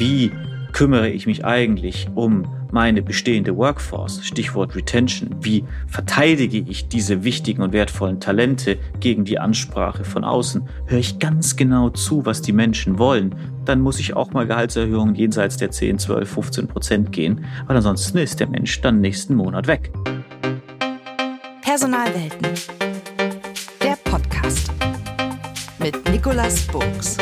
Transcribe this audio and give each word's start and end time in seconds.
wie 0.00 0.32
kümmere 0.72 1.10
ich 1.10 1.26
mich 1.26 1.44
eigentlich 1.44 2.08
um 2.14 2.44
meine 2.72 3.02
bestehende 3.02 3.54
Workforce, 3.56 4.24
Stichwort 4.24 4.74
Retention, 4.74 5.36
wie 5.42 5.64
verteidige 5.88 6.58
ich 6.58 6.88
diese 6.88 7.22
wichtigen 7.22 7.60
und 7.60 7.74
wertvollen 7.74 8.18
Talente 8.18 8.78
gegen 9.00 9.24
die 9.24 9.38
Ansprache 9.38 10.04
von 10.04 10.24
außen, 10.24 10.66
höre 10.86 10.98
ich 10.98 11.18
ganz 11.18 11.56
genau 11.56 11.90
zu, 11.90 12.24
was 12.24 12.40
die 12.40 12.52
Menschen 12.52 12.98
wollen, 12.98 13.34
dann 13.66 13.80
muss 13.80 14.00
ich 14.00 14.16
auch 14.16 14.30
mal 14.32 14.46
Gehaltserhöhungen 14.46 15.14
jenseits 15.14 15.58
der 15.58 15.70
10, 15.70 15.98
12, 15.98 16.30
15 16.30 16.68
Prozent 16.68 17.12
gehen, 17.12 17.44
weil 17.66 17.76
ansonsten 17.76 18.18
ist 18.18 18.40
der 18.40 18.48
Mensch 18.48 18.80
dann 18.80 19.02
nächsten 19.02 19.34
Monat 19.34 19.66
weg. 19.66 19.92
Personalwelten. 21.60 22.48
Der 23.82 23.96
Podcast 24.04 24.72
mit 25.78 26.10
Nicolas 26.10 26.62
Buchs. 26.68 27.18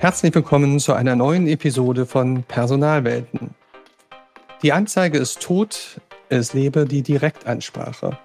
Herzlich 0.00 0.34
willkommen 0.34 0.80
zu 0.80 0.94
einer 0.94 1.14
neuen 1.14 1.46
Episode 1.46 2.06
von 2.06 2.42
Personalwelten. 2.44 3.54
Die 4.62 4.72
Anzeige 4.72 5.18
ist 5.18 5.42
tot, 5.42 6.00
es 6.30 6.54
lebe 6.54 6.86
die 6.86 7.02
Direktansprache. 7.02 8.16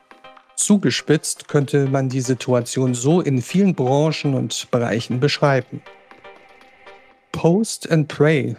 Zugespitzt 0.56 1.50
könnte 1.50 1.88
man 1.88 2.08
die 2.08 2.22
Situation 2.22 2.94
so 2.94 3.20
in 3.20 3.42
vielen 3.42 3.76
Branchen 3.76 4.36
und 4.36 4.72
Bereichen 4.72 5.20
beschreiben. 5.20 5.82
Post 7.34 7.92
and 7.92 8.08
Pray, 8.08 8.56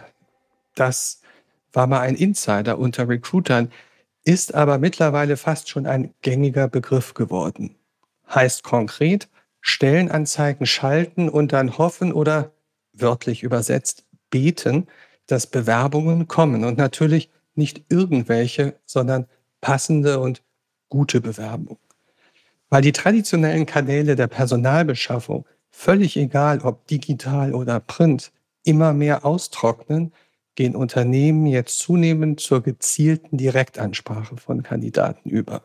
das 0.75 1.21
war 1.73 1.87
mal 1.87 2.01
ein 2.01 2.13
Insider 2.13 2.77
unter 2.77 3.09
Recruitern, 3.09 3.71
ist 4.25 4.53
aber 4.53 4.77
mittlerweile 4.77 5.37
fast 5.37 5.69
schon 5.69 5.87
ein 5.87 6.13
gängiger 6.21 6.67
Begriff 6.67 7.15
geworden. 7.15 7.77
Heißt 8.29 8.61
konkret, 8.61 9.27
Stellenanzeigen 9.59 10.67
schalten 10.67 11.29
und 11.29 11.51
dann 11.51 11.79
hoffen 11.79 12.13
oder 12.13 12.51
wörtlich 13.01 13.43
übersetzt, 13.43 14.05
beten, 14.29 14.87
dass 15.25 15.47
Bewerbungen 15.47 16.27
kommen 16.27 16.63
und 16.63 16.77
natürlich 16.77 17.29
nicht 17.55 17.83
irgendwelche, 17.89 18.75
sondern 18.85 19.27
passende 19.61 20.19
und 20.19 20.41
gute 20.89 21.21
Bewerbungen. 21.21 21.79
Weil 22.69 22.81
die 22.81 22.91
traditionellen 22.91 23.65
Kanäle 23.65 24.15
der 24.15 24.27
Personalbeschaffung, 24.27 25.45
völlig 25.69 26.17
egal 26.17 26.59
ob 26.61 26.87
digital 26.87 27.53
oder 27.53 27.79
print, 27.79 28.31
immer 28.63 28.93
mehr 28.93 29.25
austrocknen, 29.25 30.13
gehen 30.55 30.75
Unternehmen 30.75 31.45
jetzt 31.45 31.79
zunehmend 31.79 32.39
zur 32.39 32.63
gezielten 32.63 33.37
Direktansprache 33.37 34.37
von 34.37 34.63
Kandidaten 34.63 35.29
über. 35.29 35.61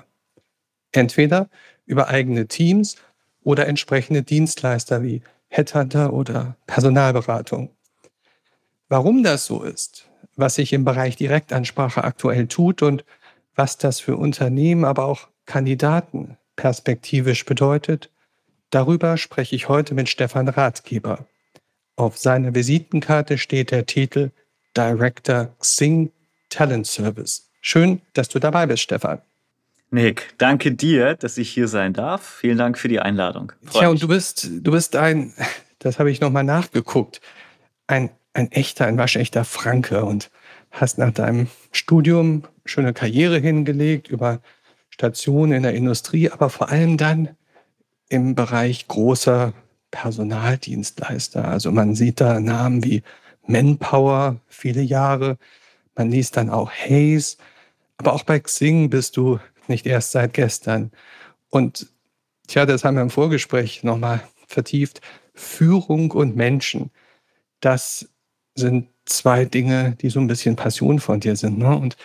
Entweder 0.93 1.49
über 1.87 2.09
eigene 2.09 2.47
Teams 2.47 2.97
oder 3.43 3.67
entsprechende 3.67 4.23
Dienstleister 4.23 5.03
wie 5.03 5.23
Headhunter 5.53 6.15
oder 6.15 6.57
Personalberatung. 6.67 7.71
Warum 8.89 9.23
das 9.23 9.45
so 9.45 9.63
ist, 9.63 10.09
was 10.35 10.55
sich 10.55 10.73
im 10.73 10.85
Bereich 10.85 11.17
Direktansprache 11.17 12.03
aktuell 12.05 12.47
tut 12.47 12.81
und 12.81 13.05
was 13.55 13.77
das 13.77 14.01
für 14.01 14.17
Unternehmen, 14.17 14.87
aber 14.87 15.05
auch 15.05 15.29
Kandidaten 15.45 16.39
perspektivisch 16.57 17.45
bedeutet, 17.45 18.11
darüber 18.71 19.19
spreche 19.19 19.55
ich 19.55 19.69
heute 19.69 19.95
mit 19.95 20.09
Stefan 20.09 20.49
Ratgeber. 20.49 21.27
Auf 21.97 22.17
seiner 22.17 22.55
Visitenkarte 22.55 23.37
steht 23.37 23.73
der 23.73 23.85
Titel 23.85 24.31
Director 24.75 25.55
Xing 25.59 26.11
Talent 26.49 26.87
Service. 26.87 27.51
Schön, 27.61 28.01
dass 28.15 28.31
du 28.31 28.39
dabei 28.39 28.65
bist, 28.65 28.85
Stefan. 28.85 29.21
Nick, 29.93 30.33
danke 30.39 30.73
dir, 30.73 31.17
dass 31.17 31.37
ich 31.37 31.51
hier 31.51 31.69
sein 31.69 31.93
darf. 31.93 32.27
Vielen 32.27 32.57
Dank 32.57 32.79
für 32.79 32.89
die 32.89 33.01
Einladung. 33.01 33.53
Freu 33.63 33.81
Tja, 33.81 33.89
und 33.91 34.03
du 34.03 34.09
bist, 34.09 34.49
du 34.51 34.71
bist 34.71 34.97
ein, 34.97 35.35
das 35.81 35.99
habe 35.99 36.11
ich 36.11 36.23
nochmal 36.23 36.45
nachgeguckt, 36.45 37.21
ein, 37.87 38.09
ein 38.33 38.51
echter, 38.53 38.87
ein 38.87 38.97
waschechter 38.97 39.45
Franke 39.45 40.07
und 40.07 40.31
hast 40.71 40.97
nach 40.97 41.13
deinem 41.13 41.49
Studium 41.73 42.45
schöne 42.65 42.95
Karriere 42.95 43.39
hingelegt 43.39 44.09
über 44.09 44.41
Stationen 44.89 45.53
in 45.53 45.63
der 45.63 45.75
Industrie, 45.75 46.31
aber 46.31 46.49
vor 46.49 46.71
allem 46.71 46.97
dann 46.97 47.29
im 48.09 48.35
Bereich 48.35 48.89
großer 48.89 49.53
Personaldienstleister. 49.91 51.47
Also 51.47 51.71
man 51.71 51.95
sieht 51.95 52.19
da 52.19 52.41
Namen 52.41 52.83
wie 52.83 53.03
Manpower, 53.47 54.41
viele 54.49 54.81
Jahre. 54.81 55.37
Man 55.95 56.11
liest 56.11 56.39
dann 56.39 56.49
auch 56.49 56.71
Hayes. 56.71 57.37
Aber 57.99 58.15
auch 58.15 58.23
bei 58.23 58.41
Xing 58.41 58.89
bist 58.89 59.19
du 59.19 59.39
nicht 59.69 59.87
erst 59.87 60.13
seit 60.13 60.35
gestern. 60.35 60.91
Und 61.51 61.89
tja, 62.47 62.67
das 62.67 62.85
haben 62.85 62.97
wir 62.97 63.03
im 63.03 63.11
Vorgespräch 63.11 63.83
nochmal 63.85 64.23
vertieft. 64.47 65.01
Führung 65.35 66.11
und 66.11 66.37
Menschen, 66.37 66.91
das 67.61 68.09
sind 68.55 68.89
zwei 69.05 69.45
Dinge, 69.45 69.97
die 70.01 70.11
so 70.11 70.21
ein 70.21 70.27
bisschen 70.27 70.57
Passion 70.57 71.01
von 71.01 71.21
dir 71.21 71.37
sind. 71.37 71.59
Ne? 71.59 71.77
Und 71.77 71.97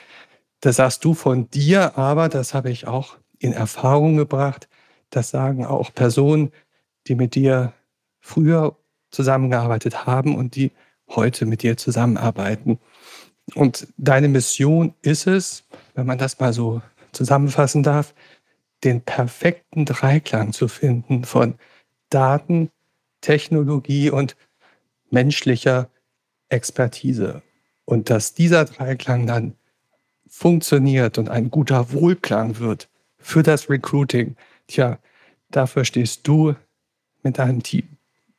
das 0.62 0.78
sagst 0.78 1.04
du 1.06 1.14
von 1.14 1.50
dir, 1.50 1.98
aber 1.98 2.30
das 2.30 2.54
habe 2.54 2.70
ich 2.72 2.88
auch 2.88 3.18
in 3.40 3.54
Erfahrung 3.54 4.18
gebracht. 4.18 4.68
Das 5.10 5.30
sagen 5.30 5.66
auch 5.66 5.94
Personen, 5.94 6.52
die 7.08 7.16
mit 7.16 7.36
dir 7.36 7.74
früher 8.20 8.76
zusammengearbeitet 9.12 10.06
haben 10.06 10.36
und 10.36 10.56
die 10.56 10.72
heute 11.10 11.46
mit 11.46 11.64
dir 11.64 11.78
zusammenarbeiten. 11.78 12.80
Und 13.56 13.88
deine 13.98 14.28
Mission 14.28 14.94
ist 15.02 15.28
es, 15.28 15.64
wenn 15.96 16.06
man 16.06 16.18
das 16.18 16.40
mal 16.40 16.52
so 16.52 16.82
zusammenfassen 17.18 17.84
darf, 17.84 18.14
den 18.84 19.02
perfekten 19.02 19.86
Dreiklang 19.86 20.54
zu 20.54 20.68
finden 20.68 21.26
von 21.26 21.56
Daten, 22.10 22.70
Technologie 23.22 24.10
und 24.10 24.38
menschlicher 25.10 25.90
Expertise. 26.50 27.42
Und 27.86 28.10
dass 28.10 28.34
dieser 28.34 28.66
Dreiklang 28.66 29.28
dann 29.28 29.56
funktioniert 30.28 31.18
und 31.18 31.30
ein 31.30 31.50
guter 31.50 31.92
Wohlklang 31.92 32.60
wird 32.60 32.90
für 33.18 33.44
das 33.44 33.70
Recruiting, 33.70 34.36
tja, 34.68 35.00
dafür 35.50 35.86
stehst 35.86 36.28
du 36.28 36.56
mit 37.24 37.40
deinem 37.40 37.64
Team. 37.64 37.88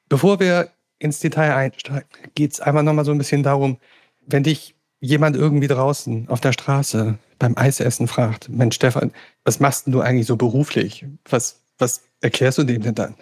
Bevor 0.08 0.40
wir 0.40 0.70
ins 0.98 1.20
Detail 1.20 1.54
einsteigen, 1.54 2.08
geht 2.34 2.52
es 2.52 2.60
einfach 2.60 2.82
nochmal 2.82 3.04
so 3.04 3.12
ein 3.12 3.18
bisschen 3.18 3.42
darum, 3.42 3.78
wenn 4.26 4.42
dich 4.42 4.74
jemand 5.00 5.36
irgendwie 5.36 5.68
draußen 5.68 6.28
auf 6.28 6.40
der 6.40 6.52
Straße 6.52 7.18
beim 7.38 7.56
Eisessen 7.56 8.08
fragt, 8.08 8.48
Mensch 8.48 8.76
Stefan, 8.76 9.12
was 9.44 9.60
machst 9.60 9.86
denn 9.86 9.92
du 9.92 10.00
eigentlich 10.00 10.26
so 10.26 10.36
beruflich? 10.36 11.04
Was, 11.28 11.60
was 11.78 12.02
erklärst 12.20 12.58
du 12.58 12.64
dem 12.64 12.82
denn 12.82 12.94
dann? 12.94 13.14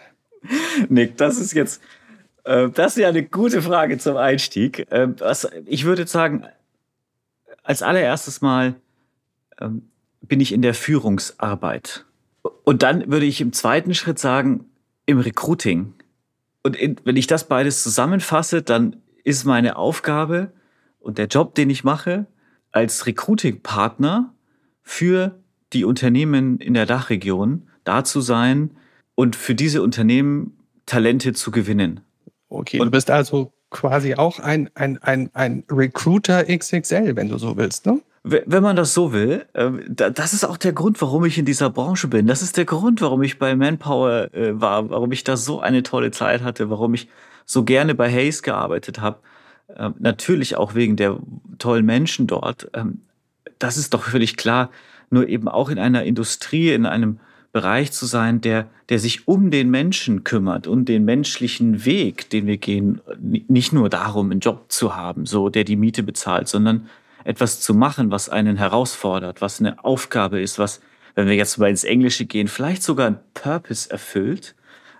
Nick, 0.88 1.16
das 1.16 1.38
ist 1.38 1.52
jetzt, 1.52 1.80
äh, 2.44 2.68
das 2.70 2.96
ist 2.96 3.02
ja 3.02 3.08
eine 3.08 3.22
gute 3.22 3.62
Frage 3.62 3.98
zum 3.98 4.16
Einstieg. 4.16 4.90
Äh, 4.90 5.08
was, 5.18 5.48
ich 5.66 5.84
würde 5.84 6.06
sagen, 6.06 6.46
als 7.62 7.82
allererstes 7.82 8.40
Mal 8.40 8.74
ähm, 9.60 9.88
bin 10.22 10.40
ich 10.40 10.52
in 10.52 10.62
der 10.62 10.74
Führungsarbeit. 10.74 12.04
Und 12.64 12.82
dann 12.82 13.10
würde 13.10 13.26
ich 13.26 13.40
im 13.40 13.52
zweiten 13.52 13.94
Schritt 13.94 14.18
sagen, 14.18 14.66
im 15.04 15.18
Recruiting. 15.18 15.94
Und 16.62 16.76
in, 16.76 16.96
wenn 17.04 17.16
ich 17.16 17.26
das 17.26 17.48
beides 17.48 17.82
zusammenfasse, 17.82 18.62
dann 18.62 18.96
ist 19.24 19.44
meine 19.44 19.76
Aufgabe 19.76 20.52
und 21.00 21.18
der 21.18 21.26
Job, 21.26 21.54
den 21.54 21.70
ich 21.70 21.84
mache, 21.84 22.26
als 22.72 23.06
Recruiting-Partner 23.06 24.34
für 24.82 25.38
die 25.72 25.84
Unternehmen 25.84 26.58
in 26.58 26.74
der 26.74 26.86
Dachregion 26.86 27.68
da 27.84 28.04
zu 28.04 28.20
sein 28.20 28.70
und 29.14 29.36
für 29.36 29.54
diese 29.54 29.82
Unternehmen 29.82 30.56
Talente 30.86 31.32
zu 31.32 31.50
gewinnen. 31.50 32.00
Okay, 32.48 32.78
und 32.78 32.86
du 32.86 32.90
bist 32.92 33.10
also 33.10 33.52
quasi 33.70 34.14
auch 34.14 34.38
ein, 34.38 34.70
ein, 34.74 34.98
ein, 35.02 35.30
ein 35.34 35.64
Recruiter 35.70 36.44
XXL, 36.44 37.16
wenn 37.16 37.28
du 37.28 37.38
so 37.38 37.56
willst, 37.56 37.86
ne? 37.86 38.00
Wenn 38.28 38.62
man 38.62 38.74
das 38.74 38.92
so 38.92 39.12
will, 39.12 39.46
ähm, 39.54 39.84
das 39.86 40.32
ist 40.32 40.44
auch 40.44 40.56
der 40.56 40.72
Grund, 40.72 41.00
warum 41.00 41.24
ich 41.24 41.38
in 41.38 41.44
dieser 41.44 41.70
Branche 41.70 42.08
bin. 42.08 42.26
Das 42.26 42.42
ist 42.42 42.56
der 42.56 42.64
Grund, 42.64 43.00
warum 43.00 43.22
ich 43.22 43.38
bei 43.38 43.54
Manpower 43.54 44.34
äh, 44.34 44.60
war, 44.60 44.90
warum 44.90 45.12
ich 45.12 45.22
da 45.22 45.36
so 45.36 45.60
eine 45.60 45.84
tolle 45.84 46.10
Zeit 46.10 46.42
hatte, 46.42 46.68
warum 46.68 46.94
ich 46.94 47.08
so 47.44 47.62
gerne 47.62 47.94
bei 47.94 48.10
Hayes 48.10 48.42
gearbeitet 48.42 49.00
habe. 49.00 49.20
Ähm, 49.74 49.94
natürlich 49.98 50.56
auch 50.56 50.74
wegen 50.74 50.96
der 50.96 51.18
tollen 51.58 51.86
Menschen 51.86 52.26
dort. 52.26 52.70
Ähm, 52.74 53.02
das 53.58 53.76
ist 53.76 53.94
doch 53.94 54.04
völlig 54.04 54.36
klar. 54.36 54.70
Nur 55.10 55.28
eben 55.28 55.48
auch 55.48 55.68
in 55.68 55.78
einer 55.78 56.04
Industrie, 56.04 56.72
in 56.72 56.86
einem 56.86 57.18
Bereich 57.52 57.90
zu 57.90 58.04
sein, 58.04 58.40
der, 58.42 58.68
der 58.90 58.98
sich 58.98 59.26
um 59.26 59.50
den 59.50 59.70
Menschen 59.70 60.24
kümmert 60.24 60.66
und 60.66 60.90
den 60.90 61.04
menschlichen 61.04 61.86
Weg, 61.86 62.28
den 62.28 62.46
wir 62.46 62.58
gehen, 62.58 63.00
nicht 63.18 63.72
nur 63.72 63.88
darum, 63.88 64.30
einen 64.30 64.40
Job 64.40 64.66
zu 64.68 64.94
haben, 64.94 65.24
so, 65.24 65.48
der 65.48 65.64
die 65.64 65.76
Miete 65.76 66.02
bezahlt, 66.02 66.48
sondern 66.48 66.88
etwas 67.24 67.60
zu 67.60 67.74
machen, 67.74 68.10
was 68.10 68.28
einen 68.28 68.56
herausfordert, 68.56 69.40
was 69.40 69.58
eine 69.58 69.82
Aufgabe 69.84 70.40
ist, 70.40 70.58
was, 70.58 70.80
wenn 71.14 71.28
wir 71.28 71.34
jetzt 71.34 71.56
mal 71.56 71.70
ins 71.70 71.84
Englische 71.84 72.26
gehen, 72.26 72.46
vielleicht 72.46 72.82
sogar 72.82 73.06
ein 73.06 73.20
Purpose 73.32 73.90
erfüllt. 73.90 74.54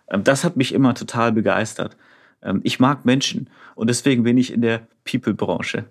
Ähm, 0.08 0.24
das 0.24 0.42
hat 0.42 0.56
mich 0.56 0.72
immer 0.72 0.94
total 0.94 1.32
begeistert. 1.32 1.96
Ähm, 2.42 2.60
ich 2.64 2.80
mag 2.80 3.04
Menschen 3.04 3.50
und 3.74 3.88
deswegen 3.88 4.22
bin 4.22 4.38
ich 4.38 4.52
in 4.52 4.62
der 4.62 4.86
People-Branche. 5.04 5.84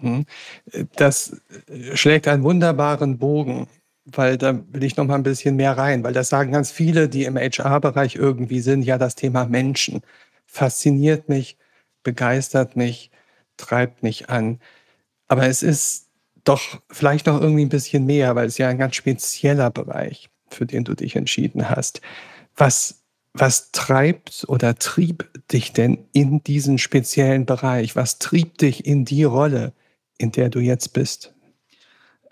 Mhm. 0.00 0.26
Das 0.96 1.40
schlägt 1.94 2.28
einen 2.28 2.42
wunderbaren 2.42 3.18
Bogen 3.18 3.68
weil 4.16 4.38
da 4.38 4.58
will 4.72 4.84
ich 4.84 4.96
noch 4.96 5.06
mal 5.06 5.16
ein 5.16 5.22
bisschen 5.22 5.56
mehr 5.56 5.76
rein, 5.76 6.02
weil 6.02 6.12
das 6.12 6.28
sagen 6.28 6.52
ganz 6.52 6.70
viele, 6.70 7.08
die 7.08 7.24
im 7.24 7.36
HR-Bereich 7.36 8.14
irgendwie 8.16 8.60
sind, 8.60 8.82
ja, 8.82 8.98
das 8.98 9.14
Thema 9.14 9.46
Menschen 9.46 10.02
fasziniert 10.46 11.28
mich, 11.28 11.58
begeistert 12.02 12.76
mich, 12.76 13.10
treibt 13.56 14.02
mich 14.02 14.30
an. 14.30 14.60
Aber 15.26 15.46
es 15.46 15.62
ist 15.62 16.08
doch 16.44 16.80
vielleicht 16.90 17.26
noch 17.26 17.40
irgendwie 17.40 17.66
ein 17.66 17.70
bisschen 17.70 18.06
mehr, 18.06 18.34
weil 18.34 18.46
es 18.46 18.56
ja 18.56 18.68
ein 18.68 18.78
ganz 18.78 18.96
spezieller 18.96 19.70
Bereich, 19.70 20.30
für 20.48 20.64
den 20.64 20.84
du 20.84 20.94
dich 20.94 21.16
entschieden 21.16 21.68
hast. 21.68 22.00
Was, 22.56 23.02
was 23.34 23.72
treibt 23.72 24.46
oder 24.48 24.74
trieb 24.76 25.27
dich 25.52 25.72
denn 25.72 26.06
in 26.12 26.42
diesen 26.42 26.78
speziellen 26.78 27.46
Bereich? 27.46 27.96
Was 27.96 28.18
trieb 28.18 28.58
dich 28.58 28.86
in 28.86 29.04
die 29.04 29.24
Rolle, 29.24 29.72
in 30.18 30.32
der 30.32 30.50
du 30.50 30.60
jetzt 30.60 30.92
bist? 30.92 31.34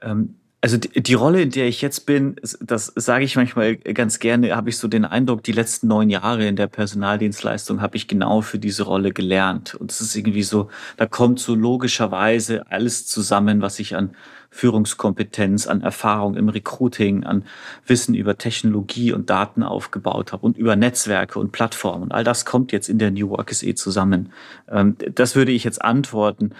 Ähm, 0.02 0.36
also 0.66 0.78
die, 0.78 1.00
die, 1.00 1.14
Rolle, 1.14 1.42
in 1.42 1.50
der 1.52 1.68
ich 1.68 1.80
jetzt 1.80 2.06
bin, 2.06 2.34
das 2.60 2.92
sage 2.96 3.24
ich 3.24 3.36
manchmal 3.36 3.76
ganz 3.76 4.18
gerne, 4.18 4.56
habe 4.56 4.68
ich 4.68 4.78
so 4.78 4.88
den 4.88 5.04
Eindruck, 5.04 5.44
die 5.44 5.52
letzten 5.52 5.86
neun 5.86 6.10
Jahre 6.10 6.44
in 6.44 6.56
der 6.56 6.66
Personaldienstleistung 6.66 7.80
habe 7.80 7.96
ich 7.96 8.08
genau 8.08 8.40
für 8.40 8.58
diese 8.58 8.82
Rolle 8.82 9.12
gelernt. 9.12 9.76
Und 9.76 9.92
es 9.92 10.00
ist 10.00 10.16
irgendwie 10.16 10.42
so, 10.42 10.68
da 10.96 11.06
kommt 11.06 11.38
so 11.38 11.54
logischerweise 11.54 12.68
alles 12.68 13.06
zusammen, 13.06 13.62
was 13.62 13.78
ich 13.78 13.94
an 13.94 14.16
Führungskompetenz, 14.50 15.68
an 15.68 15.82
Erfahrung 15.82 16.34
im 16.34 16.48
Recruiting, 16.48 17.22
an 17.22 17.44
Wissen 17.86 18.16
über 18.16 18.36
Technologie 18.36 19.12
und 19.12 19.30
Daten 19.30 19.62
aufgebaut 19.62 20.32
habe 20.32 20.44
und 20.44 20.58
über 20.58 20.74
Netzwerke 20.74 21.38
und 21.38 21.52
Plattformen. 21.52 22.04
Und 22.04 22.12
all 22.12 22.24
das 22.24 22.44
kommt 22.44 22.72
jetzt 22.72 22.88
in 22.88 22.98
der 22.98 23.12
New 23.12 23.28
Work 23.28 23.52
SE 23.52 23.72
zusammen. 23.76 24.32
Ähm, 24.68 24.96
das 25.14 25.36
würde 25.36 25.52
ich 25.52 25.62
jetzt 25.62 25.80
antworten 25.80 26.50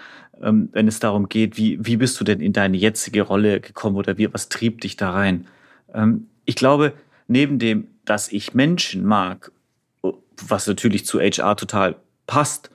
ähm, 0.42 0.68
wenn 0.72 0.88
es 0.88 1.00
darum 1.00 1.28
geht, 1.28 1.56
wie, 1.56 1.78
wie 1.84 1.96
bist 1.96 2.20
du 2.20 2.24
denn 2.24 2.40
in 2.40 2.52
deine 2.52 2.76
jetzige 2.76 3.22
Rolle 3.22 3.60
gekommen 3.60 3.96
oder 3.96 4.18
wie, 4.18 4.32
was 4.32 4.48
trieb 4.48 4.80
dich 4.80 4.96
da 4.96 5.10
rein? 5.10 5.46
Ähm, 5.94 6.28
ich 6.44 6.56
glaube, 6.56 6.92
neben 7.28 7.58
dem, 7.58 7.88
dass 8.04 8.30
ich 8.30 8.54
Menschen 8.54 9.04
mag, 9.04 9.50
was 10.46 10.66
natürlich 10.66 11.06
zu 11.06 11.20
HR 11.20 11.56
total 11.56 11.96
passt 12.26 12.70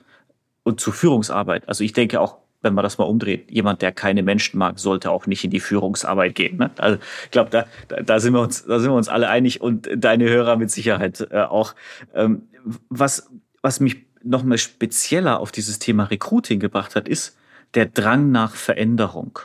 und 0.62 0.80
zu 0.80 0.92
Führungsarbeit, 0.92 1.68
also 1.68 1.84
ich 1.84 1.92
denke 1.92 2.20
auch, 2.20 2.38
wenn 2.62 2.74
man 2.74 2.84
das 2.84 2.98
mal 2.98 3.04
umdreht, 3.04 3.50
jemand, 3.50 3.82
der 3.82 3.92
keine 3.92 4.22
Menschen 4.22 4.56
mag, 4.58 4.78
sollte 4.78 5.10
auch 5.10 5.26
nicht 5.26 5.44
in 5.44 5.50
die 5.50 5.60
Führungsarbeit 5.60 6.34
gehen. 6.34 6.58
Ne? 6.58 6.70
Also 6.78 6.98
ich 7.24 7.30
glaube, 7.32 7.50
da, 7.50 7.66
da, 7.88 8.02
da, 8.02 8.20
sind 8.20 8.34
wir 8.34 8.40
uns, 8.40 8.64
da 8.64 8.78
sind 8.78 8.90
wir 8.90 8.96
uns 8.96 9.08
alle 9.08 9.28
einig 9.28 9.60
und 9.60 9.88
deine 9.96 10.28
Hörer 10.28 10.56
mit 10.56 10.70
Sicherheit 10.70 11.26
äh, 11.30 11.40
auch. 11.40 11.74
Ähm, 12.14 12.42
was, 12.88 13.28
was 13.62 13.80
mich 13.80 13.96
noch 14.22 14.44
mal 14.44 14.58
spezieller 14.58 15.40
auf 15.40 15.50
dieses 15.50 15.80
Thema 15.80 16.04
Recruiting 16.04 16.60
gebracht 16.60 16.94
hat, 16.94 17.08
ist, 17.08 17.36
der 17.74 17.86
Drang 17.86 18.30
nach 18.30 18.54
Veränderung. 18.54 19.38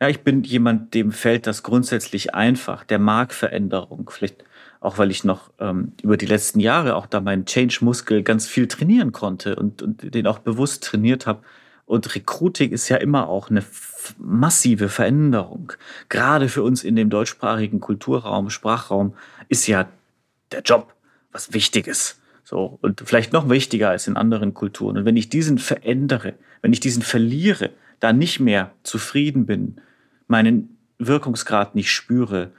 Ja, 0.00 0.08
ich 0.08 0.20
bin 0.20 0.42
jemand, 0.42 0.92
dem 0.94 1.10
fällt 1.10 1.46
das 1.46 1.62
grundsätzlich 1.62 2.34
einfach. 2.34 2.84
Der 2.84 2.98
mag 2.98 3.32
Veränderung. 3.32 4.10
Vielleicht 4.10 4.44
auch, 4.80 4.98
weil 4.98 5.10
ich 5.10 5.24
noch 5.24 5.50
ähm, 5.58 5.92
über 6.02 6.16
die 6.16 6.26
letzten 6.26 6.60
Jahre 6.60 6.96
auch 6.96 7.06
da 7.06 7.20
meinen 7.20 7.46
Change-Muskel 7.46 8.22
ganz 8.22 8.46
viel 8.46 8.68
trainieren 8.68 9.12
konnte 9.12 9.56
und, 9.56 9.80
und 9.80 10.14
den 10.14 10.26
auch 10.26 10.38
bewusst 10.38 10.84
trainiert 10.84 11.26
habe. 11.26 11.42
Und 11.86 12.14
Recruiting 12.14 12.72
ist 12.72 12.88
ja 12.88 12.96
immer 12.96 13.28
auch 13.28 13.48
eine 13.48 13.64
massive 14.18 14.88
Veränderung. 14.88 15.72
Gerade 16.08 16.48
für 16.48 16.62
uns 16.62 16.84
in 16.84 16.96
dem 16.96 17.10
deutschsprachigen 17.10 17.80
Kulturraum, 17.80 18.50
Sprachraum 18.50 19.14
ist 19.48 19.66
ja 19.66 19.88
der 20.52 20.60
Job 20.60 20.94
was 21.32 21.52
Wichtiges. 21.52 22.20
So, 22.44 22.78
und 22.82 23.02
vielleicht 23.04 23.32
noch 23.32 23.48
wichtiger 23.48 23.90
als 23.90 24.06
in 24.06 24.16
anderen 24.16 24.52
Kulturen. 24.52 24.98
Und 24.98 25.04
wenn 25.04 25.16
ich 25.16 25.28
diesen 25.28 25.58
verändere, 25.58 26.34
wenn 26.62 26.72
ich 26.72 26.80
diesen 26.80 27.02
verliere, 27.02 27.70
da 28.00 28.12
nicht 28.12 28.40
mehr 28.40 28.72
zufrieden 28.82 29.46
bin, 29.46 29.80
meinen 30.26 30.76
Wirkungsgrad 30.98 31.74
nicht 31.74 31.90
spüre, 31.90 32.52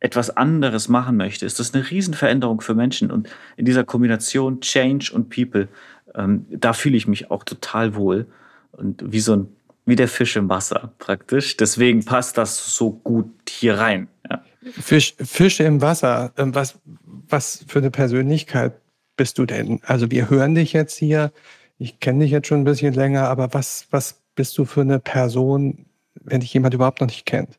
etwas 0.00 0.36
anderes 0.36 0.88
machen 0.88 1.16
möchte, 1.16 1.46
ist 1.46 1.58
das 1.58 1.72
eine 1.72 1.90
Riesenveränderung 1.90 2.60
für 2.60 2.74
Menschen. 2.74 3.10
Und 3.10 3.28
in 3.56 3.64
dieser 3.64 3.84
Kombination 3.84 4.60
Change 4.60 5.10
und 5.14 5.30
People, 5.30 5.68
ähm, 6.14 6.46
da 6.50 6.74
fühle 6.74 6.96
ich 6.96 7.08
mich 7.08 7.30
auch 7.30 7.42
total 7.42 7.94
wohl. 7.94 8.26
Und 8.72 9.02
wie 9.12 9.20
so 9.20 9.36
ein, 9.36 9.48
wie 9.86 9.96
der 9.96 10.08
Fisch 10.08 10.36
im 10.36 10.48
Wasser 10.50 10.92
praktisch. 10.98 11.56
Deswegen 11.56 12.04
passt 12.04 12.36
das 12.36 12.76
so 12.76 12.90
gut 12.90 13.30
hier 13.48 13.78
rein. 13.78 14.08
Ja. 14.28 14.44
Fisch, 14.72 15.14
Fische 15.18 15.64
im 15.64 15.80
Wasser. 15.80 16.32
Ähm, 16.36 16.54
was, 16.54 16.78
was 17.28 17.64
für 17.66 17.78
eine 17.78 17.90
Persönlichkeit 17.90 18.74
bist 19.16 19.38
du 19.38 19.46
denn? 19.46 19.80
Also 19.84 20.10
wir 20.10 20.28
hören 20.28 20.54
dich 20.54 20.74
jetzt 20.74 20.96
hier, 20.96 21.32
ich 21.78 22.00
kenne 22.00 22.24
dich 22.24 22.30
jetzt 22.30 22.48
schon 22.48 22.60
ein 22.60 22.64
bisschen 22.64 22.94
länger, 22.94 23.28
aber 23.28 23.52
was, 23.52 23.86
was 23.90 24.22
bist 24.34 24.56
du 24.58 24.64
für 24.64 24.82
eine 24.82 24.98
Person, 24.98 25.86
wenn 26.14 26.40
dich 26.40 26.52
jemand 26.54 26.74
überhaupt 26.74 27.00
noch 27.00 27.08
nicht 27.08 27.26
kennt? 27.26 27.58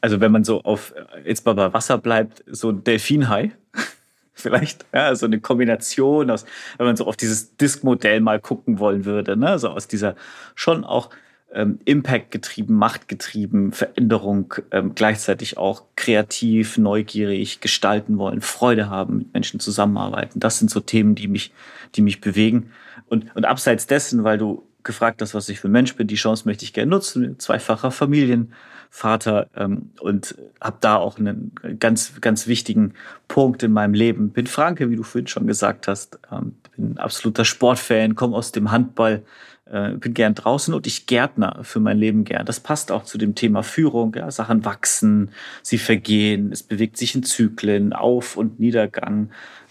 Also 0.00 0.20
wenn 0.20 0.32
man 0.32 0.44
so 0.44 0.62
auf 0.62 0.94
jetzt 1.24 1.44
mal 1.44 1.54
bei 1.54 1.72
Wasser 1.72 1.98
bleibt, 1.98 2.44
so 2.46 2.70
ein 2.70 2.84
Delfinhai 2.84 3.52
vielleicht, 4.32 4.86
ja, 4.92 5.14
so 5.14 5.26
eine 5.26 5.40
Kombination 5.40 6.30
aus, 6.30 6.44
wenn 6.76 6.86
man 6.86 6.96
so 6.96 7.06
auf 7.06 7.16
dieses 7.16 7.56
Disk-Modell 7.56 8.20
mal 8.20 8.40
gucken 8.40 8.78
wollen 8.78 9.04
würde, 9.04 9.36
ne, 9.36 9.58
so 9.58 9.68
aus 9.70 9.88
dieser 9.88 10.14
schon 10.54 10.84
auch 10.84 11.10
ähm, 11.52 11.78
Impact 11.84 12.30
getrieben, 12.30 12.74
Macht 12.74 13.08
getrieben, 13.08 13.72
Veränderung, 13.72 14.54
ähm, 14.70 14.94
gleichzeitig 14.94 15.56
auch 15.56 15.84
kreativ, 15.96 16.78
neugierig 16.78 17.60
gestalten 17.60 18.18
wollen, 18.18 18.40
Freude 18.40 18.90
haben, 18.90 19.18
mit 19.18 19.32
Menschen 19.32 19.60
zusammenarbeiten. 19.60 20.40
Das 20.40 20.58
sind 20.58 20.70
so 20.70 20.80
Themen, 20.80 21.14
die 21.14 21.28
mich, 21.28 21.52
die 21.94 22.02
mich 22.02 22.20
bewegen. 22.20 22.70
Und, 23.06 23.34
und 23.34 23.46
abseits 23.46 23.86
dessen, 23.86 24.24
weil 24.24 24.38
du 24.38 24.68
gefragt 24.82 25.22
hast, 25.22 25.34
was 25.34 25.48
ich 25.48 25.60
für 25.60 25.68
ein 25.68 25.72
Mensch 25.72 25.96
bin, 25.96 26.06
die 26.06 26.14
Chance 26.14 26.44
möchte 26.46 26.64
ich 26.64 26.72
gerne 26.72 26.90
nutzen. 26.90 27.38
Zweifacher 27.38 27.90
Familienvater 27.90 29.48
ähm, 29.56 29.90
und 30.00 30.34
habe 30.60 30.78
da 30.80 30.96
auch 30.96 31.18
einen 31.18 31.52
ganz, 31.78 32.20
ganz 32.20 32.46
wichtigen 32.46 32.94
Punkt 33.26 33.62
in 33.62 33.72
meinem 33.72 33.94
Leben. 33.94 34.30
Bin 34.30 34.46
Franke, 34.46 34.90
wie 34.90 34.96
du 34.96 35.02
vorhin 35.02 35.26
schon 35.26 35.46
gesagt 35.46 35.88
hast. 35.88 36.18
Ähm, 36.30 36.56
bin 36.76 36.98
absoluter 36.98 37.44
Sportfan, 37.44 38.14
komme 38.14 38.36
aus 38.36 38.52
dem 38.52 38.70
Handball, 38.70 39.22
äh, 39.70 39.90
bin 39.96 40.14
gern 40.14 40.34
draußen 40.34 40.72
und 40.74 40.86
ich 40.86 41.06
Gärtner 41.06 41.60
für 41.62 41.80
mein 41.80 41.98
Leben 41.98 42.24
gern. 42.24 42.46
Das 42.46 42.60
passt 42.60 42.90
auch 42.90 43.04
zu 43.04 43.18
dem 43.18 43.34
Thema 43.34 43.62
Führung. 43.62 44.14
Ja, 44.14 44.30
Sachen 44.30 44.64
wachsen, 44.64 45.30
sie 45.62 45.78
vergehen, 45.78 46.52
es 46.52 46.62
bewegt 46.62 46.96
sich 46.96 47.14
in 47.14 47.22
Zyklen, 47.22 47.92
Auf- 47.92 48.36
und 48.36 48.60
Niedergang. 48.60 49.30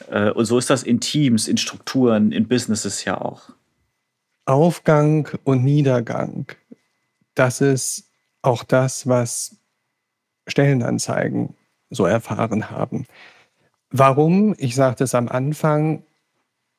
Äh, 0.09 0.31
und 0.31 0.45
so 0.45 0.57
ist 0.57 0.69
das 0.69 0.83
in 0.83 0.99
Teams, 0.99 1.47
in 1.47 1.57
Strukturen, 1.57 2.31
in 2.31 2.47
Businesses 2.47 3.05
ja 3.05 3.19
auch. 3.19 3.49
Aufgang 4.45 5.27
und 5.43 5.63
Niedergang, 5.63 6.47
das 7.35 7.59
ist 7.59 8.09
auch 8.41 8.63
das, 8.63 9.07
was 9.07 9.57
Stellenanzeigen 10.47 11.55
so 11.89 12.05
erfahren 12.05 12.69
haben. 12.69 13.05
Warum? 13.89 14.55
Ich 14.57 14.75
sagte 14.75 15.03
es 15.03 15.15
am 15.15 15.27
Anfang. 15.27 16.03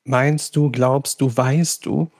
Meinst 0.04 0.56
du, 0.56 0.70
glaubst 0.70 1.20
du, 1.20 1.36
weißt 1.36 1.84
du, 1.84 2.10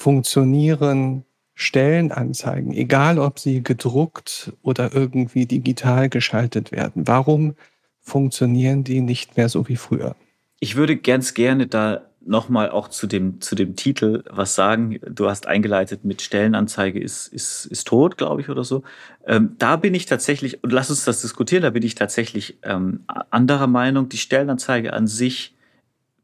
funktionieren 0.00 1.24
Stellenanzeigen, 1.54 2.72
egal 2.72 3.18
ob 3.18 3.38
sie 3.38 3.62
gedruckt 3.62 4.50
oder 4.62 4.94
irgendwie 4.94 5.44
digital 5.44 6.08
geschaltet 6.08 6.72
werden? 6.72 7.06
Warum 7.06 7.54
funktionieren 8.00 8.82
die 8.82 9.02
nicht 9.02 9.36
mehr 9.36 9.50
so 9.50 9.68
wie 9.68 9.76
früher? 9.76 10.16
Ich 10.58 10.76
würde 10.76 10.96
ganz 10.96 11.34
gerne 11.34 11.66
da 11.66 12.06
nochmal 12.24 12.70
auch 12.70 12.88
zu 12.88 13.06
dem, 13.06 13.42
zu 13.42 13.54
dem 13.54 13.76
Titel 13.76 14.24
was 14.30 14.54
sagen. 14.54 15.00
Du 15.06 15.28
hast 15.28 15.46
eingeleitet 15.46 16.02
mit 16.02 16.22
Stellenanzeige 16.22 16.98
ist, 16.98 17.28
ist, 17.28 17.66
ist 17.66 17.86
tot, 17.86 18.16
glaube 18.16 18.40
ich, 18.40 18.48
oder 18.48 18.64
so. 18.64 18.82
Ähm, 19.26 19.56
da 19.58 19.76
bin 19.76 19.92
ich 19.94 20.06
tatsächlich, 20.06 20.64
und 20.64 20.72
lass 20.72 20.88
uns 20.88 21.04
das 21.04 21.20
diskutieren, 21.20 21.62
da 21.62 21.70
bin 21.70 21.82
ich 21.82 21.94
tatsächlich 21.94 22.58
ähm, 22.62 23.04
anderer 23.06 23.66
Meinung. 23.66 24.08
Die 24.08 24.18
Stellenanzeige 24.18 24.94
an 24.94 25.06
sich 25.06 25.56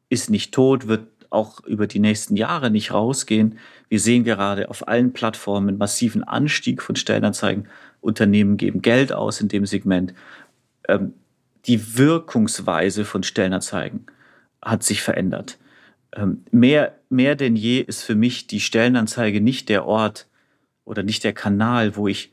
ist 0.09 0.31
nicht 0.31 0.55
tot, 0.55 0.89
wird 0.89 1.09
auch 1.31 1.65
über 1.65 1.87
die 1.87 1.99
nächsten 1.99 2.37
Jahre 2.37 2.71
nicht 2.71 2.93
rausgehen. 2.93 3.59
Wir 3.89 4.01
sehen 4.01 4.25
gerade 4.25 4.69
auf 4.69 4.89
allen 4.89 5.13
Plattformen 5.13 5.79
massiven 5.79 6.25
Anstieg 6.25 6.83
von 6.83 6.97
Stellenanzeigen. 6.97 7.69
Unternehmen 8.01 8.57
geben 8.57 8.83
Geld 8.83 9.13
aus 9.13 9.41
in 9.41 9.49
dem 9.49 9.67
Segment. 9.67 10.15
Ähm, 10.89 11.15
die 11.67 11.99
Wirkungsweise 11.99 13.05
von 13.05 13.23
Stellenanzeigen 13.23 14.07
hat 14.63 14.83
sich 14.83 15.03
verändert. 15.03 15.59
Ähm, 16.15 16.45
mehr, 16.51 16.95
mehr 17.09 17.35
denn 17.35 17.57
je 17.57 17.81
ist 17.81 18.03
für 18.03 18.15
mich 18.15 18.47
die 18.47 18.61
Stellenanzeige 18.61 19.41
nicht 19.41 19.69
der 19.69 19.87
Ort 19.87 20.27
oder 20.85 21.03
nicht 21.03 21.25
der 21.25 21.33
Kanal, 21.33 21.97
wo 21.97 22.07
ich 22.09 22.33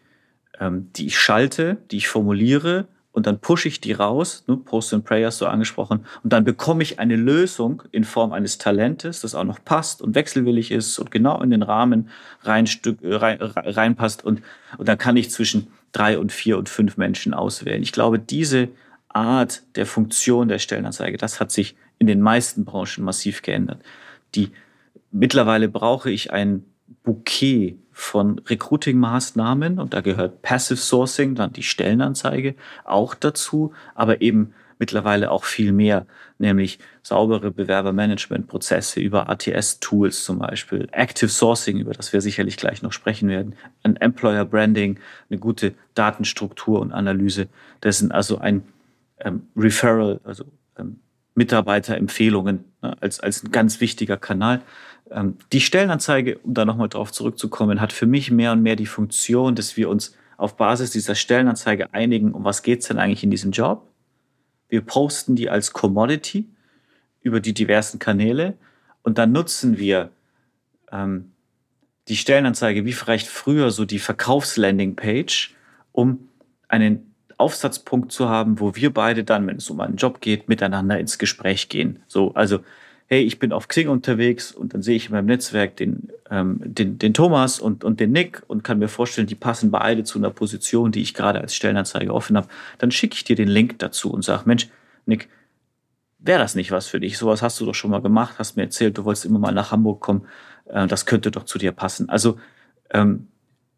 ähm, 0.59 0.89
die 0.95 1.07
ich 1.07 1.17
schalte, 1.17 1.77
die 1.91 1.97
ich 1.97 2.07
formuliere 2.07 2.87
und 3.13 3.27
dann 3.27 3.39
pushe 3.39 3.67
ich 3.69 3.79
die 3.79 3.93
raus, 3.93 4.43
ne, 4.47 4.57
Post 4.57 4.93
and 4.93 5.05
Prayers 5.05 5.37
so 5.37 5.45
angesprochen, 5.45 6.05
und 6.23 6.33
dann 6.33 6.43
bekomme 6.43 6.83
ich 6.83 6.99
eine 6.99 7.15
Lösung 7.15 7.83
in 7.91 8.03
Form 8.03 8.33
eines 8.33 8.57
Talentes, 8.57 9.21
das 9.21 9.35
auch 9.35 9.43
noch 9.45 9.63
passt 9.63 10.01
und 10.01 10.15
wechselwillig 10.15 10.71
ist 10.71 10.99
und 10.99 11.11
genau 11.11 11.41
in 11.41 11.51
den 11.51 11.63
Rahmen 11.63 12.09
rein, 12.41 12.67
rein, 13.01 13.37
reinpasst 13.39 14.25
und, 14.25 14.41
und 14.77 14.87
dann 14.87 14.97
kann 14.97 15.15
ich 15.15 15.29
zwischen 15.29 15.67
drei 15.93 16.17
und 16.17 16.31
vier 16.31 16.57
und 16.57 16.67
fünf 16.67 16.97
Menschen 16.97 17.33
auswählen. 17.33 17.83
Ich 17.83 17.91
glaube, 17.91 18.17
diese 18.19 18.69
Art 19.09 19.61
der 19.75 19.85
Funktion 19.85 20.47
der 20.47 20.57
Stellenanzeige, 20.59 21.17
das 21.17 21.39
hat 21.39 21.51
sich 21.51 21.75
in 21.99 22.07
den 22.07 22.19
meisten 22.19 22.65
Branchen 22.65 23.03
massiv 23.03 23.43
geändert. 23.43 23.79
Die 24.33 24.51
mittlerweile 25.11 25.69
brauche 25.69 26.09
ich 26.09 26.33
ein 26.33 26.65
Bouquet 27.03 27.77
von 27.93 28.39
Recruiting-Maßnahmen 28.39 29.79
und 29.79 29.93
da 29.93 30.01
gehört 30.01 30.41
Passive 30.41 30.77
Sourcing, 30.77 31.35
dann 31.35 31.53
die 31.53 31.63
Stellenanzeige 31.63 32.55
auch 32.83 33.15
dazu, 33.15 33.73
aber 33.95 34.21
eben 34.21 34.53
mittlerweile 34.79 35.31
auch 35.31 35.45
viel 35.45 35.71
mehr, 35.71 36.05
nämlich 36.39 36.79
saubere 37.03 37.51
Bewerbermanagementprozesse 37.51 38.99
über 38.99 39.29
ATS-Tools 39.29 40.25
zum 40.25 40.39
Beispiel, 40.39 40.89
Active 40.91 41.29
Sourcing, 41.29 41.77
über 41.77 41.93
das 41.93 42.11
wir 42.11 42.21
sicherlich 42.21 42.57
gleich 42.57 42.81
noch 42.81 42.91
sprechen 42.91 43.29
werden, 43.29 43.55
ein 43.83 43.95
Employer 43.95 44.43
Branding, 44.43 44.99
eine 45.29 45.39
gute 45.39 45.73
Datenstruktur 45.93 46.81
und 46.81 46.91
Analyse 46.91 47.47
dessen, 47.83 48.11
also 48.11 48.39
ein 48.39 48.63
ähm, 49.19 49.43
Referral, 49.55 50.19
also 50.23 50.45
ähm, 50.77 50.99
Mitarbeiterempfehlungen 51.35 52.65
ne, 52.81 52.95
als, 53.01 53.19
als 53.19 53.43
ein 53.43 53.51
ganz 53.51 53.79
wichtiger 53.79 54.17
Kanal. 54.17 54.61
Ähm, 55.11 55.37
die 55.51 55.61
Stellenanzeige, 55.61 56.37
um 56.39 56.53
da 56.53 56.65
nochmal 56.65 56.89
drauf 56.89 57.11
zurückzukommen, 57.11 57.81
hat 57.81 57.93
für 57.93 58.05
mich 58.05 58.31
mehr 58.31 58.51
und 58.51 58.61
mehr 58.61 58.75
die 58.75 58.85
Funktion, 58.85 59.55
dass 59.55 59.77
wir 59.77 59.89
uns 59.89 60.15
auf 60.37 60.57
Basis 60.57 60.91
dieser 60.91 61.15
Stellenanzeige 61.15 61.93
einigen, 61.93 62.33
um 62.33 62.43
was 62.43 62.63
geht 62.63 62.81
es 62.81 62.87
denn 62.87 62.97
eigentlich 62.97 63.23
in 63.23 63.31
diesem 63.31 63.51
Job. 63.51 63.87
Wir 64.67 64.81
posten 64.81 65.35
die 65.35 65.49
als 65.49 65.73
Commodity 65.73 66.49
über 67.21 67.39
die 67.39 67.53
diversen 67.53 67.99
Kanäle 67.99 68.57
und 69.03 69.17
dann 69.17 69.31
nutzen 69.31 69.77
wir 69.77 70.09
ähm, 70.91 71.31
die 72.07 72.17
Stellenanzeige 72.17 72.85
wie 72.85 72.93
vielleicht 72.93 73.27
früher 73.27 73.71
so 73.71 73.85
die 73.85 73.99
Verkaufslanding-Page, 73.99 75.55
um 75.91 76.29
einen 76.67 77.13
Aufsatzpunkt 77.37 78.11
zu 78.11 78.29
haben, 78.29 78.59
wo 78.59 78.75
wir 78.75 78.93
beide 78.93 79.23
dann, 79.23 79.47
wenn 79.47 79.57
es 79.57 79.69
um 79.69 79.79
einen 79.79 79.95
Job 79.95 80.21
geht, 80.21 80.49
miteinander 80.49 80.99
ins 80.99 81.17
Gespräch 81.17 81.69
gehen. 81.69 82.03
So, 82.07 82.33
also 82.33 82.59
hey, 83.07 83.21
ich 83.21 83.39
bin 83.39 83.51
auf 83.51 83.67
Xing 83.67 83.89
unterwegs 83.89 84.51
und 84.51 84.73
dann 84.73 84.81
sehe 84.81 84.95
ich 84.95 85.07
in 85.07 85.11
meinem 85.11 85.25
Netzwerk 85.25 85.75
den, 85.75 86.09
ähm, 86.29 86.59
den, 86.63 86.97
den 86.97 87.13
Thomas 87.13 87.59
und, 87.59 87.83
und 87.83 87.99
den 87.99 88.11
Nick 88.11 88.41
und 88.47 88.63
kann 88.63 88.79
mir 88.79 88.87
vorstellen, 88.87 89.27
die 89.27 89.35
passen 89.35 89.71
beide 89.71 90.03
zu 90.03 90.17
einer 90.17 90.29
Position, 90.29 90.91
die 90.91 91.01
ich 91.01 91.13
gerade 91.13 91.39
als 91.39 91.55
Stellenanzeige 91.55 92.13
offen 92.13 92.37
habe. 92.37 92.47
Dann 92.77 92.91
schicke 92.91 93.15
ich 93.15 93.23
dir 93.23 93.35
den 93.35 93.49
Link 93.49 93.79
dazu 93.79 94.11
und 94.11 94.23
sage, 94.23 94.43
Mensch, 94.45 94.69
Nick, 95.05 95.29
wäre 96.19 96.39
das 96.39 96.55
nicht 96.55 96.71
was 96.71 96.87
für 96.87 96.99
dich? 96.99 97.17
Sowas 97.17 97.41
hast 97.41 97.59
du 97.59 97.65
doch 97.65 97.75
schon 97.75 97.91
mal 97.91 98.01
gemacht, 98.01 98.35
hast 98.39 98.55
mir 98.55 98.63
erzählt, 98.63 98.97
du 98.97 99.05
wolltest 99.05 99.25
immer 99.25 99.39
mal 99.39 99.51
nach 99.51 99.71
Hamburg 99.71 99.99
kommen. 100.01 100.25
Äh, 100.65 100.87
das 100.87 101.05
könnte 101.05 101.31
doch 101.31 101.43
zu 101.43 101.57
dir 101.57 101.71
passen. 101.71 102.09
Also 102.09 102.39
ähm, 102.91 103.27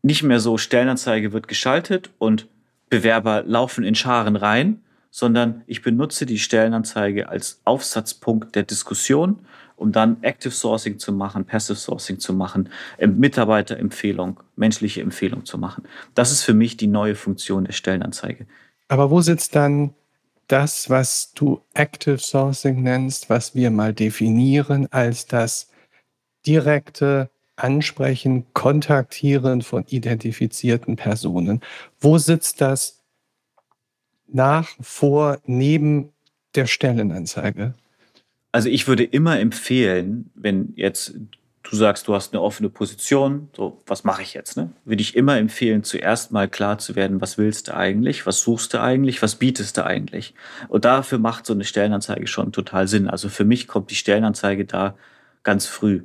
nicht 0.02 0.24
mehr 0.24 0.40
so, 0.40 0.58
Stellenanzeige 0.58 1.34
wird 1.34 1.48
geschaltet 1.48 2.12
und 2.20 2.48
Bewerber 2.90 3.44
laufen 3.44 3.84
in 3.84 3.96
Scharen 3.96 4.36
rein, 4.36 4.82
sondern 5.16 5.64
ich 5.66 5.82
benutze 5.82 6.26
die 6.26 6.38
Stellenanzeige 6.38 7.30
als 7.30 7.62
Aufsatzpunkt 7.64 8.54
der 8.54 8.64
Diskussion, 8.64 9.40
um 9.78 9.94
dann 9.94 10.22
Active 10.24 10.52
Sourcing 10.52 11.00
zu 11.00 11.14
machen, 11.14 11.46
Passive 11.46 11.78
Sourcing 11.78 12.20
zu 12.20 12.34
machen, 12.34 12.68
Mitarbeiterempfehlung, 13.00 14.42
menschliche 14.58 15.00
Empfehlung 15.00 15.46
zu 15.46 15.58
machen. 15.58 15.86
Das 16.16 16.34
ist 16.34 16.44
für 16.44 16.54
mich 16.54 16.76
die 16.76 16.88
neue 16.88 17.16
Funktion 17.16 17.64
der 17.64 17.72
Stellenanzeige. 17.72 18.46
Aber 18.90 19.10
wo 19.10 19.22
sitzt 19.22 19.56
dann 19.56 19.94
das, 20.50 20.90
was 20.90 21.32
du 21.34 21.62
Active 21.74 22.18
Sourcing 22.18 22.84
nennst, 22.84 23.30
was 23.30 23.56
wir 23.56 23.72
mal 23.72 23.94
definieren 23.94 24.90
als 24.92 25.28
das 25.28 25.70
direkte 26.46 27.30
Ansprechen, 27.56 28.48
Kontaktieren 28.52 29.62
von 29.62 29.86
identifizierten 29.88 30.98
Personen? 30.98 31.62
Wo 32.02 32.18
sitzt 32.18 32.60
das 32.60 32.95
nach, 34.36 34.70
vor, 34.82 35.40
neben 35.46 36.10
der 36.54 36.68
Stellenanzeige? 36.68 37.74
Also 38.52 38.70
ich 38.70 38.88
würde 38.88 39.04
immer 39.04 39.40
empfehlen, 39.40 40.30
wenn 40.36 40.74
jetzt 40.76 41.16
du 41.64 41.76
sagst, 41.76 42.08
du 42.08 42.14
hast 42.14 42.34
eine 42.34 42.42
offene 42.42 42.70
Position, 42.70 43.50
so, 43.56 43.82
was 43.88 44.04
mache 44.04 44.22
ich 44.22 44.34
jetzt? 44.34 44.56
Ne? 44.56 44.72
Würde 44.86 45.02
ich 45.02 45.16
immer 45.16 45.38
empfehlen, 45.38 45.84
zuerst 45.84 46.32
mal 46.32 46.48
klar 46.48 46.78
zu 46.78 46.96
werden, 46.96 47.22
was 47.22 47.38
willst 47.38 47.68
du 47.68 47.76
eigentlich, 47.76 48.26
was 48.26 48.42
suchst 48.42 48.74
du 48.74 48.82
eigentlich, 48.82 49.22
was 49.22 49.36
bietest 49.36 49.78
du 49.78 49.86
eigentlich? 49.86 50.34
Und 50.68 50.86
dafür 50.86 51.18
macht 51.18 51.46
so 51.46 51.54
eine 51.54 51.64
Stellenanzeige 51.64 52.28
schon 52.28 52.52
total 52.52 52.88
Sinn. 52.88 53.10
Also 53.10 53.30
für 53.30 53.46
mich 53.46 53.68
kommt 53.68 53.90
die 53.90 53.96
Stellenanzeige 53.96 54.66
da 54.66 54.96
ganz 55.44 55.66
früh. 55.66 56.04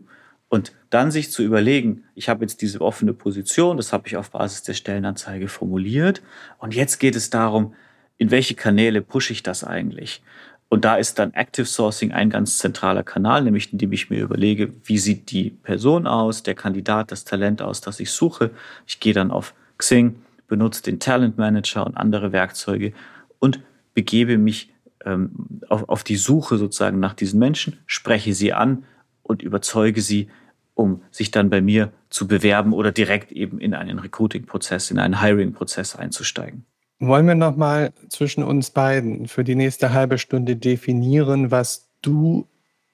Und 0.49 0.72
dann 0.88 1.10
sich 1.10 1.30
zu 1.30 1.42
überlegen, 1.42 2.04
ich 2.14 2.28
habe 2.28 2.42
jetzt 2.42 2.62
diese 2.62 2.80
offene 2.80 3.12
Position, 3.12 3.76
das 3.76 3.92
habe 3.92 4.08
ich 4.08 4.16
auf 4.16 4.30
Basis 4.30 4.62
der 4.62 4.75
Stellenanzeige 4.75 5.46
formuliert. 5.46 6.22
Und 6.58 6.75
jetzt 6.75 6.99
geht 6.99 7.14
es 7.14 7.30
darum, 7.30 7.75
in 8.21 8.31
welche 8.31 8.55
Kanäle 8.55 9.00
pushe 9.00 9.33
ich 9.33 9.43
das 9.43 9.65
eigentlich? 9.65 10.23
Und 10.69 10.85
da 10.85 10.97
ist 10.97 11.19
dann 11.19 11.33
Active 11.33 11.65
Sourcing 11.65 12.12
ein 12.12 12.29
ganz 12.29 12.59
zentraler 12.59 13.03
Kanal, 13.03 13.43
nämlich 13.43 13.73
indem 13.73 13.93
ich 13.93 14.11
mir 14.11 14.21
überlege, 14.21 14.75
wie 14.85 14.99
sieht 14.99 15.31
die 15.31 15.50
Person 15.50 16.07
aus, 16.07 16.43
der 16.43 16.55
Kandidat, 16.55 17.11
das 17.12 17.25
Talent 17.25 17.62
aus, 17.62 17.81
das 17.81 17.99
ich 17.99 18.12
suche. 18.12 18.50
Ich 18.87 19.00
gehe 19.00 19.15
dann 19.15 19.31
auf 19.31 19.55
Xing, 19.79 20.17
benutze 20.49 20.83
den 20.83 21.00
Talent 21.00 21.39
Manager 21.39 21.87
und 21.87 21.97
andere 21.97 22.31
Werkzeuge 22.31 22.93
und 23.39 23.61
begebe 23.95 24.37
mich 24.37 24.71
ähm, 25.07 25.62
auf, 25.71 25.89
auf 25.89 26.05
die 26.05 26.17
Suche 26.17 26.59
sozusagen 26.59 27.00
nach 27.00 27.15
diesen 27.15 27.41
Menschen, 27.41 27.79
spreche 27.87 28.35
sie 28.35 28.53
an 28.53 28.85
und 29.23 29.41
überzeuge 29.43 30.03
sie, 30.03 30.29
um 30.75 31.03
sich 31.11 31.31
dann 31.31 31.49
bei 31.49 31.62
mir 31.62 31.91
zu 32.11 32.29
bewerben 32.29 32.75
oder 32.75 32.93
direkt 32.93 33.33
eben 33.33 33.59
in 33.59 33.73
einen 33.73 33.99
Recruiting-Prozess, 33.99 34.91
in 34.91 34.99
einen 34.99 35.23
Hiring-Prozess 35.23 35.97
einzusteigen. 35.97 36.67
Wollen 37.02 37.26
wir 37.26 37.35
nochmal 37.35 37.95
zwischen 38.11 38.45
uns 38.45 38.71
beiden 38.71 39.26
für 39.26 39.42
die 39.42 39.54
nächste 39.54 39.95
halbe 39.95 40.19
Stunde 40.19 40.57
definieren, 40.57 41.50
was 41.50 41.88
du 42.02 42.47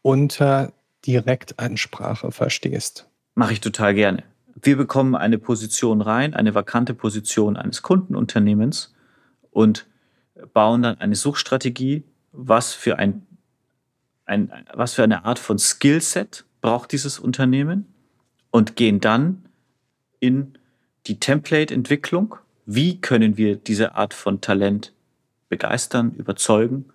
unter 0.03 0.73
Direktansprache 1.05 2.31
verstehst? 2.31 3.09
Mache 3.35 3.55
ich 3.55 3.61
total 3.61 3.95
gerne. 3.95 4.23
Wir 4.63 4.77
bekommen 4.77 5.17
eine 5.17 5.39
Position 5.39 6.03
rein, 6.03 6.35
eine 6.35 6.55
vakante 6.55 6.95
Position 6.95 7.57
eines 7.57 7.83
Kundenunternehmens 7.83 8.95
und 9.51 9.87
bauen 10.55 10.83
dann 10.83 10.99
eine 10.99 11.17
Suchstrategie, 11.17 12.05
was 12.31 12.75
für, 12.75 13.01
ein, 13.01 13.27
ein, 14.25 14.53
was 14.73 14.95
für 14.95 15.03
eine 15.03 15.25
Art 15.25 15.41
von 15.41 15.59
Skillset 15.59 16.45
braucht 16.61 16.93
dieses 16.93 17.19
Unternehmen 17.19 17.93
und 18.53 18.77
gehen 18.77 19.01
dann 19.01 19.47
in 20.21 20.57
die 21.09 21.19
Template-Entwicklung 21.19 22.37
wie 22.67 23.01
können 23.01 23.37
wir 23.37 23.57
diese 23.57 23.95
Art 23.95 24.13
von 24.13 24.41
Talent 24.41 24.93
begeistern, 25.49 26.13
überzeugen, 26.13 26.87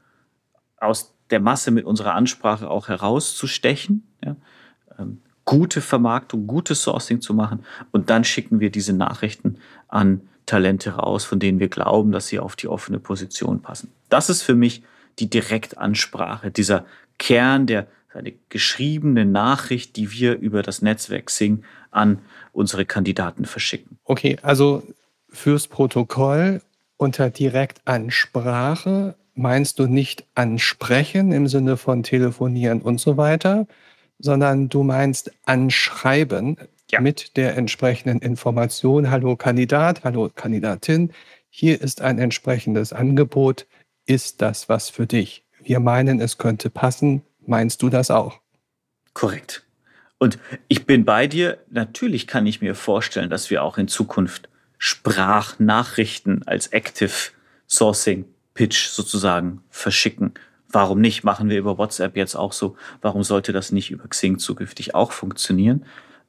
aus 0.78 1.14
der 1.30 1.40
Masse 1.40 1.72
mit 1.72 1.86
unserer 1.86 2.14
Ansprache 2.14 2.70
auch 2.70 2.90
herauszustechen, 2.90 4.06
ja, 4.24 4.36
ähm, 5.00 5.22
gute 5.46 5.82
Vermarktung, 5.82 6.46
gutes 6.46 6.84
Sourcing 6.84 7.22
zu 7.22 7.34
machen 7.34 7.64
und 7.92 8.10
dann 8.10 8.24
schicken 8.24 8.60
wir 8.60 8.70
diese 8.70 8.94
Nachrichten 8.94 9.58
an 9.88 10.22
Talente 10.46 10.92
raus, 10.92 11.24
von 11.24 11.40
denen 11.40 11.60
wir 11.60 11.70
glauben, 11.70 12.12
dass 12.12 12.28
sie 12.28 12.40
auf 12.40 12.56
die 12.56 12.68
offene 12.68 13.00
Position 13.00 13.62
passen. 13.62 13.92
Das 14.10 14.30
ist 14.30 14.42
für 14.42 14.56
mich 14.56 14.84
die 15.20 15.30
Direktansprache, 15.30 16.52
dieser 16.52 16.86
Kern 17.18 17.68
der 17.68 17.88
eine 18.14 18.34
geschriebene 18.50 19.26
Nachricht, 19.26 19.96
die 19.96 20.12
wir 20.12 20.38
über 20.38 20.64
das 20.64 20.82
Netzwerk 20.82 21.30
Sing 21.30 21.64
an 21.92 22.20
unsere 22.52 22.86
Kandidaten 22.86 23.46
verschicken. 23.46 23.98
Okay, 24.04 24.38
also 24.42 24.84
fürs 25.32 25.68
Protokoll 25.68 26.62
unter 26.98 27.30
Direktansprache 27.30 29.16
meinst 29.34 29.80
du 29.80 29.88
nicht 29.88 30.26
ansprechen 30.36 31.32
im 31.32 31.48
Sinne 31.48 31.78
von 31.78 32.04
telefonieren 32.04 32.82
und 32.82 33.00
so 33.00 33.18
weiter, 33.18 33.66
sondern 34.20 34.70
du 34.70 34.84
meinst 34.84 35.32
anschreiben 35.46 36.58
ja. 36.92 37.02
mit 37.02 37.38
der 37.38 37.58
entsprechenden 37.58 38.20
Information. 38.20 39.10
Hallo 39.10 39.36
Kandidat, 39.36 40.04
hallo 40.04 40.30
Kandidatin, 40.34 41.12
hier 41.50 41.82
ist 41.82 42.02
ein 42.02 42.20
entsprechendes 42.20 42.94
Angebot. 42.94 43.66
Ist 44.06 44.42
das 44.42 44.70
was 44.70 44.90
für 44.90 45.08
dich? 45.08 45.44
Wir 45.64 45.80
meinen, 45.80 46.20
es 46.20 46.38
könnte 46.38 46.70
passen. 46.70 47.24
Meinst 47.46 47.82
du 47.82 47.90
das 47.90 48.12
auch? 48.12 48.40
Korrekt. 49.14 49.64
Und 50.18 50.38
ich 50.68 50.86
bin 50.86 51.04
bei 51.04 51.28
dir. 51.28 51.58
Natürlich 51.70 52.28
kann 52.28 52.46
ich 52.46 52.62
mir 52.62 52.76
vorstellen, 52.76 53.30
dass 53.30 53.50
wir 53.50 53.64
auch 53.64 53.78
in 53.78 53.88
Zukunft 53.88 54.51
Sprachnachrichten 54.84 56.42
als 56.48 56.66
Active 56.66 57.12
Sourcing 57.68 58.26
Pitch 58.56 58.88
sozusagen 58.88 59.62
verschicken. 59.70 60.34
Warum 60.70 61.00
nicht? 61.00 61.24
Machen 61.24 61.50
wir 61.50 61.60
über 61.60 61.78
WhatsApp 61.78 62.18
jetzt 62.18 62.34
auch 62.34 62.52
so. 62.52 62.76
Warum 63.00 63.22
sollte 63.22 63.54
das 63.54 63.72
nicht 63.72 63.92
über 63.92 64.08
Xing 64.08 64.40
zukünftig 64.40 64.96
auch 64.96 65.12
funktionieren? 65.12 65.86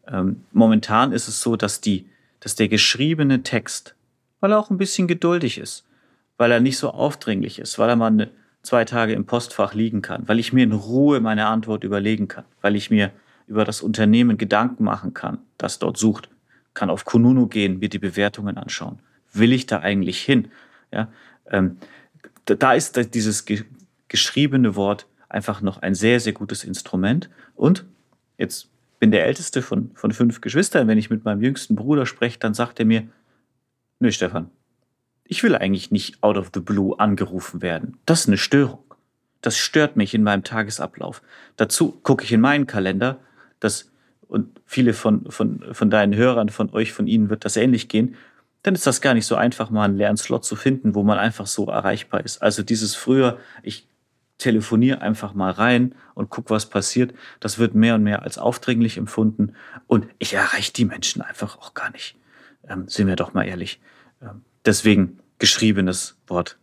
Ähm, 0.07 0.45
momentan 0.53 1.13
ist 1.13 1.29
es 1.29 1.41
so, 1.41 1.57
dass 1.57 1.81
die, 1.81 2.05
dass 2.41 2.55
der 2.55 2.69
geschriebene 2.69 3.43
Text, 3.43 3.95
weil 4.41 4.53
er 4.53 4.59
auch 4.59 4.69
ein 4.69 4.77
bisschen 4.77 5.09
geduldig 5.09 5.57
ist, 5.57 5.87
weil 6.37 6.53
er 6.53 6.61
nicht 6.61 6.77
so 6.77 6.91
aufdringlich 6.91 7.59
ist, 7.59 7.79
weil 7.79 7.89
er 7.89 7.97
mal 7.97 8.09
eine, 8.09 8.29
zwei 8.61 8.85
Tage 8.85 9.15
im 9.15 9.25
Postfach 9.25 9.73
liegen 9.73 10.03
kann, 10.03 10.29
weil 10.29 10.39
ich 10.39 10.53
mir 10.53 10.65
in 10.65 10.73
Ruhe 10.73 11.21
meine 11.21 11.47
Antwort 11.47 11.85
überlegen 11.85 12.29
kann, 12.29 12.45
weil 12.61 12.77
ich 12.77 12.91
mir 12.91 13.13
über 13.47 13.65
das 13.65 13.81
Unternehmen 13.81 14.37
Gedanken 14.37 14.85
machen 14.85 15.15
kann, 15.15 15.39
das 15.57 15.79
dort 15.79 15.97
sucht, 15.97 16.29
kann 16.75 16.91
auf 16.91 17.05
Kununu 17.05 17.47
gehen, 17.47 17.79
mir 17.79 17.89
die 17.89 17.99
Bewertungen 17.99 18.57
anschauen. 18.57 19.01
Will 19.33 19.53
ich 19.53 19.67
da 19.67 19.81
eigentlich 19.81 20.21
hin? 20.21 20.51
Ja, 20.93 21.09
ähm, 21.51 21.79
da, 22.45 22.73
ist 22.73 23.15
dieses 23.15 23.45
ge 23.45 23.65
geschriebene 24.09 24.77
Wort 24.77 25.07
einfach 25.31 25.63
noch 25.63 25.81
ein 25.81 25.95
sehr, 25.95 26.21
sehr 26.21 26.35
gutes 26.35 26.65
Instrument. 26.65 27.31
Und 27.55 27.87
jetzt 28.37 28.69
bin 28.99 29.11
der 29.11 29.25
älteste 29.25 29.63
von, 29.63 29.91
von 29.95 30.13
fünf 30.13 30.43
Geschwistern. 30.43 30.87
Wenn 30.87 30.99
ich 30.99 31.09
mit 31.09 31.25
meinem 31.25 31.41
jüngsten 31.41 31.77
Bruder 31.77 32.05
spreche, 32.05 32.39
dann 32.39 32.53
sagt 32.53 32.79
er 32.79 32.85
mir, 32.85 33.09
nö, 34.01 34.13
Stefan, 34.13 34.51
ich 35.25 35.43
will 35.43 35.57
eigentlich 35.57 35.91
nicht 35.91 36.23
out 36.23 36.37
of 36.37 36.51
the 36.53 36.61
blue 36.61 36.99
angerufen 36.99 37.63
werden. 37.63 37.97
Das 38.05 38.21
ist 38.21 38.27
eine 38.29 38.37
Störung. 38.37 38.85
Das 39.41 39.57
stört 39.57 39.97
mich 39.97 40.15
in 40.15 40.23
meinem 40.23 40.45
Tagesablauf. 40.45 41.23
Dazu 41.57 41.93
gucke 42.03 42.25
ich 42.25 42.33
in 42.33 42.41
meinen 42.41 42.67
Kalender, 42.67 43.19
das, 43.61 43.92
und 44.33 44.63
viele 44.65 44.95
von, 44.95 45.31
von, 45.31 45.63
von 45.73 45.91
deinen 45.91 46.17
Hörern, 46.17 46.49
von 46.49 46.71
euch, 46.73 46.95
von 46.95 47.07
Ihnen 47.07 47.29
wird 47.29 47.45
das 47.45 47.59
ähnlich 47.59 47.89
gehen. 47.89 48.17
Dann 48.63 48.75
ist 48.75 48.87
das 48.87 49.03
gar 49.03 49.13
nicht 49.13 49.27
so 49.27 49.37
einfach, 49.37 49.69
mal 49.69 49.85
einen 49.85 49.99
leeren 49.99 50.17
Slot 50.17 50.47
zu 50.47 50.57
finden, 50.57 50.95
wo 50.95 51.03
man 51.03 51.19
einfach 51.19 51.47
so 51.47 51.67
erreichbar 51.67 52.25
ist. 52.25 52.41
Also 52.41 52.63
dieses 52.63 52.95
früher, 52.95 53.39
ich 53.63 53.87
telefoniere 54.39 55.03
einfach 55.03 55.35
mal 55.35 55.51
rein 55.51 55.95
und 56.15 56.31
guck, 56.31 56.49
was 56.49 56.65
passiert. 56.65 57.13
Das 57.41 57.59
wird 57.59 57.75
mehr 57.75 57.97
und 57.97 58.05
mehr 58.05 58.23
als 58.23 58.39
aufdringlich 58.39 58.97
empfunden 58.97 59.53
und 59.87 60.07
ich 60.19 60.33
erreiche 60.33 60.73
die 60.73 60.87
Menschen 60.87 61.21
einfach 61.21 61.59
auch 61.59 61.75
gar 61.75 61.91
nicht. 61.91 62.17
Ähm, 62.67 62.89
sind 62.89 63.09
wir 63.09 63.17
doch 63.17 63.35
mal 63.35 63.47
ehrlich. 63.47 63.81
Ähm, 64.23 64.47
deswegen 64.65 65.19
geschriebenes 65.39 66.17
Wort. 66.27 66.57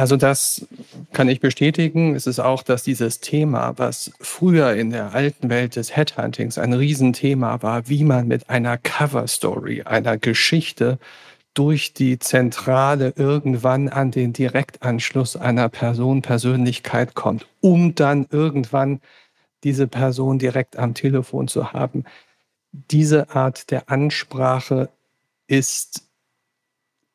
Also 0.00 0.16
das 0.16 0.66
kann 1.12 1.28
ich 1.28 1.40
bestätigen. 1.40 2.14
Es 2.14 2.26
ist 2.26 2.38
auch, 2.38 2.62
dass 2.62 2.82
dieses 2.84 3.20
Thema, 3.20 3.74
was 3.76 4.10
früher 4.18 4.72
in 4.72 4.88
der 4.88 5.12
alten 5.12 5.50
Welt 5.50 5.76
des 5.76 5.94
Headhuntings 5.94 6.56
ein 6.56 6.72
Riesenthema 6.72 7.60
war, 7.60 7.86
wie 7.90 8.04
man 8.04 8.26
mit 8.26 8.48
einer 8.48 8.78
Cover 8.78 9.28
Story, 9.28 9.82
einer 9.82 10.16
Geschichte 10.16 10.98
durch 11.52 11.92
die 11.92 12.18
Zentrale 12.18 13.12
irgendwann 13.14 13.90
an 13.90 14.10
den 14.10 14.32
Direktanschluss 14.32 15.36
einer 15.36 15.68
Person, 15.68 16.22
Persönlichkeit 16.22 17.14
kommt, 17.14 17.46
um 17.60 17.94
dann 17.94 18.26
irgendwann 18.30 19.02
diese 19.64 19.86
Person 19.86 20.38
direkt 20.38 20.78
am 20.78 20.94
Telefon 20.94 21.46
zu 21.46 21.74
haben. 21.74 22.04
Diese 22.72 23.28
Art 23.36 23.70
der 23.70 23.90
Ansprache 23.90 24.88
ist, 25.46 26.09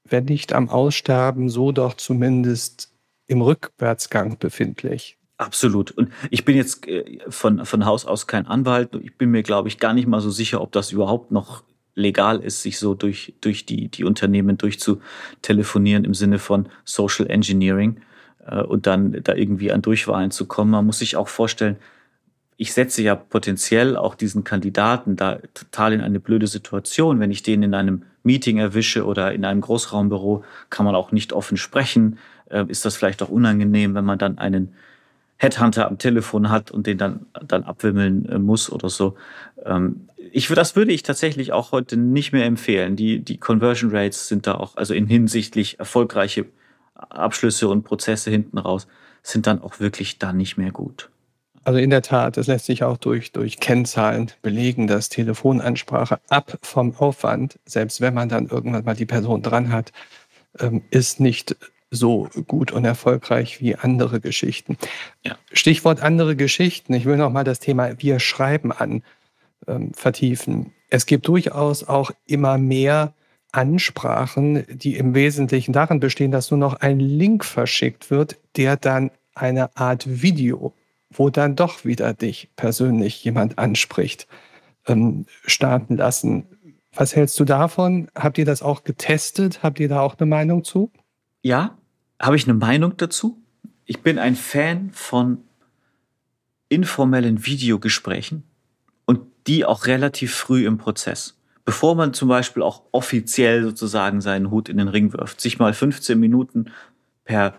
wenn 0.08 0.26
nicht 0.26 0.54
am 0.54 0.70
Aussterben, 0.70 1.50
so 1.50 1.72
doch 1.72 1.96
zumindest 1.96 2.94
im 3.28 3.42
Rückwärtsgang 3.42 4.38
befindlich. 4.38 5.18
Absolut. 5.38 5.92
Und 5.92 6.12
ich 6.30 6.46
bin 6.46 6.56
jetzt 6.56 6.88
äh, 6.88 7.20
von, 7.28 7.66
von 7.66 7.86
Haus 7.86 8.06
aus 8.06 8.28
kein 8.28 8.48
Anwalt. 8.48 8.96
Ich 9.02 9.18
bin 9.18 9.32
mir, 9.32 9.44
glaube 9.44 9.68
ich, 9.68 9.80
gar 9.80 9.94
nicht 9.94 10.08
mal 10.08 10.22
so 10.22 10.30
sicher, 10.30 10.62
ob 10.62 10.72
das 10.72 10.92
überhaupt 10.92 11.32
noch 11.32 11.64
legal 11.96 12.42
ist, 12.42 12.62
sich 12.62 12.78
so 12.78 12.94
durch, 12.94 13.34
durch 13.42 13.66
die, 13.66 13.90
die 13.90 14.04
Unternehmen 14.04 14.58
durchzutelefonieren 14.58 16.06
im 16.06 16.14
Sinne 16.14 16.40
von 16.40 16.70
Social 16.84 17.30
Engineering 17.30 18.02
äh, 18.46 18.62
und 18.62 18.86
dann 18.88 19.24
da 19.24 19.34
irgendwie 19.34 19.72
an 19.72 19.82
Durchwahlen 19.82 20.32
zu 20.32 20.46
kommen. 20.46 20.72
Man 20.72 20.86
muss 20.86 21.00
sich 21.00 21.16
auch 21.18 21.28
vorstellen, 21.28 21.78
ich 22.58 22.74
setze 22.74 23.02
ja 23.02 23.16
potenziell 23.16 23.98
auch 23.98 24.16
diesen 24.16 24.44
Kandidaten 24.44 25.16
da 25.16 25.40
total 25.54 25.94
in 25.94 26.02
eine 26.02 26.20
blöde 26.20 26.48
Situation. 26.48 27.20
Wenn 27.20 27.32
ich 27.32 27.44
den 27.44 27.64
in 27.64 27.74
einem 27.74 28.04
Meeting 28.24 28.58
erwische 28.58 29.06
oder 29.06 29.34
in 29.34 29.44
einem 29.44 29.62
Großraumbüro, 29.62 30.44
kann 30.70 30.86
man 30.86 30.96
auch 30.96 31.12
nicht 31.12 31.34
offen 31.34 31.58
sprechen. 31.58 32.18
Äh, 32.50 32.66
ist 32.68 32.86
das 32.86 32.96
vielleicht 32.96 33.22
auch 33.22 33.30
unangenehm, 33.30 33.94
wenn 33.94 34.06
man 34.06 34.18
dann 34.18 34.38
einen 34.38 34.74
Headhunter 35.38 35.88
am 35.88 35.98
Telefon 35.98 36.50
hat 36.50 36.72
und 36.72 36.88
den 36.88 36.98
dann, 36.98 37.26
dann 37.46 37.64
abwimmeln 37.64 38.26
äh, 38.30 38.40
muss 38.40 38.72
oder 38.72 38.90
so. 38.90 39.16
Ähm, 39.66 40.08
ich, 40.32 40.48
das 40.48 40.76
würde 40.78 40.94
ich 40.94 41.04
tatsächlich 41.04 41.52
auch 41.52 41.72
heute 41.74 41.98
nicht 41.98 42.32
mehr 42.32 42.46
empfehlen. 42.46 42.96
Die, 42.96 43.20
die 43.20 43.38
Conversion 43.38 43.92
Rates 43.92 44.30
sind 44.30 44.48
da 44.48 44.56
auch, 44.56 44.78
also 44.78 44.94
in 44.94 45.08
hinsichtlich 45.08 45.78
erfolgreiche 45.80 46.46
Abschlüsse 46.96 47.68
und 47.68 47.84
Prozesse 47.84 48.32
hinten 48.32 48.58
raus, 48.58 48.88
sind 49.24 49.46
dann 49.46 49.62
auch 49.62 49.82
wirklich 49.82 50.20
da 50.20 50.32
nicht 50.32 50.58
mehr 50.58 50.72
gut. 50.72 51.10
Also 51.66 51.80
in 51.80 51.90
der 51.90 52.04
Tat, 52.04 52.38
das 52.38 52.46
lässt 52.48 52.68
sich 52.68 52.84
auch 52.84 52.98
durch, 52.98 53.32
durch 53.32 53.60
Kennzahlen 53.60 54.32
belegen, 54.44 54.86
dass 54.86 55.10
Telefonansprache 55.10 56.20
ab 56.30 56.60
vom 56.62 56.96
Aufwand, 56.96 57.60
selbst 57.66 58.02
wenn 58.02 58.14
man 58.14 58.30
dann 58.30 58.48
irgendwann 58.48 58.86
mal 58.86 58.96
die 58.96 59.08
Person 59.08 59.42
dran 59.42 59.72
hat, 59.72 59.92
ähm, 60.60 60.84
ist 60.92 61.20
nicht 61.20 61.58
so 61.90 62.30
gut 62.48 62.72
und 62.72 62.86
erfolgreich 62.86 63.62
wie 63.62 63.76
andere 63.76 64.20
Geschichten. 64.20 64.78
Ja. 65.24 65.38
Stichwort 65.52 66.02
andere 66.02 66.36
Geschichten. 66.36 66.94
Ich 66.94 67.06
will 67.06 67.18
noch 67.18 67.32
mal 67.32 67.44
das 67.44 67.60
Thema 67.60 68.00
Wir 68.00 68.20
schreiben 68.20 68.72
an 68.72 69.02
ähm, 69.68 69.92
vertiefen. 69.94 70.72
Es 70.90 71.08
gibt 71.08 71.28
durchaus 71.28 71.84
auch 71.84 72.12
immer 72.28 72.60
mehr 72.60 73.14
Ansprachen, 73.52 74.66
die 74.70 74.98
im 74.98 75.16
Wesentlichen 75.16 75.74
darin 75.74 76.00
bestehen, 76.00 76.32
dass 76.32 76.52
nur 76.52 76.60
noch 76.60 76.76
ein 76.76 77.00
Link 77.00 77.44
verschickt 77.44 78.12
wird, 78.12 78.38
der 78.56 78.76
dann 78.76 79.10
eine 79.34 79.76
Art 79.76 80.22
Video, 80.22 80.74
wo 81.18 81.30
dann 81.30 81.56
doch 81.56 81.86
wieder 81.86 82.14
dich 82.14 82.50
persönlich 82.56 83.24
jemand 83.24 83.58
anspricht, 83.58 84.28
ähm, 84.88 85.26
starten 85.46 85.98
lassen. 85.98 86.46
Was 86.94 87.16
hältst 87.16 87.40
du 87.40 87.46
davon? 87.46 88.10
Habt 88.16 88.38
ihr 88.38 88.46
das 88.46 88.62
auch 88.62 88.84
getestet? 88.84 89.64
Habt 89.64 89.80
ihr 89.80 89.90
da 89.90 90.02
auch 90.02 90.18
eine 90.18 90.28
Meinung 90.28 90.64
zu? 90.64 90.92
Ja, 91.42 91.78
habe 92.22 92.36
ich 92.36 92.46
eine 92.46 92.54
Meinung 92.54 92.98
dazu. 92.98 93.42
Ich 93.86 94.02
bin 94.02 94.18
ein 94.18 94.36
Fan 94.36 94.92
von 94.92 95.44
informellen 96.70 97.46
Videogesprächen 97.46 98.44
und 99.06 99.22
die 99.48 99.66
auch 99.66 99.86
relativ 99.86 100.34
früh 100.34 100.66
im 100.66 100.78
Prozess. 100.78 101.40
Bevor 101.66 101.96
man 101.96 102.14
zum 102.14 102.30
Beispiel 102.30 102.64
auch 102.64 102.84
offiziell 102.92 103.64
sozusagen 103.64 104.22
seinen 104.22 104.52
Hut 104.52 104.70
in 104.70 104.78
den 104.78 104.88
Ring 104.88 105.14
wirft, 105.14 105.42
sich 105.42 105.60
mal 105.60 105.74
15 105.74 106.20
Minuten 106.20 106.72
per 107.24 107.56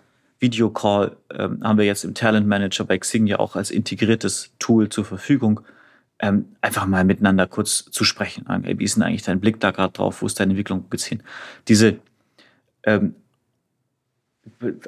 Videocall 0.47 1.17
ähm, 1.31 1.61
haben 1.65 1.79
wir 1.79 1.85
jetzt 1.85 2.05
im 2.05 2.15
Talent 2.15 2.47
Manager 2.47 2.85
bei 2.85 2.99
Xing 2.99 3.27
ja 3.27 3.41
auch 3.41 3.57
als 3.57 3.73
integriertes 3.73 4.53
Tool 4.61 4.89
zur 4.89 5.05
Verfügung, 5.05 5.61
ähm, 6.21 6.47
einfach 6.61 6.87
mal 6.87 7.05
miteinander 7.05 7.47
kurz 7.47 7.85
zu 7.91 8.05
sprechen. 8.05 8.47
Wie 8.63 8.85
ist 8.85 8.97
denn 8.97 9.03
eigentlich 9.03 9.25
dein 9.25 9.41
Blick 9.41 9.59
da 9.61 9.73
gerade 9.73 9.93
drauf? 9.93 10.23
Wo 10.23 10.27
ist 10.27 10.39
deine 10.39 10.53
Entwicklung? 10.53 10.85
Hin? 10.97 11.23
Diese 11.67 11.99
ähm, 12.85 13.17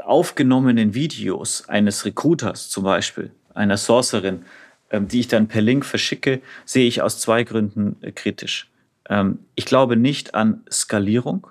aufgenommenen 0.05 0.95
Videos 0.95 1.69
eines 1.69 2.05
Recruiters 2.05 2.71
zum 2.71 2.85
Beispiel, 2.85 3.33
einer 3.53 3.77
Sourcerin, 3.77 4.45
ähm, 4.91 5.09
die 5.09 5.21
ich 5.21 5.29
dann 5.29 5.49
per 5.49 5.61
Link 5.61 5.85
verschicke, 5.85 6.41
sehe 6.65 6.87
ich 6.87 7.03
aus 7.03 7.21
zwei 7.21 7.43
Gründen 7.43 7.97
äh, 8.01 8.13
kritisch. 8.13 8.71
Ähm, 9.09 9.41
ich 9.57 9.67
glaube 9.67 9.97
nicht 9.97 10.35
an 10.35 10.63
Skalierung 10.71 11.49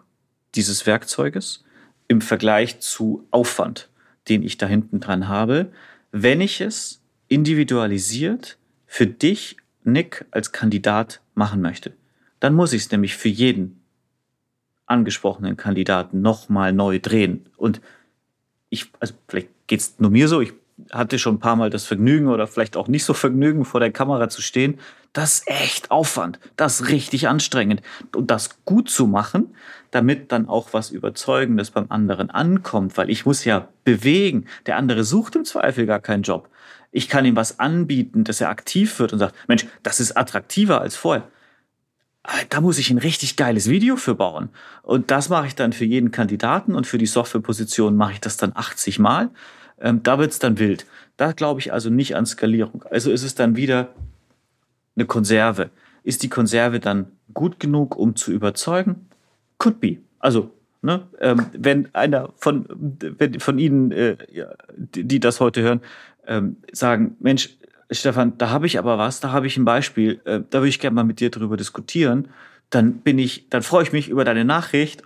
dieses 0.56 0.86
Werkzeuges 0.86 1.66
im 2.08 2.22
Vergleich 2.22 2.80
zu 2.80 3.28
Aufwand, 3.32 3.90
den 4.30 4.44
ich 4.44 4.58
da 4.58 4.68
hinten 4.68 5.00
dran 5.00 5.28
habe, 5.28 5.72
wenn 6.12 6.42
ich 6.42 6.62
es 6.62 7.02
individualisiert 7.28 8.58
für 8.86 9.08
dich, 9.08 9.58
Nick, 9.84 10.26
als 10.32 10.52
Kandidat 10.52 11.22
machen 11.34 11.62
möchte. 11.62 11.94
Dann 12.40 12.54
muss 12.54 12.74
ich 12.74 12.84
es 12.84 12.92
nämlich 12.92 13.16
für 13.16 13.30
jeden 13.30 13.82
angesprochenen 14.86 15.58
Kandidaten 15.58 16.22
nochmal 16.22 16.74
neu 16.74 17.00
drehen. 17.00 17.48
Und 17.58 17.82
ich, 18.70 18.92
also 19.00 19.14
vielleicht 19.28 19.50
geht's 19.68 19.96
nur 20.00 20.12
mir 20.12 20.28
so, 20.28 20.42
ich 20.42 20.54
hatte 20.92 21.20
schon 21.20 21.36
ein 21.36 21.40
paar 21.40 21.56
Mal 21.56 21.70
das 21.70 21.86
Vergnügen 21.86 22.28
oder 22.28 22.48
vielleicht 22.48 22.78
auch 22.78 22.88
nicht 22.88 23.04
so 23.04 23.14
Vergnügen, 23.14 23.66
vor 23.66 23.80
der 23.80 23.92
Kamera 23.92 24.30
zu 24.30 24.42
stehen. 24.42 24.80
Das 25.18 25.40
ist 25.40 25.48
echt 25.48 25.90
Aufwand. 25.90 26.40
Das 26.58 26.80
ist 26.80 26.90
richtig 26.90 27.28
anstrengend. 27.28 27.82
Und 28.16 28.30
das 28.30 28.64
gut 28.66 28.88
zu 28.88 29.08
machen, 29.08 29.56
damit 29.90 30.32
dann 30.32 30.48
auch 30.48 30.74
was 30.74 30.92
Überzeugendes 30.92 31.72
beim 31.72 31.88
anderen 31.90 32.30
ankommt, 32.30 32.98
weil 32.98 33.10
ich 33.10 33.26
muss 33.26 33.44
ja 33.44 33.68
bewegen. 33.84 34.46
Der 34.68 34.78
andere 34.78 35.04
sucht 35.04 35.36
im 35.36 35.44
Zweifel 35.44 35.88
gar 35.88 36.02
keinen 36.02 36.22
Job. 36.22 36.50
Ich 36.92 37.10
kann 37.10 37.26
ihm 37.26 37.36
was 37.36 37.60
anbieten, 37.60 38.26
dass 38.26 38.42
er 38.42 38.50
aktiv 38.50 39.00
wird 39.00 39.12
und 39.12 39.18
sagt, 39.18 39.34
Mensch, 39.48 39.66
das 39.82 40.00
ist 40.00 40.16
attraktiver 40.16 40.82
als 40.82 40.96
vorher. 40.96 41.28
Da 42.50 42.62
muss 42.62 42.78
ich 42.78 42.92
ein 42.92 43.00
richtig 43.00 43.38
geiles 43.38 43.68
Video 43.68 43.96
für 43.96 44.14
bauen. 44.14 44.50
Und 44.84 45.10
das 45.10 45.30
mache 45.30 45.48
ich 45.48 45.56
dann 45.56 45.74
für 45.74 45.86
jeden 45.86 46.12
Kandidaten 46.12 46.76
und 46.76 46.86
für 46.86 47.00
die 47.00 47.08
Softwareposition 47.08 47.96
mache 47.96 48.14
ich 48.14 48.22
das 48.22 48.38
dann 48.38 48.52
80 48.54 49.00
Mal. 49.00 49.32
Ähm, 49.82 50.04
da 50.04 50.20
wird's 50.20 50.38
dann 50.38 50.60
wild. 50.60 50.86
Da 51.16 51.32
glaube 51.32 51.60
ich 51.60 51.74
also 51.74 51.90
nicht 51.90 52.16
an 52.16 52.28
Skalierung. 52.28 52.84
Also 52.92 53.12
ist 53.12 53.24
es 53.24 53.34
dann 53.34 53.56
wieder 53.56 53.96
eine 54.98 55.06
Konserve. 55.06 55.70
Ist 56.04 56.24
die 56.24 56.30
Konserve 56.30 56.80
dann 56.80 57.12
gut 57.34 57.60
genug, 57.60 57.96
um 57.96 58.16
zu 58.16 58.32
überzeugen? 58.32 59.08
Could 59.58 59.80
be. 59.80 59.98
Also, 60.20 60.52
ne, 60.82 61.08
ähm, 61.20 61.46
wenn 61.54 61.94
einer 61.96 62.34
von, 62.38 62.66
wenn 62.70 63.40
von 63.40 63.60
Ihnen, 63.60 63.92
äh, 63.92 64.18
die, 64.76 65.04
die 65.04 65.20
das 65.20 65.40
heute 65.40 65.62
hören, 65.62 65.82
ähm, 66.26 66.58
sagen, 66.72 67.16
Mensch, 67.20 67.58
Stefan, 67.90 68.38
da 68.38 68.50
habe 68.50 68.66
ich 68.66 68.80
aber 68.80 68.98
was, 68.98 69.20
da 69.22 69.32
habe 69.32 69.48
ich 69.48 69.58
ein 69.58 69.66
Beispiel, 69.66 70.20
äh, 70.26 70.42
da 70.50 70.60
würde 70.60 70.70
ich 70.70 70.80
gerne 70.80 70.96
mal 70.96 71.04
mit 71.04 71.20
dir 71.20 71.32
drüber 71.32 71.56
diskutieren. 71.56 72.28
Dann 72.70 73.00
bin 73.00 73.18
ich, 73.18 73.50
dann 73.50 73.62
freue 73.62 73.84
ich 73.84 73.94
mich 73.94 74.10
über 74.10 74.26
deine 74.26 74.44
Nachricht, 74.44 75.04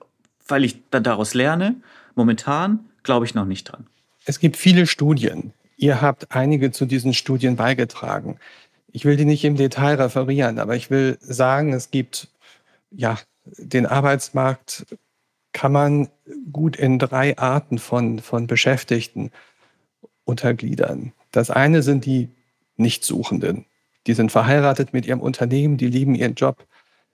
weil 0.47 0.63
ich 0.63 0.89
dann 0.89 1.03
daraus 1.03 1.35
lerne. 1.35 1.75
Momentan 2.15 2.79
glaube 3.03 3.25
ich 3.25 3.35
noch 3.35 3.45
nicht 3.45 3.65
dran. 3.65 3.85
Es 4.25 4.39
gibt 4.39 4.57
viele 4.57 4.87
Studien. 4.87 5.53
Ihr 5.77 6.01
habt 6.01 6.31
einige 6.35 6.71
zu 6.71 6.85
diesen 6.85 7.13
Studien 7.13 7.55
beigetragen. 7.55 8.37
Ich 8.91 9.05
will 9.05 9.15
die 9.15 9.25
nicht 9.25 9.43
im 9.43 9.55
Detail 9.55 9.95
referieren, 9.95 10.59
aber 10.59 10.75
ich 10.75 10.89
will 10.89 11.17
sagen, 11.21 11.73
es 11.73 11.91
gibt, 11.91 12.29
ja, 12.91 13.17
den 13.57 13.85
Arbeitsmarkt 13.85 14.85
kann 15.53 15.71
man 15.71 16.09
gut 16.51 16.75
in 16.75 16.99
drei 16.99 17.37
Arten 17.37 17.79
von, 17.79 18.19
von 18.19 18.47
Beschäftigten 18.47 19.31
untergliedern. 20.23 21.13
Das 21.31 21.49
eine 21.49 21.81
sind 21.83 22.05
die 22.05 22.29
Nichtsuchenden. 22.77 23.65
die 24.07 24.13
sind 24.13 24.31
verheiratet 24.31 24.93
mit 24.93 25.05
ihrem 25.05 25.21
Unternehmen, 25.21 25.77
die 25.77 25.87
lieben 25.87 26.15
ihren 26.15 26.33
Job. 26.33 26.65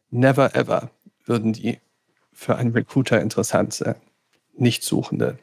Never 0.10 0.56
ever 0.56 0.90
würden 1.26 1.52
die 1.52 1.80
für 2.32 2.56
einen 2.56 2.72
Recruiter 2.72 3.22
interessant 3.22 3.74
sein. 3.74 3.96
Nichtsuchende. 4.56 5.38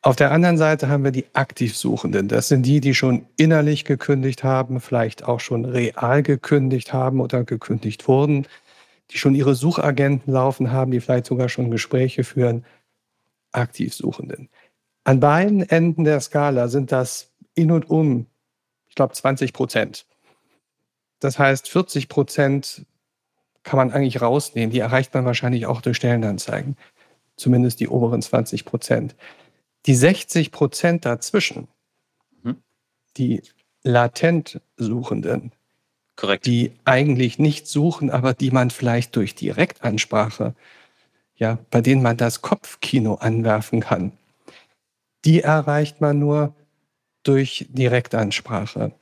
Auf 0.00 0.14
der 0.14 0.30
anderen 0.30 0.56
Seite 0.56 0.88
haben 0.88 1.02
wir 1.02 1.10
die 1.10 1.26
Aktivsuchenden. 1.32 2.28
Das 2.28 2.48
sind 2.48 2.64
die, 2.64 2.80
die 2.80 2.94
schon 2.94 3.26
innerlich 3.36 3.84
gekündigt 3.84 4.44
haben, 4.44 4.80
vielleicht 4.80 5.24
auch 5.24 5.40
schon 5.40 5.64
real 5.64 6.22
gekündigt 6.22 6.92
haben 6.92 7.20
oder 7.20 7.42
gekündigt 7.42 8.06
wurden, 8.06 8.46
die 9.10 9.18
schon 9.18 9.34
ihre 9.34 9.56
Suchagenten 9.56 10.32
laufen 10.32 10.70
haben, 10.70 10.92
die 10.92 11.00
vielleicht 11.00 11.26
sogar 11.26 11.48
schon 11.48 11.70
Gespräche 11.70 12.22
führen. 12.22 12.64
Aktivsuchenden. 13.50 14.48
An 15.04 15.20
beiden 15.20 15.62
Enden 15.62 16.04
der 16.04 16.20
Skala 16.20 16.68
sind 16.68 16.92
das 16.92 17.32
in 17.54 17.72
und 17.72 17.90
um, 17.90 18.26
ich 18.88 18.94
glaube, 18.94 19.14
20 19.14 19.52
Prozent. 19.52 20.06
Das 21.18 21.38
heißt, 21.38 21.68
40 21.68 22.08
Prozent 22.08 22.86
kann 23.64 23.78
man 23.78 23.90
eigentlich 23.90 24.20
rausnehmen. 24.20 24.70
Die 24.70 24.78
erreicht 24.78 25.12
man 25.14 25.24
wahrscheinlich 25.24 25.66
auch 25.66 25.80
durch 25.80 25.96
Stellenanzeigen. 25.96 26.76
Zumindest 27.36 27.80
die 27.80 27.88
oberen 27.88 28.22
20 28.22 28.64
Prozent. 28.64 29.16
Die 29.86 29.94
60 29.94 30.50
Prozent 30.50 31.04
dazwischen, 31.04 31.68
mhm. 32.42 32.62
die 33.16 33.42
latent 33.82 34.60
Suchenden, 34.76 35.52
Korrekt. 36.16 36.46
die 36.46 36.72
eigentlich 36.84 37.38
nicht 37.38 37.66
suchen, 37.66 38.10
aber 38.10 38.34
die 38.34 38.50
man 38.50 38.70
vielleicht 38.70 39.16
durch 39.16 39.34
Direktansprache, 39.34 40.54
ja, 41.36 41.58
bei 41.70 41.80
denen 41.80 42.02
man 42.02 42.16
das 42.16 42.42
Kopfkino 42.42 43.14
anwerfen 43.14 43.80
kann, 43.80 44.12
die 45.24 45.40
erreicht 45.40 46.00
man 46.00 46.18
nur 46.18 46.54
durch 47.22 47.66
Direktansprache. 47.70 48.92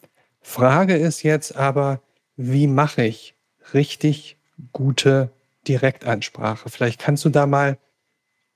Frage 0.41 0.97
ist 0.97 1.23
jetzt 1.23 1.57
aber, 1.57 2.01
wie 2.37 2.67
mache 2.67 3.05
ich 3.05 3.35
richtig 3.75 4.37
gute 4.73 5.31
Direktansprache? 5.67 6.69
Vielleicht 6.69 7.01
kannst 7.01 7.25
du 7.25 7.31
da 7.31 7.47
mal 7.47 7.79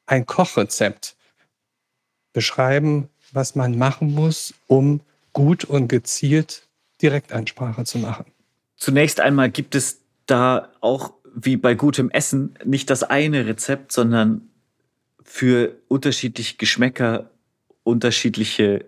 ein 0.07 0.27
Kochrezept 0.27 1.17
beschreiben, 2.33 3.09
was 3.33 3.55
man 3.55 3.79
machen 3.79 4.15
muss, 4.15 4.55
um 4.67 5.01
gut 5.33 5.65
und 5.65 5.89
gezielt 5.89 6.69
Direktansprache 7.03 7.85
zu 7.85 7.99
machen. 7.99 8.27
Zunächst 8.77 9.21
einmal 9.21 9.51
gibt 9.51 9.75
es 9.75 10.01
da 10.27 10.71
auch 10.81 11.13
wie 11.35 11.57
bei 11.57 11.75
gutem 11.75 12.11
Essen 12.11 12.59
nicht 12.65 12.91
das 12.91 13.03
eine 13.03 13.47
Rezept, 13.47 13.93
sondern 13.93 14.49
für 15.23 15.77
unterschiedliche 15.89 16.57
Geschmäcker, 16.57 17.31
unterschiedliche 17.85 18.85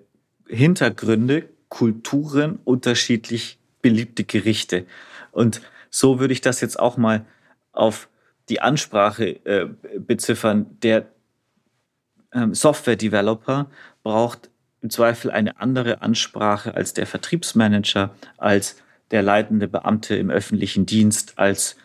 Hintergründe, 0.49 1.49
Kulturen, 1.69 2.59
unterschiedlich 2.65 3.59
beliebte 3.81 4.25
Gerichte. 4.25 4.87
Und 5.31 5.61
so 5.91 6.21
würde 6.21 6.33
ich 6.33 6.41
das 6.41 6.61
jetzt 6.61 6.79
auch 6.79 6.97
mal 6.97 7.25
auf 7.73 8.09
die 8.49 8.61
Ansprache 8.61 9.45
äh, 9.45 9.69
beziffern. 9.99 10.67
Der 10.83 11.07
Software-Developer 12.53 13.67
braucht 14.03 14.51
im 14.81 14.91
Zweifel 14.91 15.31
eine 15.31 15.61
andere 15.61 16.03
Ansprache 16.03 16.75
als 16.75 16.93
der 16.95 17.07
Vertriebsmanager, 17.07 18.11
als 18.37 18.77
der 19.11 19.23
leitende 19.23 19.69
Beamte 19.69 20.17
im 20.17 20.31
öffentlichen 20.31 20.87
Dienst, 20.87 21.39
als 21.39 21.77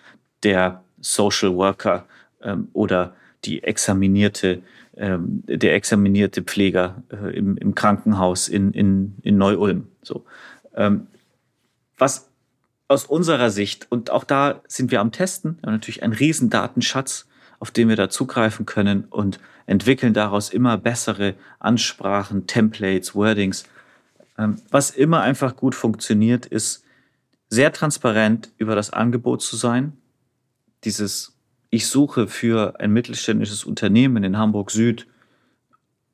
der 0.44 0.84
Social 1.00 1.56
Worker 1.56 2.06
ähm, 2.42 2.70
oder 2.74 3.16
die 3.46 3.64
examinierte, 3.64 4.62
ähm, 4.96 5.44
der 5.48 5.76
examinierte 5.76 6.42
Pfleger 6.42 7.04
äh, 7.12 7.38
im, 7.38 7.58
im, 7.58 7.76
Krankenhaus 7.76 8.48
in, 8.48 8.72
in, 8.72 9.16
in 9.22 9.38
Neu-Ulm. 9.38 9.88
So. 10.02 10.26
Ähm, 10.76 11.08
was 11.98 12.30
aus 12.88 13.06
unserer 13.06 13.50
Sicht, 13.50 13.88
und 13.90 14.10
auch 14.10 14.24
da 14.24 14.62
sind 14.68 14.92
wir 14.92 15.02
am 15.02 15.12
Testen, 15.12 15.58
wir 15.60 15.68
haben 15.68 15.76
natürlich 15.76 16.04
einen 16.04 16.14
riesen 16.14 16.50
Datenschatz, 16.50 17.28
auf 17.60 17.72
den 17.72 17.90
wir 17.90 17.96
da 17.96 18.10
zugreifen 18.10 18.66
können 18.66 19.06
und 19.06 19.40
entwickeln 19.68 20.14
daraus 20.14 20.50
immer 20.50 20.78
bessere 20.78 21.36
Ansprachen, 21.60 22.48
Templates, 22.48 23.14
Wordings. 23.14 23.66
Ähm, 24.38 24.60
was 24.72 24.90
immer 24.90 25.22
einfach 25.22 25.56
gut 25.56 25.76
funktioniert, 25.76 26.48
ist 26.48 26.84
sehr 27.50 27.72
transparent 27.72 28.50
über 28.58 28.76
das 28.76 28.90
Angebot 28.90 29.42
zu 29.44 29.56
sein. 29.56 29.94
Dieses, 30.84 31.38
ich 31.70 31.88
suche 31.88 32.28
für 32.28 32.80
ein 32.80 32.92
mittelständisches 32.92 33.66
Unternehmen 33.66 34.24
in 34.24 34.38
Hamburg 34.38 34.72
Süd, 34.72 35.06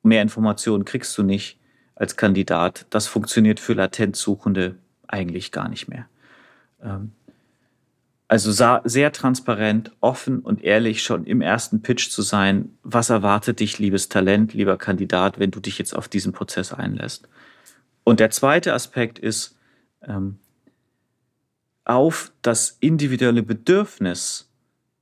mehr 0.02 0.22
Informationen 0.22 0.84
kriegst 0.84 1.18
du 1.18 1.24
nicht 1.24 1.60
als 1.96 2.18
Kandidat. 2.18 2.86
Das 2.90 3.08
funktioniert 3.08 3.60
für 3.60 3.74
Latenzsuchende 3.74 4.76
eigentlich 5.08 5.52
gar 5.52 5.70
nicht 5.70 5.88
mehr. 5.88 6.08
Also 8.34 8.80
sehr 8.84 9.12
transparent, 9.12 9.92
offen 10.02 10.40
und 10.40 10.64
ehrlich 10.64 11.04
schon 11.04 11.28
im 11.28 11.40
ersten 11.40 11.84
Pitch 11.84 12.10
zu 12.10 12.24
sein, 12.24 12.76
was 12.82 13.12
erwartet 13.12 13.60
dich, 13.60 13.78
liebes 13.78 14.10
Talent, 14.10 14.56
lieber 14.56 14.76
Kandidat, 14.76 15.38
wenn 15.38 15.52
du 15.52 15.60
dich 15.60 15.78
jetzt 15.78 15.96
auf 15.96 16.08
diesen 16.08 16.34
Prozess 16.34 16.74
einlässt. 16.74 17.30
Und 18.04 18.20
der 18.20 18.32
zweite 18.32 18.74
Aspekt 18.74 19.20
ist, 19.20 19.56
ähm, 20.02 20.40
auf 21.86 22.32
das 22.42 22.76
individuelle 22.80 23.44
Bedürfnis, 23.44 24.50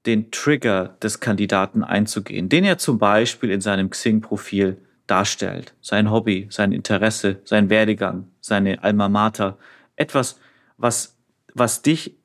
den 0.05 0.29
Trigger 0.31 0.97
des 1.01 1.21
Kandidaten 1.21 1.85
einzugehen, 1.85 2.49
den 2.49 2.65
er 2.65 2.79
zum 2.79 2.99
Beispiel 2.99 3.49
in 3.51 3.61
seinem 3.61 3.91
Xing-Profil 3.91 4.75
darstellt. 5.07 5.73
Sein 5.79 6.11
Hobby, 6.11 6.47
sein 6.49 6.73
Interesse, 6.73 7.39
sein 7.45 7.69
Werdegang, 7.69 8.27
seine 8.41 8.83
Alma 8.83 9.07
Mater. 9.07 9.57
Etwas, 9.95 10.37
was, 10.75 11.15
was 11.53 11.81
dich 11.81 12.17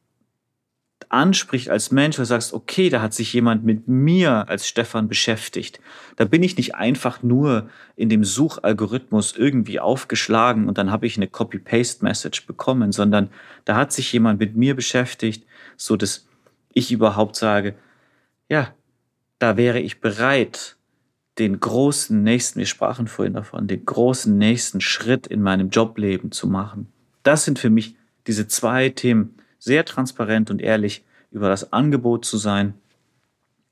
anspricht 1.08 1.70
als 1.70 1.90
Mensch, 1.90 2.18
weil 2.18 2.24
du 2.24 2.28
sagst, 2.28 2.52
okay, 2.52 2.88
da 2.88 3.00
hat 3.00 3.14
sich 3.14 3.32
jemand 3.32 3.64
mit 3.64 3.88
mir 3.88 4.48
als 4.48 4.66
Stefan 4.66 5.08
beschäftigt. 5.08 5.80
Da 6.16 6.24
bin 6.24 6.42
ich 6.42 6.56
nicht 6.56 6.74
einfach 6.74 7.22
nur 7.22 7.68
in 7.96 8.08
dem 8.08 8.24
Suchalgorithmus 8.24 9.36
irgendwie 9.36 9.80
aufgeschlagen 9.80 10.68
und 10.68 10.78
dann 10.78 10.90
habe 10.90 11.06
ich 11.06 11.16
eine 11.16 11.28
Copy-Paste-Message 11.28 12.46
bekommen, 12.46 12.92
sondern 12.92 13.30
da 13.64 13.76
hat 13.76 13.92
sich 13.92 14.12
jemand 14.12 14.40
mit 14.40 14.56
mir 14.56 14.74
beschäftigt, 14.74 15.46
so 15.76 15.96
dass 15.96 16.26
ich 16.72 16.92
überhaupt 16.92 17.36
sage, 17.36 17.74
ja, 18.48 18.74
da 19.38 19.56
wäre 19.56 19.80
ich 19.80 20.00
bereit, 20.00 20.76
den 21.38 21.60
großen 21.60 22.22
nächsten, 22.22 22.60
wir 22.60 22.66
sprachen 22.66 23.08
vorhin 23.08 23.34
davon, 23.34 23.66
den 23.66 23.84
großen 23.84 24.36
nächsten 24.36 24.80
Schritt 24.80 25.26
in 25.26 25.42
meinem 25.42 25.68
Jobleben 25.68 26.32
zu 26.32 26.46
machen. 26.46 26.92
Das 27.22 27.44
sind 27.44 27.58
für 27.58 27.70
mich 27.70 27.96
diese 28.26 28.48
zwei 28.48 28.88
Themen, 28.88 29.36
sehr 29.66 29.84
transparent 29.84 30.48
und 30.50 30.62
ehrlich 30.62 31.04
über 31.32 31.48
das 31.48 31.72
Angebot 31.72 32.24
zu 32.24 32.38
sein 32.38 32.74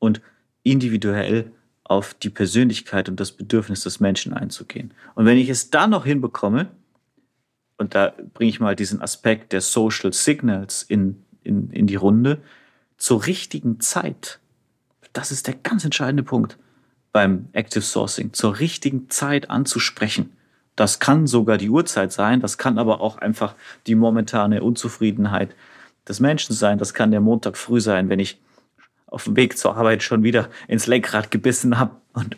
und 0.01 0.21
individuell 0.65 1.53
auf 1.85 2.15
die 2.15 2.31
Persönlichkeit 2.31 3.09
und 3.09 3.21
das 3.21 3.31
Bedürfnis 3.31 3.85
des 3.85 4.01
Menschen 4.01 4.35
einzugehen. 4.35 4.93
Und 5.15 5.25
wenn 5.25 5.39
ich 5.39 5.49
es 5.49 5.71
dann 5.71 5.91
noch 5.91 6.05
hinbekomme, 6.05 6.67
und 7.79 7.95
da 7.95 8.13
bringe 8.35 8.51
ich 8.51 8.59
mal 8.59 8.75
diesen 8.75 9.01
Aspekt 9.01 9.53
der 9.53 9.61
Social 9.61 10.13
Signals 10.13 10.83
in, 10.83 11.23
in, 11.45 11.71
in 11.71 11.87
die 11.87 11.95
Runde, 11.95 12.43
zur 12.97 13.27
richtigen 13.27 13.79
Zeit, 13.79 14.41
das 15.13 15.31
ist 15.31 15.47
der 15.47 15.55
ganz 15.55 15.85
entscheidende 15.85 16.25
Punkt 16.25 16.59
beim 17.13 17.49
Active 17.53 17.83
Sourcing, 17.83 18.33
zur 18.33 18.59
richtigen 18.59 19.11
Zeit 19.11 19.49
anzusprechen. 19.49 20.33
Das 20.75 20.99
kann 20.99 21.29
sogar 21.29 21.57
die 21.57 21.71
Uhrzeit 21.71 22.11
sein, 22.11 22.41
das 22.41 22.59
kann 22.59 22.79
aber 22.79 23.01
auch 23.01 23.19
einfach 23.19 23.55
die 23.87 23.95
momentane 23.95 24.61
Unzufriedenheit 24.61 25.55
des 26.09 26.21
Menschen 26.21 26.55
sein. 26.55 26.79
Das 26.79 26.95
kann 26.95 27.11
der 27.11 27.21
Montag 27.21 27.57
früh 27.57 27.81
sein, 27.81 28.09
wenn 28.09 28.19
ich 28.19 28.41
auf 29.07 29.25
dem 29.25 29.37
Weg 29.37 29.57
zur 29.57 29.77
Arbeit 29.77 30.03
schon 30.03 30.23
wieder 30.23 30.49
ins 30.67 30.87
Lenkrad 30.87 31.31
gebissen 31.31 31.79
habe 31.79 31.97
und 32.15 32.37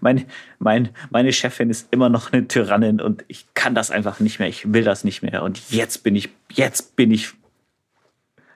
meine, 0.00 0.26
meine, 0.58 0.90
meine 1.10 1.32
Chefin 1.32 1.70
ist 1.70 1.88
immer 1.90 2.08
noch 2.08 2.32
eine 2.32 2.46
Tyrannin 2.46 3.00
und 3.00 3.24
ich 3.28 3.46
kann 3.54 3.74
das 3.74 3.90
einfach 3.90 4.20
nicht 4.20 4.38
mehr, 4.38 4.48
ich 4.48 4.72
will 4.72 4.84
das 4.84 5.04
nicht 5.04 5.22
mehr 5.22 5.42
und 5.42 5.70
jetzt 5.70 6.02
bin 6.02 6.14
ich, 6.14 6.28
jetzt 6.52 6.96
bin 6.96 7.10
ich 7.10 7.32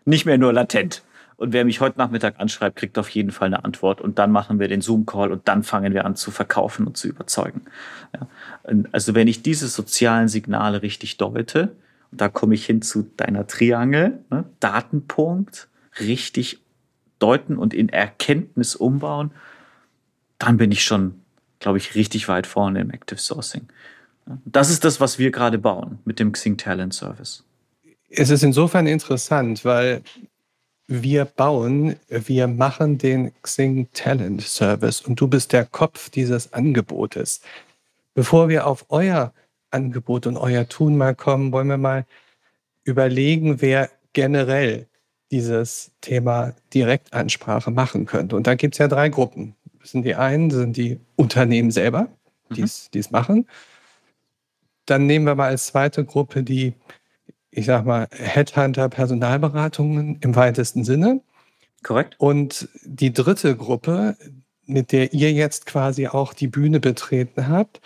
nicht 0.04 0.26
mehr 0.26 0.38
nur 0.38 0.52
latent. 0.52 1.02
Und 1.36 1.52
wer 1.52 1.64
mich 1.64 1.80
heute 1.80 1.98
Nachmittag 1.98 2.38
anschreibt, 2.38 2.76
kriegt 2.76 2.98
auf 2.98 3.08
jeden 3.08 3.32
Fall 3.32 3.46
eine 3.46 3.64
Antwort 3.64 4.00
und 4.00 4.18
dann 4.18 4.30
machen 4.30 4.60
wir 4.60 4.68
den 4.68 4.80
Zoom-Call 4.80 5.32
und 5.32 5.48
dann 5.48 5.62
fangen 5.62 5.92
wir 5.92 6.04
an 6.04 6.14
zu 6.14 6.30
verkaufen 6.30 6.86
und 6.86 6.96
zu 6.96 7.08
überzeugen. 7.08 7.62
Ja. 8.14 8.28
Also 8.92 9.14
wenn 9.14 9.26
ich 9.26 9.42
diese 9.42 9.66
sozialen 9.66 10.28
Signale 10.28 10.82
richtig 10.82 11.16
deute, 11.16 11.74
da 12.12 12.28
komme 12.28 12.54
ich 12.54 12.66
hin 12.66 12.82
zu 12.82 13.02
deiner 13.16 13.46
Triangel, 13.46 14.24
ne? 14.30 14.44
Datenpunkt, 14.60 15.68
richtig 15.98 16.60
deuten 17.18 17.56
und 17.56 17.74
in 17.74 17.88
Erkenntnis 17.88 18.76
umbauen, 18.76 19.32
dann 20.38 20.56
bin 20.56 20.72
ich 20.72 20.84
schon, 20.84 21.20
glaube 21.60 21.78
ich, 21.78 21.94
richtig 21.94 22.28
weit 22.28 22.46
vorne 22.46 22.80
im 22.80 22.90
Active 22.90 23.18
Sourcing. 23.18 23.68
Das 24.44 24.70
ist 24.70 24.84
das, 24.84 25.00
was 25.00 25.18
wir 25.18 25.30
gerade 25.30 25.58
bauen 25.58 25.98
mit 26.04 26.18
dem 26.18 26.32
Xing 26.32 26.56
Talent 26.56 26.94
Service. 26.94 27.44
Es 28.08 28.30
ist 28.30 28.42
insofern 28.42 28.86
interessant, 28.86 29.64
weil 29.64 30.02
wir 30.86 31.24
bauen, 31.24 31.96
wir 32.08 32.46
machen 32.46 32.98
den 32.98 33.32
Xing 33.42 33.88
Talent 33.92 34.42
Service 34.42 35.00
und 35.00 35.20
du 35.20 35.28
bist 35.28 35.52
der 35.52 35.64
Kopf 35.64 36.10
dieses 36.10 36.52
Angebotes. 36.52 37.40
Bevor 38.14 38.48
wir 38.48 38.66
auf 38.66 38.86
euer 38.90 39.32
Angebot 39.72 40.26
und 40.26 40.36
euer 40.36 40.68
Tun 40.68 40.96
mal 40.96 41.14
kommen, 41.14 41.52
wollen 41.52 41.68
wir 41.68 41.78
mal 41.78 42.06
überlegen, 42.84 43.60
wer 43.60 43.90
generell 44.12 44.86
dieses 45.30 45.92
Thema 46.00 46.54
Direktansprache 46.74 47.70
machen 47.70 48.04
könnte. 48.04 48.36
Und 48.36 48.46
da 48.46 48.54
gibt 48.54 48.74
es 48.74 48.78
ja 48.78 48.88
drei 48.88 49.08
Gruppen. 49.08 49.56
Das 49.80 49.90
sind 49.90 50.04
die 50.04 50.14
einen, 50.14 50.50
das 50.50 50.58
sind 50.58 50.76
die 50.76 51.00
Unternehmen 51.16 51.70
selber, 51.70 52.08
die 52.50 52.62
es 52.62 52.90
mhm. 52.94 53.02
machen. 53.10 53.48
Dann 54.86 55.06
nehmen 55.06 55.26
wir 55.26 55.34
mal 55.34 55.48
als 55.48 55.66
zweite 55.66 56.04
Gruppe 56.04 56.42
die, 56.42 56.74
ich 57.50 57.66
sag 57.66 57.86
mal, 57.86 58.08
Headhunter, 58.12 58.88
Personalberatungen 58.88 60.18
im 60.20 60.36
weitesten 60.36 60.84
Sinne. 60.84 61.22
Korrekt. 61.82 62.14
Und 62.18 62.68
die 62.84 63.12
dritte 63.12 63.56
Gruppe, 63.56 64.16
mit 64.66 64.92
der 64.92 65.12
ihr 65.12 65.32
jetzt 65.32 65.66
quasi 65.66 66.08
auch 66.08 66.34
die 66.34 66.46
Bühne 66.46 66.78
betreten 66.78 67.48
habt, 67.48 67.80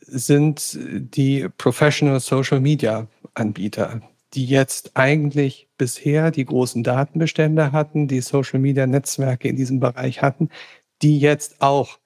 sind 0.00 0.78
die 0.80 1.48
Professional 1.56 2.20
Social 2.20 2.60
Media 2.60 3.06
Anbieter, 3.34 4.00
die 4.34 4.46
jetzt 4.46 4.92
eigentlich 4.94 5.68
bisher 5.78 6.30
die 6.30 6.44
großen 6.44 6.82
Datenbestände 6.82 7.72
hatten, 7.72 8.08
die 8.08 8.20
Social 8.20 8.60
Media 8.60 8.86
Netzwerke 8.86 9.48
in 9.48 9.56
diesem 9.56 9.80
Bereich 9.80 10.22
hatten, 10.22 10.50
die 11.02 11.18
jetzt 11.18 11.60
auch 11.60 11.98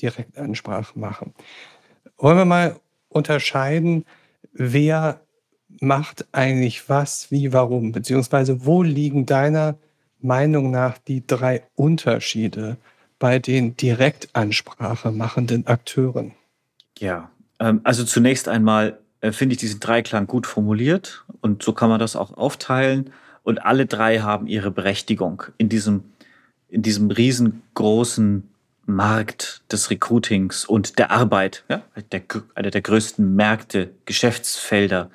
Direktansprache 0.00 0.98
machen. 0.98 1.34
Wollen 2.16 2.38
wir 2.38 2.44
mal 2.44 2.80
unterscheiden, 3.08 4.04
wer 4.52 5.20
macht 5.80 6.26
eigentlich 6.32 6.88
was, 6.88 7.30
wie, 7.30 7.52
warum, 7.52 7.92
beziehungsweise 7.92 8.66
wo 8.66 8.82
liegen 8.82 9.26
deiner 9.26 9.78
Meinung 10.20 10.70
nach 10.70 10.98
die 10.98 11.26
drei 11.26 11.62
Unterschiede 11.74 12.76
bei 13.18 13.38
den 13.38 13.76
Direktansprache 13.76 15.12
machenden 15.12 15.66
Akteuren? 15.66 16.34
Ja, 17.00 17.30
ähm, 17.58 17.80
also 17.82 18.04
zunächst 18.04 18.46
einmal 18.46 18.98
äh, 19.22 19.32
finde 19.32 19.54
ich 19.54 19.58
diesen 19.58 19.80
Dreiklang 19.80 20.26
gut 20.26 20.46
formuliert 20.46 21.24
und 21.40 21.62
so 21.62 21.72
kann 21.72 21.88
man 21.88 21.98
das 21.98 22.14
auch 22.14 22.36
aufteilen. 22.36 23.10
Und 23.42 23.64
alle 23.64 23.86
drei 23.86 24.20
haben 24.20 24.46
ihre 24.46 24.70
Berechtigung 24.70 25.44
in 25.56 25.70
diesem, 25.70 26.04
in 26.68 26.82
diesem 26.82 27.10
riesengroßen 27.10 28.48
Markt 28.84 29.62
des 29.72 29.90
Recruitings 29.90 30.66
und 30.66 30.98
der 30.98 31.10
Arbeit, 31.10 31.64
ja, 31.68 31.82
der, 32.12 32.22
einer 32.54 32.70
der 32.70 32.82
größten 32.82 33.34
Märkte, 33.34 33.90
Geschäftsfelder 34.04 35.10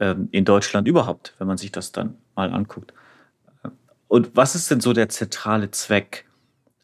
ähm, 0.00 0.28
in 0.32 0.44
Deutschland 0.44 0.88
überhaupt, 0.88 1.34
wenn 1.38 1.46
man 1.46 1.56
sich 1.56 1.70
das 1.70 1.92
dann 1.92 2.16
mal 2.34 2.52
anguckt. 2.52 2.92
Und 4.08 4.32
was 4.34 4.56
ist 4.56 4.70
denn 4.70 4.80
so 4.80 4.92
der 4.92 5.08
zentrale 5.08 5.70
Zweck? 5.70 6.26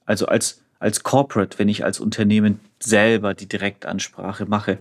Also 0.06 0.26
als, 0.26 0.62
als 0.78 1.02
Corporate, 1.02 1.58
wenn 1.58 1.68
ich 1.68 1.84
als 1.84 2.00
Unternehmen 2.00 2.60
selber 2.78 3.34
die 3.34 3.48
Direktansprache 3.48 4.46
mache, 4.46 4.78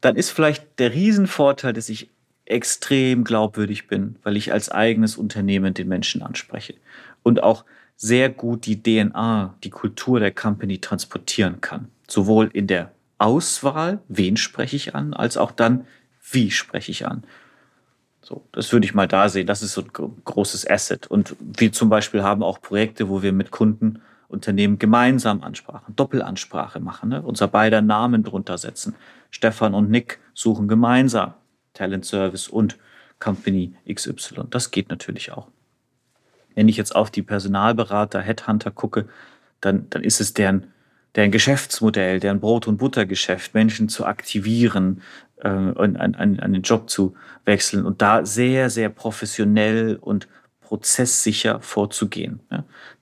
dann 0.00 0.16
ist 0.16 0.30
vielleicht 0.30 0.78
der 0.78 0.92
Riesenvorteil, 0.92 1.72
dass 1.72 1.88
ich 1.88 2.08
extrem 2.44 3.24
glaubwürdig 3.24 3.86
bin, 3.86 4.16
weil 4.22 4.36
ich 4.36 4.52
als 4.52 4.70
eigenes 4.70 5.16
Unternehmen 5.16 5.74
den 5.74 5.88
Menschen 5.88 6.22
anspreche 6.22 6.74
und 7.22 7.42
auch 7.42 7.64
sehr 7.96 8.28
gut 8.28 8.66
die 8.66 8.82
DNA, 8.82 9.54
die 9.62 9.70
Kultur 9.70 10.18
der 10.18 10.32
Company 10.32 10.78
transportieren 10.78 11.60
kann. 11.60 11.88
Sowohl 12.08 12.50
in 12.52 12.66
der 12.66 12.90
Auswahl, 13.18 14.00
wen 14.08 14.36
spreche 14.36 14.74
ich 14.74 14.94
an, 14.94 15.14
als 15.14 15.36
auch 15.36 15.52
dann, 15.52 15.86
wie 16.30 16.50
spreche 16.50 16.90
ich 16.90 17.06
an. 17.06 17.22
So, 18.22 18.44
das 18.52 18.72
würde 18.72 18.86
ich 18.86 18.94
mal 18.94 19.06
da 19.06 19.28
sehen. 19.28 19.46
Das 19.46 19.62
ist 19.62 19.72
so 19.72 19.82
ein 19.82 19.92
großes 20.24 20.68
Asset. 20.68 21.06
Und 21.06 21.36
wir 21.40 21.72
zum 21.72 21.88
Beispiel 21.88 22.22
haben 22.22 22.42
auch 22.42 22.60
Projekte, 22.60 23.08
wo 23.08 23.22
wir 23.22 23.32
mit 23.32 23.50
Kunden, 23.50 24.02
Unternehmen 24.32 24.78
gemeinsam 24.78 25.42
Ansprachen, 25.42 25.94
Doppelansprache 25.94 26.80
machen, 26.80 27.10
ne? 27.10 27.22
unser 27.22 27.48
beider 27.48 27.82
Namen 27.82 28.22
drunter 28.22 28.58
setzen. 28.58 28.94
Stefan 29.30 29.74
und 29.74 29.90
Nick 29.90 30.18
suchen 30.34 30.68
gemeinsam 30.68 31.34
Talent 31.74 32.04
Service 32.04 32.48
und 32.48 32.78
Company 33.18 33.74
XY. 33.90 34.44
Das 34.50 34.70
geht 34.70 34.88
natürlich 34.88 35.32
auch. 35.32 35.48
Wenn 36.54 36.68
ich 36.68 36.76
jetzt 36.76 36.94
auf 36.94 37.10
die 37.10 37.22
Personalberater, 37.22 38.20
Headhunter 38.20 38.70
gucke, 38.70 39.08
dann, 39.60 39.88
dann 39.90 40.02
ist 40.02 40.20
es 40.20 40.34
deren, 40.34 40.66
deren 41.14 41.30
Geschäftsmodell, 41.30 42.20
deren 42.20 42.40
Brot- 42.40 42.66
und 42.66 42.78
Buttergeschäft, 42.78 43.54
Menschen 43.54 43.88
zu 43.88 44.04
aktivieren 44.04 45.02
äh, 45.36 45.48
einen, 45.48 45.96
einen, 45.96 46.40
einen 46.40 46.62
Job 46.62 46.90
zu 46.90 47.14
wechseln 47.44 47.86
und 47.86 48.02
da 48.02 48.26
sehr, 48.26 48.70
sehr 48.70 48.88
professionell 48.88 49.96
und 50.00 50.28
prozesssicher 50.72 51.60
vorzugehen. 51.60 52.40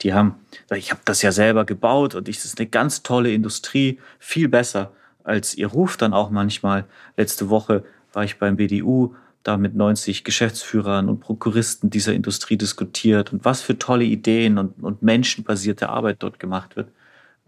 Die 0.00 0.12
haben, 0.12 0.34
ich 0.74 0.90
habe 0.90 1.02
das 1.04 1.22
ja 1.22 1.30
selber 1.30 1.64
gebaut 1.64 2.16
und 2.16 2.26
das 2.26 2.44
ist 2.44 2.58
eine 2.58 2.68
ganz 2.68 3.04
tolle 3.04 3.32
Industrie, 3.32 4.00
viel 4.18 4.48
besser 4.48 4.90
als 5.22 5.54
ihr 5.54 5.68
Ruf 5.68 5.96
dann 5.96 6.12
auch 6.12 6.30
manchmal. 6.30 6.84
Letzte 7.16 7.48
Woche 7.48 7.84
war 8.12 8.24
ich 8.24 8.40
beim 8.40 8.56
BDU, 8.56 9.14
da 9.44 9.56
mit 9.56 9.76
90 9.76 10.24
Geschäftsführern 10.24 11.08
und 11.08 11.20
Prokuristen 11.20 11.90
dieser 11.90 12.12
Industrie 12.12 12.56
diskutiert 12.56 13.32
und 13.32 13.44
was 13.44 13.62
für 13.62 13.78
tolle 13.78 14.02
Ideen 14.02 14.58
und, 14.58 14.82
und 14.82 15.02
menschenbasierte 15.02 15.90
Arbeit 15.90 16.24
dort 16.24 16.40
gemacht 16.40 16.74
wird. 16.74 16.88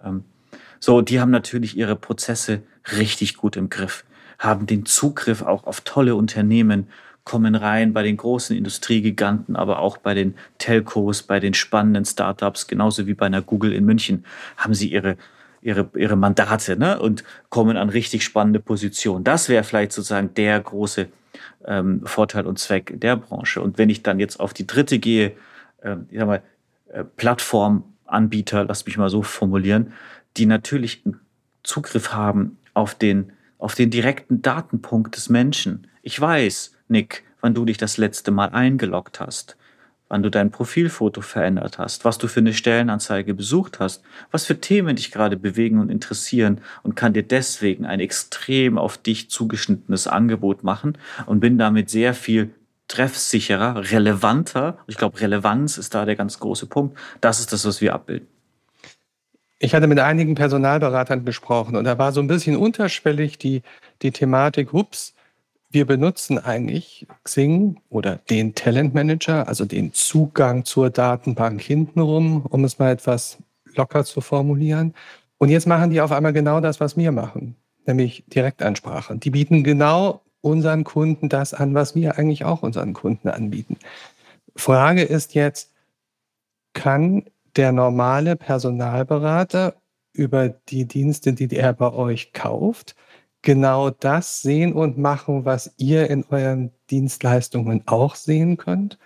Ähm, 0.05 0.23
so, 0.79 1.01
die 1.01 1.21
haben 1.21 1.33
natürlich 1.33 1.77
ihre 1.77 1.97
Prozesse 1.97 2.63
richtig 2.97 3.37
gut 3.37 3.57
im 3.57 3.71
Griff, 3.71 4.05
haben 4.39 4.67
den 4.67 4.87
Zugriff 4.87 5.43
auch 5.43 5.65
auf 5.65 5.81
tolle 5.81 6.15
Unternehmen, 6.15 6.87
kommen 7.25 7.55
rein 7.55 7.93
bei 7.93 8.03
den 8.03 8.17
großen 8.17 8.57
Industriegiganten, 8.57 9.57
aber 9.57 9.79
auch 9.79 9.97
bei 9.97 10.15
den 10.15 10.35
Telcos, 10.59 11.23
bei 11.23 11.41
den 11.41 11.55
spannenden 11.55 12.05
Startups, 12.05 12.67
genauso 12.67 13.07
wie 13.07 13.15
bei 13.15 13.27
einer 13.27 13.43
Google 13.43 13.73
in 13.73 13.85
München, 13.85 14.25
haben 14.57 14.75
sie 14.75 14.89
ihre 14.89 15.17
ihre, 15.63 15.89
ihre 15.95 16.17
Mandate 16.17 16.77
ne? 16.77 16.99
und 16.99 17.25
kommen 17.49 17.77
an 17.77 17.89
richtig 17.89 18.25
spannende 18.25 18.61
Positionen. 18.61 19.25
Das 19.25 19.49
wäre 19.49 19.65
vielleicht 19.65 19.93
sozusagen 19.93 20.35
der 20.35 20.61
große 20.61 21.09
ähm, 21.65 22.03
Vorteil 22.05 22.47
und 22.47 22.59
Zweck 22.59 23.01
der 23.01 23.17
Branche. 23.17 23.61
Und 23.63 23.79
wenn 23.79 23.89
ich 23.89 24.03
dann 24.03 24.19
jetzt 24.19 24.41
auf 24.41 24.53
die 24.53 24.67
dritte 24.67 24.99
gehe, 24.99 25.33
äh, 25.83 25.97
ich 26.11 26.19
sag 26.19 26.27
mal, 26.27 26.43
äh, 26.89 27.05
Plattformanbieter, 27.05 28.65
lass 28.65 28.85
mich 28.87 28.99
mal 28.99 29.09
so 29.09 29.23
formulieren, 29.23 29.93
die 30.37 30.47
natürlich 30.47 31.03
Zugriff 31.63 32.13
haben 32.13 32.59
auf 32.75 32.95
den, 32.95 33.33
auf 33.59 33.75
den 33.75 33.91
direkten 33.91 34.43
Datenpunkt 34.43 35.17
des 35.17 35.29
Menschen. 35.29 35.87
Ich 36.03 36.21
weiß, 36.21 36.72
Nick, 36.93 37.25
wann 37.41 37.55
du 37.55 37.65
dich 37.65 37.79
das 37.79 37.97
letzte 37.97 38.31
Mal 38.31 38.51
eingeloggt 38.51 39.19
hast 39.19 39.57
wann 40.13 40.23
du 40.23 40.31
dein 40.31 40.51
Profilfoto 40.51 41.23
verändert 41.23 41.79
hast, 41.79 42.05
was 42.05 42.19
du 42.19 42.29
für 42.29 42.41
eine 42.41 42.53
Stellenanzeige 42.53 43.33
besucht 43.33 43.81
hast, 43.81 44.03
was 44.31 44.45
für 44.45 44.61
Themen 44.61 44.95
dich 44.95 45.11
gerade 45.11 45.39
bewegen 45.39 45.81
und 45.81 45.91
interessieren 45.91 46.61
und 46.83 46.97
kann 46.97 47.15
dir 47.15 47.23
deswegen 47.23 47.87
ein 47.87 47.99
extrem 47.99 48.77
auf 48.77 48.99
dich 48.99 49.31
zugeschnittenes 49.31 50.07
Angebot 50.07 50.65
machen 50.65 50.99
und 51.25 51.41
bin 51.41 51.57
damit 51.57 51.89
sehr 51.89 52.13
viel 52.13 52.51
treffsicherer, 52.89 53.91
relevanter. 53.91 54.77
Ich 54.87 54.99
glaube, 54.99 55.19
Relevanz 55.19 55.79
ist 55.79 55.95
da 55.95 56.05
der 56.05 56.15
ganz 56.17 56.39
große 56.39 56.67
Punkt. 56.67 56.99
Das 57.23 57.41
ist 57.41 57.51
das, 57.55 57.65
was 57.65 57.81
wir 57.81 57.95
abbilden. 57.95 58.29
Ich 59.61 59.75
hatte 59.75 59.87
mit 59.87 59.99
einigen 59.99 60.35
Personalberatern 60.35 61.25
gesprochen 61.25 61.75
und 61.75 61.85
da 61.85 61.97
war 61.97 62.13
so 62.13 62.21
ein 62.21 62.27
bisschen 62.27 62.57
unterschwellig 62.57 63.39
die, 63.39 63.63
die 64.03 64.11
Thematik, 64.11 64.75
ups, 64.75 65.15
wir 65.73 65.87
benutzen 65.87 66.39
eigentlich 66.39 67.07
Xing 67.25 67.81
oder 67.89 68.17
den 68.31 68.55
Talent 68.55 68.95
Manager, 68.95 69.49
also 69.49 69.65
den 69.65 69.93
Zugang 69.93 70.65
zur 70.65 70.91
Datenbank 70.91 71.61
hintenrum, 71.61 72.45
um 72.47 72.65
es 72.65 72.79
mal 72.79 72.93
etwas 72.93 73.39
locker 73.75 74.05
zu 74.05 74.21
formulieren. 74.21 74.95
Und 75.39 75.49
jetzt 75.49 75.67
machen 75.67 75.91
die 75.91 76.01
auf 76.01 76.13
einmal 76.13 76.33
genau 76.33 76.61
das, 76.61 76.79
was 76.79 76.97
wir 76.97 77.11
machen, 77.11 77.57
nämlich 77.87 78.25
Direktansprache. 78.29 79.17
Die 79.17 79.31
bieten 79.31 79.65
genau 79.65 80.21
unseren 80.43 80.85
Kunden 80.85 81.29
das 81.29 81.55
an, 81.55 81.75
was 81.75 81.95
wir 81.95 82.19
eigentlich 82.19 82.45
auch 82.45 82.63
unseren 82.63 82.93
Kunden 82.93 83.29
anbieten. 83.29 83.79
Frage 84.55 85.03
ist 85.03 85.35
jetzt, 85.35 85.71
kann 86.75 87.25
der 87.57 87.73
normale 87.73 88.37
Personalberater 88.37 89.75
über 90.13 90.49
die 90.49 90.85
Dienste, 90.85 91.33
die 91.33 91.55
er 91.57 91.73
bei 91.73 91.93
euch 91.93 92.33
kauft, 92.33 92.95
genau 93.43 93.91
das 93.91 94.41
sehen 94.41 94.73
und 94.73 94.99
machen, 94.99 95.45
was 95.45 95.75
ihr 95.77 96.09
in 96.09 96.25
euren 96.31 96.71
Dienstleistungen 96.91 97.83
auch 97.87 98.15
sehen 98.15 98.57
könnt? 98.57 98.99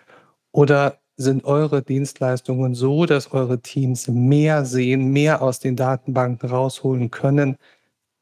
Oder 0.52 0.98
sind 1.16 1.44
eure 1.44 1.82
Dienstleistungen 1.82 2.74
so, 2.74 3.06
dass 3.06 3.32
eure 3.32 3.60
Teams 3.60 4.08
mehr 4.08 4.64
sehen, 4.64 5.10
mehr 5.12 5.40
aus 5.42 5.58
den 5.58 5.76
Datenbanken 5.76 6.48
rausholen 6.48 7.10
können 7.10 7.56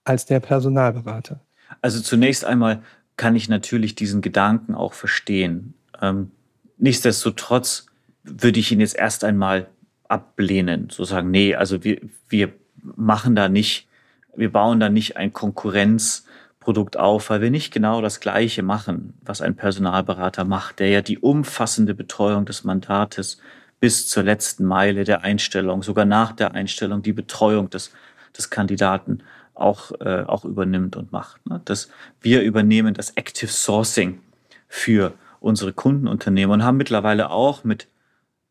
als 0.04 0.26
der 0.26 0.40
Personalberater? 0.40 1.40
Also 1.80 2.00
zunächst 2.00 2.44
einmal 2.44 2.82
kann 3.16 3.36
ich 3.36 3.48
natürlich 3.48 3.94
diesen 3.94 4.20
Gedanken 4.20 4.74
auch 4.74 4.92
verstehen. 4.92 5.74
Ähm, 6.00 6.30
nichtsdestotrotz 6.78 7.86
würde 8.22 8.60
ich 8.60 8.70
ihn 8.70 8.80
jetzt 8.80 8.96
erst 8.96 9.24
einmal 9.24 9.68
ablehnen, 10.08 10.88
so 10.90 11.04
sagen, 11.04 11.30
nee, 11.30 11.54
also 11.54 11.82
wir, 11.82 12.00
wir 12.28 12.52
machen 12.76 13.34
da 13.34 13.48
nicht 13.48 13.88
wir 14.36 14.52
bauen 14.52 14.80
da 14.80 14.88
nicht 14.88 15.16
ein 15.16 15.32
Konkurrenzprodukt 15.32 16.96
auf, 16.96 17.30
weil 17.30 17.40
wir 17.40 17.50
nicht 17.50 17.72
genau 17.72 18.00
das 18.00 18.20
Gleiche 18.20 18.62
machen, 18.62 19.14
was 19.22 19.40
ein 19.40 19.56
Personalberater 19.56 20.44
macht, 20.44 20.78
der 20.78 20.88
ja 20.88 21.00
die 21.00 21.18
umfassende 21.18 21.94
Betreuung 21.94 22.44
des 22.44 22.64
Mandates 22.64 23.38
bis 23.80 24.08
zur 24.08 24.22
letzten 24.22 24.64
Meile 24.64 25.04
der 25.04 25.22
Einstellung, 25.22 25.82
sogar 25.82 26.04
nach 26.04 26.32
der 26.32 26.54
Einstellung 26.54 27.02
die 27.02 27.12
Betreuung 27.12 27.70
des, 27.70 27.92
des 28.36 28.50
Kandidaten 28.50 29.22
auch, 29.54 29.92
äh, 30.00 30.24
auch 30.26 30.44
übernimmt 30.44 30.96
und 30.96 31.12
macht. 31.12 31.46
Ne? 31.46 31.60
Das, 31.64 31.88
wir 32.20 32.42
übernehmen 32.42 32.94
das 32.94 33.10
Active 33.10 33.50
Sourcing 33.50 34.20
für 34.68 35.12
unsere 35.40 35.72
Kundenunternehmen 35.72 36.52
und 36.52 36.64
haben 36.64 36.76
mittlerweile 36.76 37.30
auch 37.30 37.64
mit 37.64 37.88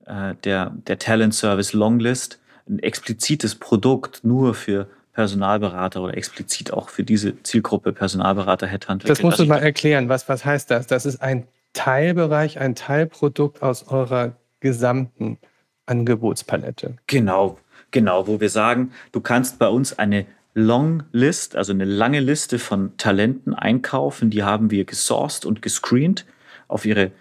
äh, 0.06 0.36
der, 0.44 0.72
der 0.88 1.00
Talent 1.00 1.34
Service 1.34 1.74
Longlist 1.74 2.40
ein 2.68 2.80
explizites 2.80 3.56
Produkt 3.56 4.24
nur 4.24 4.54
für 4.54 4.88
Personalberater 5.14 6.02
oder 6.02 6.18
explizit 6.18 6.74
auch 6.74 6.90
für 6.90 7.04
diese 7.04 7.42
Zielgruppe 7.44 7.94
Personalberater, 7.94 8.68
Headhunter. 8.68 9.08
Das 9.08 9.22
musst 9.22 9.40
du 9.40 9.46
mal 9.46 9.60
erklären. 9.60 10.10
Was, 10.10 10.28
was 10.28 10.44
heißt 10.44 10.72
das? 10.72 10.88
Das 10.88 11.06
ist 11.06 11.22
ein 11.22 11.48
Teilbereich, 11.74 12.60
ein 12.60 12.76
Teilprodukt 12.76 13.62
aus 13.62 13.88
eurer 13.88 14.34
gesamten 14.60 15.38
Angebotspalette. 15.86 16.96
Genau, 17.08 17.60
genau, 17.92 18.28
wo 18.28 18.40
wir 18.40 18.50
sagen, 18.50 18.92
du 19.12 19.22
kannst 19.22 19.60
bei 19.60 19.68
uns 19.68 19.98
eine 19.98 20.26
Long 20.56 21.04
List, 21.12 21.56
also 21.56 21.74
eine 21.74 21.86
lange 21.86 22.20
Liste 22.20 22.60
von 22.60 22.96
Talenten 22.98 23.54
einkaufen. 23.54 24.30
Die 24.30 24.44
haben 24.44 24.72
wir 24.72 24.86
gesourced 24.86 25.46
und 25.46 25.62
gescreent 25.62 26.26
auf 26.68 26.86
ihre 26.86 27.12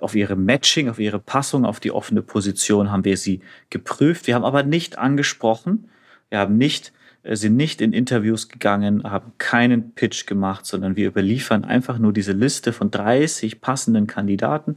auf 0.00 0.14
ihre 0.14 0.34
Matching, 0.34 0.88
auf 0.88 0.98
ihre 0.98 1.18
Passung, 1.18 1.66
auf 1.66 1.78
die 1.78 1.90
offene 1.90 2.22
Position 2.22 2.90
haben 2.90 3.04
wir 3.04 3.18
sie 3.18 3.40
geprüft. 3.68 4.26
Wir 4.26 4.34
haben 4.34 4.46
aber 4.46 4.62
nicht 4.62 4.96
angesprochen, 4.96 5.90
wir 6.30 6.38
haben 6.38 6.56
nicht, 6.56 6.92
sind 7.22 7.56
nicht 7.56 7.80
in 7.80 7.92
Interviews 7.92 8.48
gegangen, 8.48 9.04
haben 9.04 9.32
keinen 9.38 9.92
Pitch 9.92 10.26
gemacht, 10.26 10.64
sondern 10.66 10.96
wir 10.96 11.08
überliefern 11.08 11.64
einfach 11.64 11.98
nur 11.98 12.12
diese 12.12 12.32
Liste 12.32 12.72
von 12.72 12.90
30 12.90 13.60
passenden 13.60 14.06
Kandidaten 14.06 14.76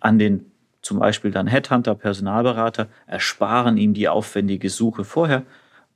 an 0.00 0.18
den 0.18 0.50
zum 0.82 0.98
Beispiel 0.98 1.30
dann 1.30 1.46
Headhunter, 1.46 1.94
Personalberater, 1.94 2.88
ersparen 3.06 3.76
ihm 3.76 3.94
die 3.94 4.08
aufwendige 4.08 4.70
Suche 4.70 5.04
vorher 5.04 5.42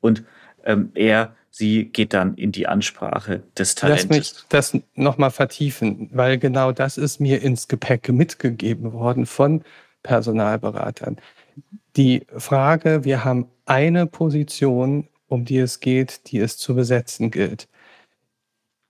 und 0.00 0.24
ähm, 0.64 0.90
er 0.94 1.35
sie 1.50 1.85
geht 1.85 2.14
dann 2.14 2.35
in 2.35 2.50
die 2.50 2.66
Ansprache 2.66 3.42
des 3.57 3.74
Talentes. 3.74 4.09
Lass 4.09 4.18
mich 4.18 4.44
das 4.48 4.78
nochmal 4.94 5.31
vertiefen, 5.31 6.09
weil 6.12 6.38
genau 6.38 6.72
das 6.72 6.98
ist 6.98 7.20
mir 7.20 7.42
ins 7.42 7.68
Gepäck 7.68 8.09
mitgegeben 8.09 8.92
worden 8.92 9.26
von 9.26 9.62
Personalberatern. 10.02 11.18
Die 11.96 12.26
Frage, 12.37 13.05
wir 13.05 13.24
haben 13.24 13.48
eine 13.66 14.07
Position, 14.07 15.09
um 15.32 15.44
die 15.44 15.58
es 15.58 15.80
geht, 15.80 16.30
die 16.30 16.38
es 16.38 16.56
zu 16.56 16.74
besetzen 16.74 17.30
gilt. 17.30 17.68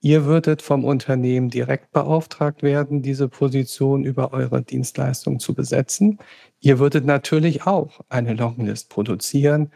Ihr 0.01 0.25
würdet 0.25 0.61
vom 0.61 0.83
Unternehmen 0.83 1.49
direkt 1.49 1.91
beauftragt 1.91 2.61
werden, 2.61 3.01
diese 3.01 3.29
Position 3.29 4.03
über 4.03 4.33
eure 4.33 4.61
Dienstleistung 4.61 5.39
zu 5.39 5.53
besetzen. 5.53 6.19
Ihr 6.59 6.77
würdet 6.77 7.05
natürlich 7.05 7.65
auch 7.65 8.01
eine 8.09 8.33
Longlist 8.33 8.89
produzieren, 8.89 9.71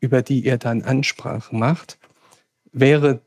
über 0.00 0.22
die 0.22 0.44
ihr 0.44 0.58
dann 0.58 0.82
Ansprachen 0.82 1.58
macht 1.58 1.98
wäre 2.72 3.20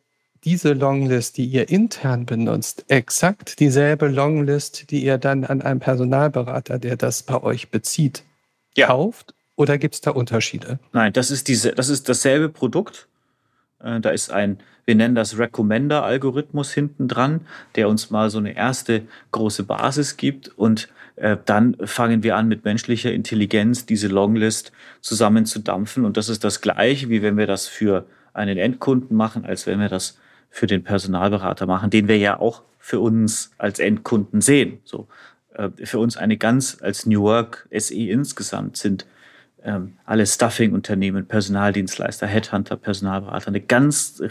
diese 0.43 0.73
Longlist, 0.73 1.38
die 1.38 1.45
ihr 1.45 1.69
intern 1.69 2.25
benutzt, 2.25 2.86
exakt 2.88 3.60
dieselbe 3.60 4.08
Longlist, 4.08 4.89
die 4.89 5.04
ihr 5.04 5.17
dann 5.17 5.43
an 5.43 5.62
einen 5.62 5.80
Personalberater, 5.80 6.80
der 6.80 6.97
das 6.97 7.23
bei 7.23 7.41
euch 7.43 7.69
bezieht, 7.69 8.23
ja. 8.75 8.88
kauft? 8.88 9.36
Oder 9.56 9.78
gibt 9.78 9.96
es 9.96 10.02
da 10.02 10.12
Unterschiede? 10.12 10.80
Nein, 10.94 11.14
das 11.14 11.32
ist, 11.32 11.48
diese, 11.48 11.72
das 11.74 11.90
ist 11.90 12.10
dasselbe 12.10 12.50
Produkt. 12.50 13.08
Äh, 13.84 14.00
da 14.00 14.10
ist 14.10 14.32
ein, 14.32 14.60
wir 14.86 14.96
nennen 14.96 15.16
das 15.16 15.38
Recommender-Algorithmus 15.38 16.72
hinten 16.72 17.08
dran, 17.08 17.42
der 17.76 17.90
uns 17.90 18.10
mal 18.10 18.30
so 18.30 18.40
eine 18.40 18.56
erste 18.56 19.04
große 19.32 19.64
Basis 19.64 20.18
gibt. 20.18 20.48
Und 20.50 20.90
äh, 21.16 21.38
dann 21.46 21.76
fangen 21.86 22.24
wir 22.24 22.36
an, 22.36 22.48
mit 22.48 22.66
menschlicher 22.66 23.12
Intelligenz 23.12 23.86
diese 23.86 24.08
Longlist 24.08 24.72
zusammenzudampfen. 25.02 26.06
Und 26.06 26.18
das 26.18 26.30
ist 26.30 26.44
das 26.44 26.62
Gleiche, 26.62 27.10
wie 27.10 27.22
wenn 27.22 27.38
wir 27.38 27.48
das 27.48 27.68
für 27.68 28.06
einen 28.34 28.58
Endkunden 28.58 29.16
machen, 29.16 29.46
als 29.46 29.68
wenn 29.68 29.80
wir 29.80 29.90
das 29.90 30.18
für 30.50 30.68
den 30.68 30.84
Personalberater 30.84 31.66
machen, 31.66 31.90
den 31.90 32.08
wir 32.08 32.18
ja 32.18 32.40
auch 32.40 32.64
für 32.80 33.00
uns 33.00 33.52
als 33.58 33.80
Endkunden 33.80 34.42
sehen. 34.42 34.80
So, 34.84 35.08
äh, 35.54 35.70
für 35.84 36.00
uns 36.00 36.18
eine 36.18 36.38
ganz 36.38 36.78
als 36.82 37.06
New 37.06 37.22
Work 37.22 37.68
SE 37.72 37.96
insgesamt 37.96 38.78
sind 38.78 39.06
ähm, 39.63 39.93
alle 40.06 40.26
Stuffing-Unternehmen, 40.26 41.28
Personaldienstleister, 41.28 42.28
Headhunter, 42.28 42.78
Personalberater 42.78 43.47
eine 43.47 43.62
ganz 43.62 44.19
äh, 44.19 44.30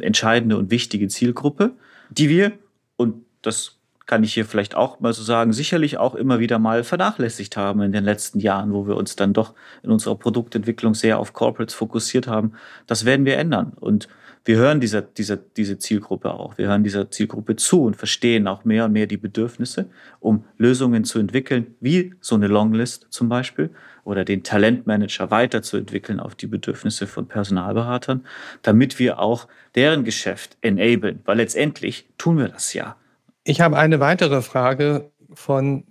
entscheidende 0.00 0.56
und 0.56 0.70
wichtige 0.70 1.08
Zielgruppe, 1.08 1.72
die 2.10 2.28
wir, 2.28 2.52
und 2.96 3.24
das 3.42 3.78
kann 4.06 4.22
ich 4.22 4.34
hier 4.34 4.44
vielleicht 4.44 4.74
auch 4.74 5.00
mal 5.00 5.12
so 5.12 5.22
sagen, 5.22 5.52
sicherlich 5.52 5.96
auch 5.96 6.14
immer 6.14 6.38
wieder 6.38 6.58
mal 6.58 6.84
vernachlässigt 6.84 7.56
haben 7.56 7.80
in 7.80 7.92
den 7.92 8.04
letzten 8.04 8.38
Jahren, 8.38 8.72
wo 8.72 8.86
wir 8.86 8.96
uns 8.96 9.16
dann 9.16 9.32
doch 9.32 9.54
in 9.82 9.90
unserer 9.90 10.16
Produktentwicklung 10.16 10.94
sehr 10.94 11.18
auf 11.18 11.32
Corporates 11.32 11.74
fokussiert 11.74 12.26
haben. 12.26 12.52
Das 12.86 13.04
werden 13.06 13.24
wir 13.24 13.38
ändern. 13.38 13.72
Und 13.80 14.08
wir 14.44 14.56
hören 14.58 14.78
dieser, 14.80 15.00
dieser, 15.00 15.38
diese 15.38 15.78
Zielgruppe 15.78 16.34
auch. 16.34 16.58
Wir 16.58 16.66
hören 16.66 16.84
dieser 16.84 17.10
Zielgruppe 17.10 17.56
zu 17.56 17.82
und 17.82 17.96
verstehen 17.96 18.46
auch 18.46 18.66
mehr 18.66 18.84
und 18.84 18.92
mehr 18.92 19.06
die 19.06 19.16
Bedürfnisse, 19.16 19.88
um 20.20 20.44
Lösungen 20.58 21.04
zu 21.04 21.18
entwickeln, 21.18 21.74
wie 21.80 22.12
so 22.20 22.34
eine 22.34 22.48
Longlist 22.48 23.06
zum 23.08 23.30
Beispiel 23.30 23.70
oder 24.04 24.24
den 24.24 24.42
Talentmanager 24.42 25.30
weiterzuentwickeln 25.30 26.20
auf 26.20 26.34
die 26.34 26.46
Bedürfnisse 26.46 27.06
von 27.06 27.26
Personalberatern, 27.26 28.26
damit 28.62 28.98
wir 28.98 29.18
auch 29.18 29.48
deren 29.74 30.04
Geschäft 30.04 30.56
enablen. 30.60 31.20
Weil 31.24 31.38
letztendlich 31.38 32.06
tun 32.18 32.38
wir 32.38 32.48
das 32.48 32.74
ja. 32.74 32.96
Ich 33.44 33.60
habe 33.60 33.76
eine 33.76 34.00
weitere 34.00 34.42
Frage 34.42 35.10
von 35.32 35.84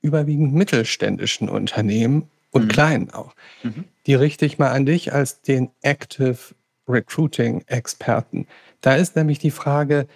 überwiegend 0.00 0.54
mittelständischen 0.54 1.48
Unternehmen 1.48 2.28
und 2.50 2.64
mhm. 2.64 2.68
kleinen 2.68 3.10
auch. 3.10 3.34
Mhm. 3.62 3.84
Die 4.06 4.14
richte 4.14 4.46
ich 4.46 4.58
mal 4.58 4.70
an 4.70 4.86
dich 4.86 5.12
als 5.12 5.42
den 5.42 5.70
Active 5.82 6.38
Recruiting 6.88 7.62
Experten. 7.66 8.46
Da 8.80 8.96
ist 8.96 9.16
nämlich 9.16 9.38
die 9.38 9.50
Frage, 9.50 10.06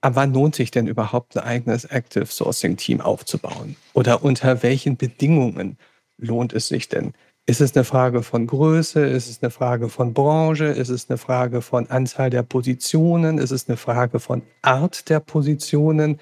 ab 0.00 0.12
wann 0.16 0.32
lohnt 0.32 0.54
sich 0.54 0.70
denn 0.70 0.86
überhaupt 0.86 1.36
ein 1.36 1.44
eigenes 1.44 1.84
Active 1.84 2.26
Sourcing 2.26 2.76
Team 2.76 3.00
aufzubauen? 3.00 3.76
Oder 3.92 4.24
unter 4.24 4.62
welchen 4.62 4.96
Bedingungen 4.96 5.78
lohnt 6.20 6.52
es 6.52 6.68
sich 6.68 6.88
denn? 6.88 7.12
Ist 7.46 7.60
es 7.60 7.74
eine 7.74 7.84
Frage 7.84 8.22
von 8.22 8.46
Größe? 8.46 9.04
Ist 9.04 9.28
es 9.28 9.42
eine 9.42 9.50
Frage 9.50 9.88
von 9.88 10.14
Branche? 10.14 10.66
Ist 10.66 10.88
es 10.88 11.10
eine 11.10 11.18
Frage 11.18 11.62
von 11.62 11.90
Anzahl 11.90 12.30
der 12.30 12.42
Positionen? 12.42 13.38
Ist 13.38 13.50
es 13.50 13.68
eine 13.68 13.76
Frage 13.76 14.20
von 14.20 14.42
Art 14.62 15.08
der 15.08 15.20
Positionen? 15.20 16.20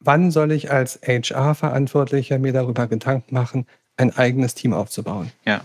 Wann 0.00 0.30
soll 0.30 0.52
ich 0.52 0.70
als 0.70 0.98
HR-Verantwortlicher 1.02 2.38
mir 2.38 2.52
darüber 2.52 2.86
Gedanken 2.86 3.34
machen, 3.34 3.66
ein 3.96 4.16
eigenes 4.16 4.54
Team 4.54 4.72
aufzubauen? 4.72 5.30
Ja, 5.44 5.62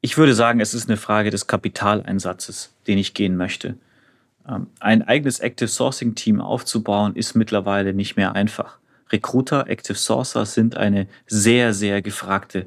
ich 0.00 0.16
würde 0.16 0.34
sagen, 0.34 0.60
es 0.60 0.74
ist 0.74 0.88
eine 0.88 0.96
Frage 0.96 1.30
des 1.30 1.46
Kapitaleinsatzes, 1.46 2.72
den 2.86 2.98
ich 2.98 3.14
gehen 3.14 3.36
möchte. 3.36 3.76
Ähm, 4.48 4.68
ein 4.80 5.02
eigenes 5.02 5.40
Active 5.40 5.68
Sourcing 5.68 6.14
Team 6.14 6.40
aufzubauen, 6.40 7.14
ist 7.16 7.34
mittlerweile 7.34 7.92
nicht 7.92 8.16
mehr 8.16 8.34
einfach. 8.34 8.77
Recruiter, 9.10 9.68
Active 9.68 9.96
Sourcer 9.96 10.46
sind 10.46 10.76
eine 10.76 11.06
sehr, 11.26 11.72
sehr 11.72 12.02
gefragte 12.02 12.66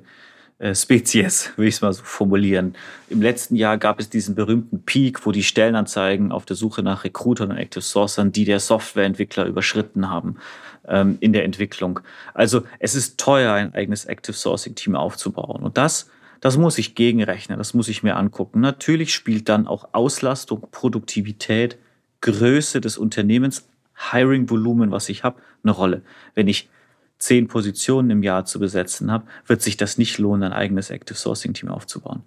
äh, 0.61 0.75
Spezies, 0.75 1.51
will 1.55 1.67
ich 1.67 1.75
es 1.75 1.81
mal 1.81 1.91
so 1.91 2.03
formulieren. 2.03 2.75
Im 3.09 3.21
letzten 3.21 3.55
Jahr 3.55 3.77
gab 3.79 3.99
es 3.99 4.09
diesen 4.09 4.35
berühmten 4.35 4.83
Peak, 4.83 5.25
wo 5.25 5.31
die 5.31 5.43
Stellenanzeigen 5.43 6.31
auf 6.31 6.45
der 6.45 6.55
Suche 6.55 6.83
nach 6.83 7.03
Recruitern 7.03 7.49
und 7.49 7.57
Active 7.57 7.81
Sourcern, 7.81 8.31
die 8.31 8.45
der 8.45 8.59
Softwareentwickler 8.59 9.45
überschritten 9.45 10.09
haben 10.09 10.37
ähm, 10.87 11.17
in 11.19 11.33
der 11.33 11.45
Entwicklung. 11.45 12.01
Also 12.35 12.61
es 12.77 12.93
ist 12.93 13.19
teuer, 13.19 13.53
ein 13.53 13.73
eigenes 13.73 14.05
Active 14.05 14.33
Sourcing 14.33 14.75
Team 14.75 14.95
aufzubauen. 14.95 15.63
Und 15.63 15.77
das, 15.77 16.11
das 16.41 16.57
muss 16.57 16.77
ich 16.77 16.93
gegenrechnen, 16.93 17.57
das 17.57 17.73
muss 17.73 17.87
ich 17.87 18.03
mir 18.03 18.15
angucken. 18.15 18.59
Natürlich 18.59 19.13
spielt 19.13 19.49
dann 19.49 19.67
auch 19.67 19.89
Auslastung, 19.93 20.67
Produktivität, 20.71 21.77
Größe 22.21 22.81
des 22.81 22.99
Unternehmens, 22.99 23.67
Hiring-Volumen, 24.11 24.91
was 24.91 25.09
ich 25.09 25.23
habe, 25.23 25.41
eine 25.63 25.71
Rolle. 25.71 26.01
Wenn 26.33 26.47
ich 26.47 26.69
zehn 27.19 27.47
Positionen 27.47 28.09
im 28.09 28.23
Jahr 28.23 28.45
zu 28.45 28.59
besetzen 28.59 29.11
habe, 29.11 29.25
wird 29.45 29.61
sich 29.61 29.77
das 29.77 29.97
nicht 29.97 30.17
lohnen, 30.17 30.43
ein 30.43 30.53
eigenes 30.53 30.89
Active 30.89 31.17
Sourcing 31.17 31.53
Team 31.53 31.69
aufzubauen. 31.69 32.23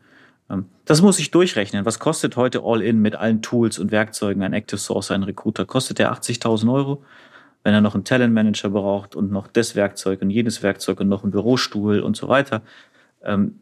Ähm, 0.49 0.67
das 0.85 1.03
muss 1.03 1.19
ich 1.19 1.31
durchrechnen. 1.31 1.85
Was 1.85 1.99
kostet 1.99 2.37
heute 2.37 2.63
All-In 2.63 3.01
mit 3.01 3.17
allen 3.17 3.43
Tools 3.43 3.79
und 3.79 3.91
Werkzeugen 3.91 4.43
ein 4.43 4.53
Active 4.53 4.79
Sourcer, 4.79 5.15
ein 5.15 5.23
Recruiter? 5.23 5.65
Kostet 5.65 5.99
der 5.99 6.13
80.000 6.13 6.73
Euro? 6.73 7.05
Wenn 7.63 7.75
er 7.75 7.81
noch 7.81 7.95
einen 7.95 8.05
Talent 8.05 8.35
Manager 8.35 8.71
braucht 8.71 9.17
und 9.17 9.33
noch 9.33 9.49
das 9.49 9.75
Werkzeug 9.75 10.21
und 10.21 10.31
jenes 10.31 10.63
Werkzeug 10.63 11.01
und 11.01 11.09
noch 11.09 11.23
einen 11.23 11.33
Bürostuhl 11.33 12.01
und 12.01 12.17
so 12.17 12.29
weiter, 12.29 12.63
ähm, 13.23 13.61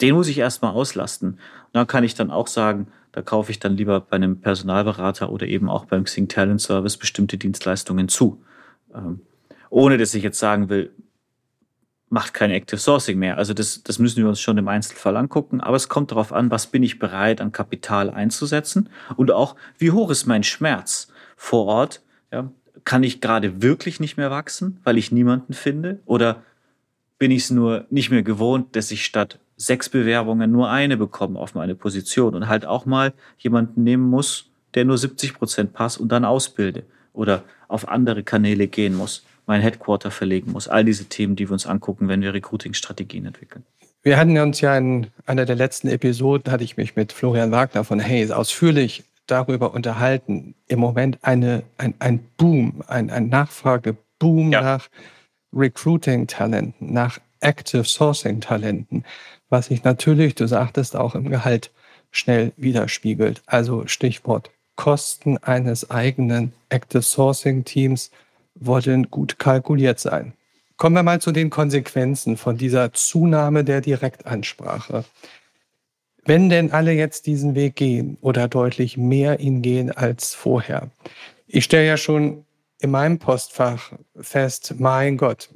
den 0.00 0.14
muss 0.14 0.28
ich 0.28 0.38
erstmal 0.38 0.72
auslasten. 0.72 1.30
Und 1.30 1.38
dann 1.72 1.86
kann 1.86 2.04
ich 2.04 2.14
dann 2.14 2.30
auch 2.30 2.46
sagen, 2.46 2.88
da 3.12 3.22
kaufe 3.22 3.50
ich 3.50 3.58
dann 3.58 3.76
lieber 3.76 4.00
bei 4.00 4.16
einem 4.16 4.40
Personalberater 4.40 5.30
oder 5.30 5.46
eben 5.46 5.68
auch 5.68 5.84
beim 5.84 6.04
Xing 6.04 6.28
Talent 6.28 6.60
Service 6.60 6.96
bestimmte 6.96 7.38
Dienstleistungen 7.38 8.08
zu. 8.08 8.42
Ähm, 8.94 9.20
ohne 9.68 9.98
dass 9.98 10.14
ich 10.14 10.22
jetzt 10.22 10.38
sagen 10.38 10.68
will, 10.68 10.92
macht 12.08 12.34
kein 12.34 12.50
Active 12.50 12.78
Sourcing 12.78 13.18
mehr. 13.18 13.38
Also 13.38 13.54
das, 13.54 13.82
das 13.82 13.98
müssen 13.98 14.22
wir 14.22 14.28
uns 14.28 14.40
schon 14.40 14.58
im 14.58 14.68
Einzelfall 14.68 15.16
angucken. 15.16 15.60
Aber 15.60 15.76
es 15.76 15.88
kommt 15.88 16.10
darauf 16.10 16.32
an, 16.32 16.50
was 16.50 16.66
bin 16.66 16.82
ich 16.82 16.98
bereit 16.98 17.40
an 17.40 17.52
Kapital 17.52 18.10
einzusetzen 18.10 18.88
und 19.16 19.30
auch, 19.30 19.54
wie 19.78 19.92
hoch 19.92 20.10
ist 20.10 20.26
mein 20.26 20.42
Schmerz 20.42 21.08
vor 21.36 21.66
Ort. 21.66 22.02
Ja, 22.32 22.50
kann 22.84 23.04
ich 23.04 23.20
gerade 23.20 23.62
wirklich 23.62 24.00
nicht 24.00 24.16
mehr 24.16 24.30
wachsen, 24.30 24.80
weil 24.84 24.98
ich 24.98 25.12
niemanden 25.12 25.52
finde? 25.52 26.00
Oder 26.04 26.42
bin 27.18 27.30
ich 27.30 27.44
es 27.44 27.50
nur 27.50 27.86
nicht 27.90 28.10
mehr 28.10 28.22
gewohnt, 28.22 28.74
dass 28.74 28.90
ich 28.90 29.04
statt 29.04 29.38
sechs 29.60 29.90
Bewerbungen 29.90 30.50
nur 30.50 30.70
eine 30.70 30.96
bekomme 30.96 31.38
auf 31.38 31.54
meine 31.54 31.74
Position 31.74 32.34
und 32.34 32.48
halt 32.48 32.64
auch 32.64 32.86
mal 32.86 33.12
jemanden 33.38 33.84
nehmen 33.84 34.08
muss, 34.08 34.46
der 34.74 34.86
nur 34.86 34.96
70 34.96 35.34
Prozent 35.34 35.72
passt 35.74 36.00
und 36.00 36.10
dann 36.10 36.24
ausbilde 36.24 36.84
oder 37.12 37.42
auf 37.68 37.86
andere 37.88 38.22
Kanäle 38.22 38.68
gehen 38.68 38.94
muss, 38.94 39.22
mein 39.46 39.60
Headquarter 39.60 40.10
verlegen 40.10 40.52
muss. 40.52 40.66
All 40.66 40.84
diese 40.84 41.04
Themen, 41.04 41.36
die 41.36 41.46
wir 41.48 41.52
uns 41.52 41.66
angucken, 41.66 42.08
wenn 42.08 42.22
wir 42.22 42.32
Recruiting-Strategien 42.32 43.26
entwickeln. 43.26 43.64
Wir 44.02 44.16
hatten 44.16 44.38
uns 44.38 44.62
ja 44.62 44.76
in 44.78 45.08
einer 45.26 45.44
der 45.44 45.56
letzten 45.56 45.88
Episoden, 45.88 46.50
hatte 46.50 46.64
ich 46.64 46.78
mich 46.78 46.96
mit 46.96 47.12
Florian 47.12 47.50
Wagner 47.50 47.84
von 47.84 48.02
Hayes 48.02 48.30
ausführlich 48.30 49.04
darüber 49.26 49.74
unterhalten. 49.74 50.54
Im 50.68 50.78
Moment 50.78 51.18
eine, 51.20 51.64
ein, 51.76 51.92
ein 51.98 52.20
Boom, 52.38 52.82
ein, 52.86 53.10
ein 53.10 53.28
Nachfrageboom 53.28 54.52
ja. 54.52 54.62
nach 54.62 54.88
Recruiting-Talenten, 55.52 56.94
nach 56.94 57.18
Active 57.40 57.84
Sourcing-Talenten, 57.84 59.04
was 59.50 59.66
sich 59.66 59.84
natürlich, 59.84 60.34
du 60.34 60.46
sagtest, 60.46 60.96
auch 60.96 61.14
im 61.14 61.28
Gehalt 61.28 61.70
schnell 62.10 62.52
widerspiegelt. 62.56 63.42
Also 63.46 63.86
Stichwort 63.86 64.50
Kosten 64.76 65.36
eines 65.36 65.90
eigenen 65.90 66.54
Active 66.70 67.02
Sourcing 67.02 67.64
Teams 67.64 68.10
wollen 68.54 69.10
gut 69.10 69.38
kalkuliert 69.38 70.00
sein. 70.00 70.32
Kommen 70.78 70.96
wir 70.96 71.02
mal 71.02 71.20
zu 71.20 71.32
den 71.32 71.50
Konsequenzen 71.50 72.38
von 72.38 72.56
dieser 72.56 72.94
Zunahme 72.94 73.64
der 73.64 73.82
Direktansprache. 73.82 75.04
Wenn 76.24 76.48
denn 76.48 76.72
alle 76.72 76.92
jetzt 76.92 77.26
diesen 77.26 77.54
Weg 77.54 77.76
gehen 77.76 78.16
oder 78.22 78.48
deutlich 78.48 78.96
mehr 78.96 79.40
ihn 79.40 79.60
gehen 79.60 79.90
als 79.90 80.34
vorher. 80.34 80.90
Ich 81.46 81.64
stelle 81.64 81.86
ja 81.86 81.98
schon 81.98 82.46
in 82.78 82.90
meinem 82.90 83.18
Postfach 83.18 83.92
fest, 84.18 84.76
mein 84.78 85.18
Gott, 85.18 85.50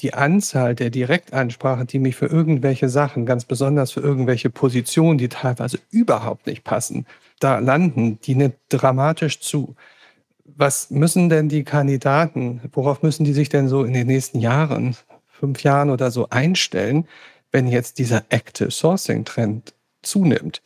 die 0.00 0.14
Anzahl 0.14 0.74
der 0.74 0.90
Direktansprachen, 0.90 1.86
die 1.86 1.98
mich 1.98 2.16
für 2.16 2.26
irgendwelche 2.26 2.88
Sachen, 2.88 3.24
ganz 3.24 3.44
besonders 3.44 3.92
für 3.92 4.00
irgendwelche 4.00 4.50
Positionen, 4.50 5.18
die 5.18 5.28
teilweise 5.28 5.78
überhaupt 5.90 6.46
nicht 6.46 6.64
passen, 6.64 7.06
da 7.40 7.58
landen, 7.58 8.20
die 8.20 8.34
nimmt 8.34 8.56
dramatisch 8.68 9.40
zu. 9.40 9.74
Was 10.44 10.90
müssen 10.90 11.28
denn 11.28 11.48
die 11.48 11.64
Kandidaten, 11.64 12.60
worauf 12.72 13.02
müssen 13.02 13.24
die 13.24 13.32
sich 13.32 13.48
denn 13.48 13.68
so 13.68 13.84
in 13.84 13.94
den 13.94 14.06
nächsten 14.06 14.40
Jahren, 14.40 14.96
fünf 15.26 15.62
Jahren 15.62 15.90
oder 15.90 16.10
so 16.10 16.28
einstellen, 16.30 17.06
wenn 17.50 17.66
jetzt 17.66 17.98
dieser 17.98 18.24
Active 18.28 18.70
Sourcing 18.70 19.24
Trend 19.24 19.74
zunimmt? 20.02 20.62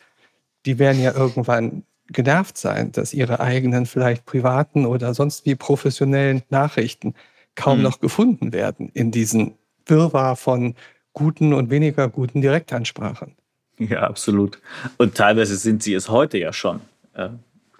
Die 0.66 0.78
werden 0.78 1.00
ja 1.00 1.14
irgendwann 1.14 1.84
genervt 2.08 2.58
sein, 2.58 2.92
dass 2.92 3.14
ihre 3.14 3.40
eigenen 3.40 3.86
vielleicht 3.86 4.26
privaten 4.26 4.84
oder 4.84 5.14
sonst 5.14 5.46
wie 5.46 5.54
professionellen 5.54 6.42
Nachrichten 6.50 7.14
kaum 7.60 7.78
mhm. 7.78 7.84
noch 7.84 8.00
gefunden 8.00 8.52
werden 8.52 8.90
in 8.94 9.10
diesen 9.10 9.54
Wirrwarr 9.86 10.36
von 10.36 10.74
guten 11.12 11.52
und 11.52 11.70
weniger 11.70 12.08
guten 12.08 12.40
Direktansprachen. 12.40 13.34
Ja, 13.78 14.02
absolut. 14.02 14.58
Und 14.98 15.14
teilweise 15.14 15.56
sind 15.56 15.82
sie 15.82 15.94
es 15.94 16.08
heute 16.08 16.38
ja 16.38 16.52
schon 16.52 16.80
äh, 17.14 17.30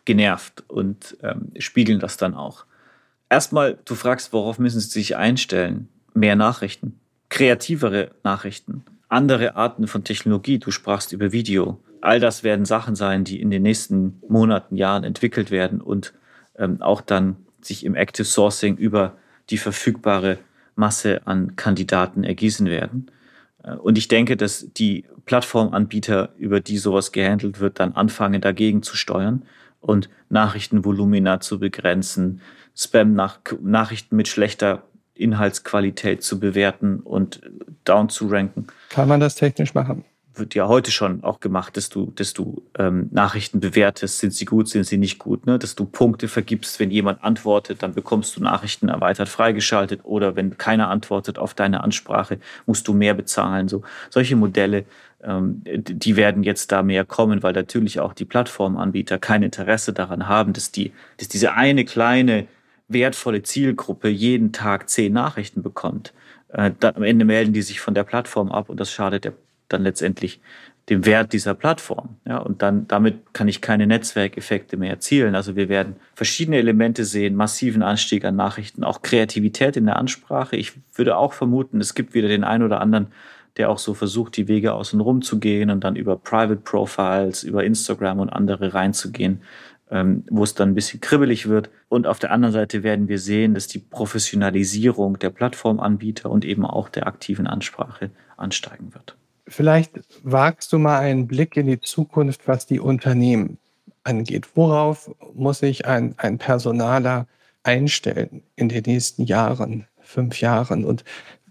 genervt 0.05 0.65
und 0.69 1.17
ähm, 1.23 1.53
spiegeln 1.59 2.01
das 2.01 2.17
dann 2.17 2.35
auch. 2.35 2.65
Erstmal, 3.29 3.79
du 3.85 3.95
fragst, 3.95 4.33
worauf 4.33 4.59
müssen 4.59 4.81
sie 4.81 4.89
sich 4.89 5.17
einstellen? 5.17 5.89
Mehr 6.15 6.37
Nachrichten, 6.37 6.99
kreativere 7.29 8.11
Nachrichten, 8.25 8.85
andere 9.09 9.57
Arten 9.57 9.87
von 9.87 10.05
Technologie. 10.05 10.59
Du 10.59 10.71
sprachst 10.71 11.13
über 11.13 11.33
Video. 11.33 11.79
All 12.01 12.19
das 12.19 12.43
werden 12.43 12.65
Sachen 12.65 12.97
sein, 12.97 13.25
die 13.25 13.41
in 13.41 13.51
den 13.51 13.63
nächsten 13.63 14.21
Monaten, 14.29 14.77
Jahren 14.77 15.05
entwickelt 15.05 15.51
werden 15.51 15.81
und 15.81 16.15
ähm, 16.57 16.81
auch 16.83 17.01
dann 17.03 17.37
sich 17.61 17.85
im 17.85 17.95
Active 17.95 18.25
Sourcing 18.25 18.77
über 18.77 19.17
die 19.51 19.59
verfügbare 19.59 20.39
Masse 20.77 21.27
an 21.27 21.57
Kandidaten 21.57 22.25
ergießen 22.25 22.67
werden. 22.67 23.11
Äh, 23.63 23.75
und 23.75 23.99
ich 23.99 24.09
denke, 24.09 24.37
dass 24.37 24.67
die 24.73 25.05
Plattformanbieter, 25.27 26.31
über 26.39 26.61
die 26.61 26.79
sowas 26.79 27.13
gehandelt 27.13 27.61
wird, 27.61 27.81
dann 27.81 27.93
anfangen, 27.93 28.41
dagegen 28.41 28.83
zu 28.83 28.97
steuern 28.97 29.43
und 29.81 30.09
Nachrichtenvolumina 30.29 31.41
zu 31.41 31.59
begrenzen, 31.59 32.41
Spam-Nachrichten 32.77 34.17
mit 34.17 34.29
schlechter 34.29 34.83
Inhaltsqualität 35.15 36.23
zu 36.23 36.41
bewerten 36.41 37.01
und 37.01 37.43
down 37.85 38.09
zu 38.09 38.29
ranken. 38.29 38.67
Kann 38.89 39.09
man 39.09 39.21
das 39.21 39.35
technisch 39.35 39.75
machen? 39.75 40.05
Wird 40.35 40.55
ja 40.55 40.69
heute 40.69 40.91
schon 40.91 41.25
auch 41.25 41.41
gemacht, 41.41 41.77
dass 41.77 41.89
du, 41.89 42.13
dass 42.15 42.33
du 42.33 42.63
ähm, 42.79 43.09
Nachrichten 43.11 43.61
bewertest, 43.61 44.19
sind 44.19 44.33
sie 44.33 44.45
gut, 44.45 44.69
sind 44.69 44.85
sie 44.85 44.97
nicht 44.97 45.19
gut, 45.19 45.47
ne? 45.47 45.59
dass 45.59 45.75
du 45.75 45.85
Punkte 45.85 46.29
vergibst, 46.29 46.79
wenn 46.79 46.91
jemand 46.91 47.23
antwortet, 47.25 47.83
dann 47.83 47.95
bekommst 47.95 48.37
du 48.37 48.43
Nachrichten 48.43 48.89
erweitert 48.89 49.29
freigeschaltet 49.29 50.01
oder 50.05 50.37
wenn 50.37 50.57
keiner 50.57 50.89
antwortet 50.89 51.39
auf 51.39 51.55
deine 51.55 51.83
Ansprache, 51.83 52.39
musst 52.67 52.87
du 52.87 52.93
mehr 52.93 53.15
bezahlen. 53.15 53.69
So 53.69 53.83
solche 54.09 54.37
Modelle, 54.37 54.85
ähm, 55.23 55.63
die 55.65 56.17
werden 56.17 56.43
jetzt 56.43 56.71
da 56.73 56.83
mehr 56.83 57.05
kommen, 57.05 57.43
weil 57.43 57.53
natürlich 57.53 58.01
auch 58.01 58.13
die 58.13 58.25
Plattformanbieter 58.25 59.19
kein 59.19 59.43
Interesse 59.43 59.93
daran 59.93 60.29
haben, 60.29 60.53
dass 60.53 60.71
die, 60.71 60.93
dass 61.19 61.29
diese 61.29 61.55
eine 61.55 61.85
kleine 61.85 62.47
wertvolle 62.89 63.43
Zielgruppe 63.43 64.09
jeden 64.09 64.53
Tag 64.53 64.89
zehn 64.89 65.13
Nachrichten 65.13 65.63
bekommt. 65.63 66.13
Äh, 66.49 66.71
dann 66.79 66.97
am 66.97 67.03
Ende 67.03 67.25
melden 67.25 67.53
die 67.53 67.63
sich 67.63 67.81
von 67.81 67.95
der 67.95 68.05
Plattform 68.05 68.51
ab 68.51 68.69
und 68.69 68.79
das 68.79 68.93
schadet 68.93 69.25
der 69.25 69.33
dann 69.73 69.83
letztendlich 69.83 70.41
dem 70.91 71.07
Wert 71.07 71.33
dieser 71.33 71.55
Plattform. 71.55 72.17
Ja, 72.27 72.39
und 72.39 72.63
dann 72.63 72.89
damit 72.89 73.33
kann 73.33 73.49
ich 73.49 73.61
keine 73.61 73.87
Netzwerkeffekte 73.87 74.77
mehr 74.77 74.91
erzielen. 74.91 75.35
Also 75.35 75.55
wir 75.55 75.69
werden 75.69 75.97
verschiedene 76.15 76.57
Elemente 76.57 77.05
sehen, 77.05 77.37
massiven 77.37 77.83
Anstieg 77.83 78.25
an 78.25 78.37
Nachrichten, 78.37 78.83
auch 78.83 79.01
Kreativität 79.03 79.77
in 79.77 79.87
der 79.87 79.97
Ansprache. 79.97 80.57
Ich 80.57 80.73
würde 80.95 81.17
auch 81.17 81.33
vermuten, 81.33 81.81
es 81.81 81.95
gibt 81.95 82.13
wieder 82.13 82.29
den 82.29 82.45
einen 82.45 82.65
oder 82.65 82.81
anderen, 82.81 83.09
der 83.57 83.71
auch 83.71 83.79
so 83.79 83.95
versucht, 83.95 84.37
die 84.37 84.49
Wege 84.49 84.73
außen 84.73 85.01
rum 85.01 85.23
zu 85.23 85.39
gehen 85.39 85.71
und 85.71 85.85
dann 85.85 85.97
über 85.97 86.17
Private 86.17 86.57
Profiles, 86.57 87.45
über 87.45 87.65
Instagram 87.65 88.19
und 88.19 88.31
andere 88.31 88.75
reinzugehen, 88.75 89.43
ähm, 89.91 90.25
wo 90.29 90.43
es 90.43 90.55
dann 90.55 90.71
ein 90.71 90.75
bisschen 90.75 91.01
kribbelig 91.01 91.49
wird. 91.49 91.71
Und 91.89 92.07
auf 92.07 92.19
der 92.19 92.33
anderen 92.33 92.53
Seite 92.53 92.83
werden 92.83 93.09
wir 93.09 93.19
sehen, 93.19 93.55
dass 93.55 93.69
die 93.69 93.79
Professionalisierung 93.79 95.19
der 95.19 95.31
Plattformanbieter 95.31 96.31
und 96.31 96.45
eben 96.45 96.65
auch 96.65 96.89
der 96.89 97.07
aktiven 97.07 97.47
Ansprache 97.47 98.11
ansteigen 98.37 98.95
wird. 98.95 99.17
Vielleicht 99.51 100.01
wagst 100.23 100.73
du 100.73 100.79
mal 100.79 101.01
einen 101.01 101.27
Blick 101.27 101.57
in 101.57 101.67
die 101.67 101.81
Zukunft, 101.81 102.47
was 102.47 102.67
die 102.67 102.79
Unternehmen 102.79 103.59
angeht. 104.05 104.49
Worauf 104.55 105.11
muss 105.35 105.59
sich 105.59 105.87
ein, 105.87 106.15
ein 106.19 106.39
Personaler 106.39 107.27
einstellen 107.65 108.45
in 108.55 108.69
den 108.69 108.85
nächsten 108.87 109.25
Jahren, 109.25 109.89
fünf 110.01 110.41
Jahren? 110.41 110.85
Und 110.85 111.05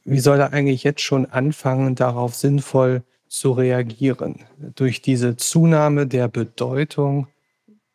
wie 0.06 0.20
soll 0.20 0.40
er 0.40 0.54
eigentlich 0.54 0.84
jetzt 0.84 1.02
schon 1.02 1.26
anfangen, 1.26 1.96
darauf 1.96 2.36
sinnvoll 2.36 3.04
zu 3.28 3.52
reagieren? 3.52 4.46
Durch 4.76 5.02
diese 5.02 5.36
Zunahme 5.36 6.08
der 6.08 6.30
Bedeutung 6.30 7.28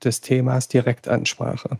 des 0.04 0.20
Themas 0.20 0.68
Direktansprache. 0.68 1.78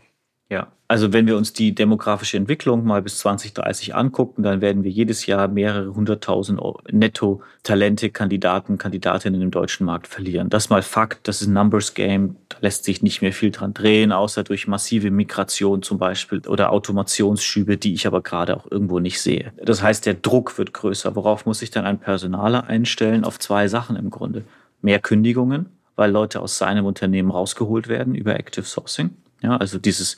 Ja, 0.55 0.67
also 0.87 1.11
wenn 1.11 1.27
wir 1.27 1.35
uns 1.35 1.51
die 1.51 1.75
demografische 1.75 2.37
Entwicklung 2.37 2.85
mal 2.85 3.01
bis 3.01 3.17
2030 3.17 3.93
angucken, 3.93 4.41
dann 4.41 4.61
werden 4.61 4.85
wir 4.85 4.91
jedes 4.91 5.25
Jahr 5.25 5.49
mehrere 5.49 5.93
hunderttausend 5.93 6.61
Netto-Talente, 6.89 8.09
Kandidaten, 8.09 8.77
Kandidatinnen 8.77 9.41
im 9.41 9.51
deutschen 9.51 9.85
Markt 9.85 10.07
verlieren. 10.07 10.49
Das 10.49 10.65
ist 10.65 10.69
mal 10.69 10.81
Fakt, 10.81 11.27
das 11.27 11.41
ist 11.41 11.49
ein 11.49 11.53
Numbers 11.53 11.93
Game, 11.93 12.37
da 12.47 12.55
lässt 12.61 12.85
sich 12.85 13.03
nicht 13.03 13.21
mehr 13.21 13.33
viel 13.33 13.51
dran 13.51 13.73
drehen, 13.73 14.13
außer 14.13 14.45
durch 14.45 14.65
massive 14.65 15.11
Migration 15.11 15.83
zum 15.83 15.97
Beispiel 15.97 16.39
oder 16.47 16.71
Automationsschübe, 16.71 17.75
die 17.75 17.93
ich 17.93 18.07
aber 18.07 18.21
gerade 18.21 18.55
auch 18.55 18.71
irgendwo 18.71 18.99
nicht 18.99 19.19
sehe. 19.19 19.51
Das 19.61 19.83
heißt, 19.83 20.05
der 20.05 20.13
Druck 20.13 20.57
wird 20.57 20.71
größer. 20.71 21.17
Worauf 21.17 21.45
muss 21.45 21.59
sich 21.59 21.71
dann 21.71 21.83
ein 21.83 21.99
Personaler 21.99 22.67
einstellen? 22.67 23.25
Auf 23.25 23.39
zwei 23.39 23.67
Sachen 23.67 23.97
im 23.97 24.09
Grunde. 24.09 24.45
Mehr 24.81 24.99
Kündigungen, 24.99 25.65
weil 25.97 26.11
Leute 26.11 26.39
aus 26.39 26.57
seinem 26.57 26.85
Unternehmen 26.85 27.31
rausgeholt 27.31 27.89
werden 27.89 28.15
über 28.15 28.39
Active 28.39 28.63
Sourcing 28.63 29.09
ja, 29.45 29.57
also 29.57 29.77
dieses, 29.77 30.17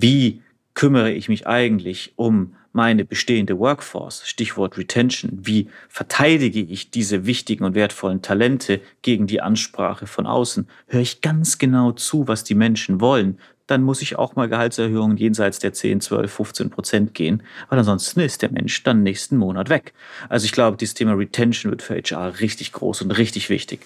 wie 0.00 0.42
kümmere 0.74 1.10
ich 1.12 1.28
mich 1.28 1.46
eigentlich 1.46 2.12
um 2.14 2.54
meine 2.72 3.04
bestehende 3.04 3.58
Workforce, 3.58 4.22
Stichwort 4.24 4.78
Retention, 4.78 5.40
wie 5.42 5.68
verteidige 5.88 6.60
ich 6.60 6.92
diese 6.92 7.26
wichtigen 7.26 7.64
und 7.64 7.74
wertvollen 7.74 8.22
Talente 8.22 8.80
gegen 9.02 9.26
die 9.26 9.40
Ansprache 9.40 10.06
von 10.06 10.26
außen, 10.26 10.68
höre 10.86 11.00
ich 11.00 11.20
ganz 11.20 11.58
genau 11.58 11.90
zu, 11.92 12.28
was 12.28 12.44
die 12.44 12.54
Menschen 12.54 13.00
wollen, 13.00 13.38
dann 13.66 13.82
muss 13.82 14.00
ich 14.00 14.16
auch 14.16 14.36
mal 14.36 14.48
Gehaltserhöhungen 14.48 15.16
jenseits 15.16 15.58
der 15.58 15.72
10, 15.72 16.00
12, 16.00 16.32
15 16.32 16.70
Prozent 16.70 17.14
gehen, 17.14 17.42
weil 17.68 17.80
ansonsten 17.80 18.20
ist 18.20 18.42
der 18.42 18.52
Mensch 18.52 18.82
dann 18.84 19.02
nächsten 19.02 19.36
Monat 19.36 19.68
weg. 19.70 19.92
Also 20.28 20.44
ich 20.44 20.52
glaube, 20.52 20.76
dieses 20.76 20.94
Thema 20.94 21.14
Retention 21.14 21.70
wird 21.70 21.82
für 21.82 21.96
HR 21.96 22.38
richtig 22.38 22.72
groß 22.72 23.02
und 23.02 23.10
richtig 23.10 23.50
wichtig, 23.50 23.80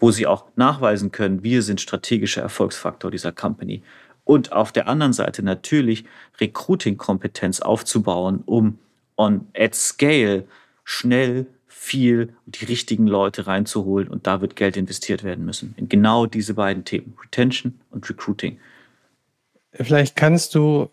wo 0.00 0.10
sie 0.10 0.26
auch 0.26 0.46
nachweisen 0.56 1.12
können, 1.12 1.42
wir 1.42 1.62
sind 1.62 1.82
strategischer 1.82 2.40
Erfolgsfaktor 2.40 3.10
dieser 3.10 3.32
Company 3.32 3.82
und 4.28 4.52
auf 4.52 4.72
der 4.72 4.88
anderen 4.88 5.14
Seite 5.14 5.42
natürlich 5.42 6.04
Recruiting-Kompetenz 6.38 7.60
aufzubauen, 7.60 8.42
um 8.44 8.78
on 9.16 9.48
at 9.56 9.74
scale 9.74 10.46
schnell 10.84 11.46
viel 11.66 12.34
die 12.44 12.66
richtigen 12.66 13.06
Leute 13.06 13.46
reinzuholen 13.46 14.06
und 14.06 14.26
da 14.26 14.42
wird 14.42 14.54
Geld 14.54 14.76
investiert 14.76 15.24
werden 15.24 15.46
müssen. 15.46 15.72
In 15.78 15.88
genau 15.88 16.26
diese 16.26 16.52
beiden 16.52 16.84
Themen, 16.84 17.16
Retention 17.22 17.80
und 17.90 18.06
Recruiting. 18.06 18.60
Vielleicht 19.72 20.14
kannst 20.14 20.54
du 20.54 20.90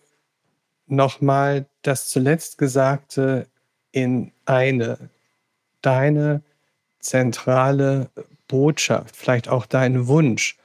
nochmal 0.87 1.65
das 1.81 2.07
zuletzt 2.07 2.57
Gesagte 2.57 3.47
in 3.91 4.31
eine, 4.45 5.09
deine 5.81 6.41
zentrale 6.99 8.09
Botschaft, 8.47 9.13
vielleicht 9.13 9.49
auch 9.49 9.65
deinen 9.65 10.07
Wunsch 10.07 10.57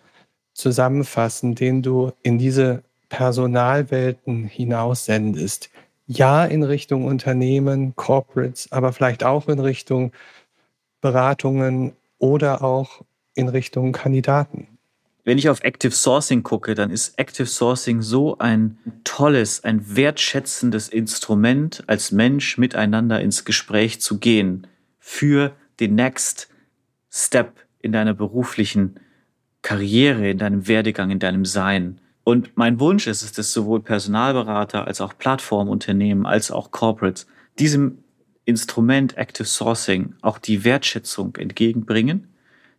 zusammenfassen, 0.52 1.54
den 1.54 1.82
du 1.82 2.12
in 2.22 2.38
diese 2.38 2.82
Personalwelten 3.08 4.44
hinaussendest. 4.44 5.70
Ja, 6.06 6.44
in 6.44 6.62
Richtung 6.62 7.04
Unternehmen, 7.04 7.94
Corporates, 7.96 8.70
aber 8.72 8.92
vielleicht 8.92 9.24
auch 9.24 9.48
in 9.48 9.60
Richtung 9.60 10.12
Beratungen 11.00 11.92
oder 12.18 12.62
auch 12.62 13.02
in 13.34 13.48
Richtung 13.48 13.92
Kandidaten. 13.92 14.66
Wenn 15.24 15.38
ich 15.38 15.48
auf 15.48 15.62
Active 15.62 15.92
Sourcing 15.92 16.42
gucke, 16.42 16.74
dann 16.74 16.90
ist 16.90 17.18
Active 17.18 17.46
Sourcing 17.46 18.00
so 18.02 18.38
ein 18.38 18.78
tolles, 19.04 19.62
ein 19.64 19.96
wertschätzendes 19.96 20.88
Instrument, 20.88 21.84
als 21.86 22.10
Mensch 22.10 22.58
miteinander 22.58 23.20
ins 23.20 23.44
Gespräch 23.44 24.00
zu 24.00 24.18
gehen 24.18 24.66
für 24.98 25.52
den 25.78 25.94
Next 25.94 26.48
Step 27.10 27.52
in 27.80 27.92
deiner 27.92 28.14
beruflichen 28.14 28.98
Karriere, 29.62 30.30
in 30.30 30.38
deinem 30.38 30.66
Werdegang, 30.68 31.10
in 31.10 31.18
deinem 31.18 31.44
Sein. 31.44 32.00
Und 32.24 32.56
mein 32.56 32.80
Wunsch 32.80 33.06
ist 33.06 33.22
es, 33.22 33.32
dass 33.32 33.52
sowohl 33.52 33.80
Personalberater 33.80 34.86
als 34.86 35.00
auch 35.00 35.16
Plattformunternehmen 35.16 36.26
als 36.26 36.50
auch 36.50 36.70
Corporates 36.70 37.26
diesem 37.58 37.98
Instrument 38.44 39.16
Active 39.16 39.46
Sourcing 39.46 40.14
auch 40.22 40.38
die 40.38 40.64
Wertschätzung 40.64 41.36
entgegenbringen, 41.36 42.28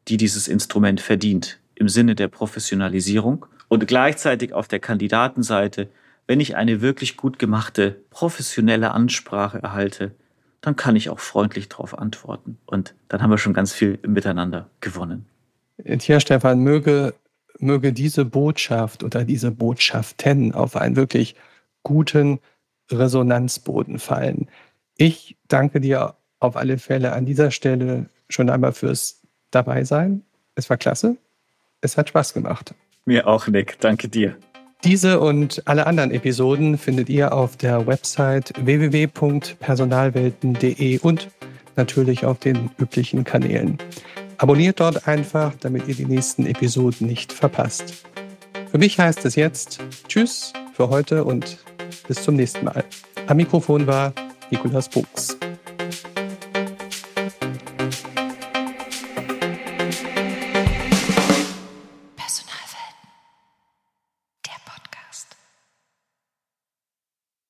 die 0.07 0.17
dieses 0.17 0.47
Instrument 0.47 1.01
verdient 1.01 1.59
im 1.75 1.89
Sinne 1.89 2.15
der 2.15 2.27
Professionalisierung 2.27 3.45
und 3.67 3.87
gleichzeitig 3.87 4.53
auf 4.53 4.67
der 4.67 4.79
Kandidatenseite, 4.79 5.89
wenn 6.27 6.39
ich 6.39 6.55
eine 6.55 6.81
wirklich 6.81 7.17
gut 7.17 7.39
gemachte 7.39 8.01
professionelle 8.09 8.91
Ansprache 8.91 9.59
erhalte, 9.59 10.11
dann 10.61 10.75
kann 10.75 10.95
ich 10.95 11.09
auch 11.09 11.19
freundlich 11.19 11.69
darauf 11.69 11.97
antworten. 11.97 12.57
Und 12.65 12.93
dann 13.07 13.21
haben 13.21 13.31
wir 13.31 13.37
schon 13.37 13.53
ganz 13.53 13.73
viel 13.73 13.97
miteinander 14.05 14.69
gewonnen. 14.79 15.25
Tja, 15.85 16.19
Stefan, 16.19 16.59
möge, 16.59 17.13
möge 17.59 17.93
diese 17.93 18.25
Botschaft 18.25 19.03
oder 19.03 19.23
diese 19.23 19.51
Botschaften 19.51 20.53
auf 20.53 20.75
einen 20.75 20.95
wirklich 20.95 21.35
guten 21.83 22.39
Resonanzboden 22.91 23.99
fallen. 23.99 24.47
Ich 24.97 25.37
danke 25.47 25.79
dir 25.81 26.15
auf 26.39 26.55
alle 26.55 26.77
Fälle 26.77 27.13
an 27.13 27.25
dieser 27.25 27.49
Stelle 27.51 28.07
schon 28.29 28.49
einmal 28.49 28.73
fürs 28.73 29.21
Dabeisein. 29.51 30.23
Es 30.55 30.69
war 30.69 30.77
klasse. 30.77 31.17
Es 31.81 31.97
hat 31.97 32.09
Spaß 32.09 32.33
gemacht. 32.33 32.73
Mir 33.05 33.27
auch, 33.27 33.47
Nick. 33.47 33.79
Danke 33.79 34.09
dir. 34.09 34.35
Diese 34.83 35.19
und 35.19 35.61
alle 35.67 35.85
anderen 35.85 36.09
Episoden 36.11 36.75
findet 36.77 37.09
ihr 37.09 37.33
auf 37.33 37.57
der 37.57 37.85
Website 37.85 38.53
www.personalwelten.de 38.57 40.99
und 40.99 41.29
natürlich 41.75 42.25
auf 42.25 42.39
den 42.39 42.71
üblichen 42.79 43.23
Kanälen. 43.23 43.77
Abonniert 44.41 44.79
dort 44.79 45.07
einfach, 45.07 45.53
damit 45.59 45.87
ihr 45.87 45.93
die 45.93 46.07
nächsten 46.07 46.47
Episoden 46.47 47.05
nicht 47.05 47.31
verpasst. 47.31 47.93
Für 48.71 48.79
mich 48.79 48.97
heißt 48.97 49.23
es 49.25 49.35
jetzt 49.35 49.77
Tschüss 50.07 50.51
für 50.73 50.89
heute 50.89 51.25
und 51.25 51.59
bis 52.07 52.23
zum 52.23 52.37
nächsten 52.37 52.65
Mal. 52.65 52.83
Am 53.27 53.37
Mikrofon 53.37 53.85
war 53.85 54.13
Nikolas 54.49 54.89
Buchs. 54.89 55.37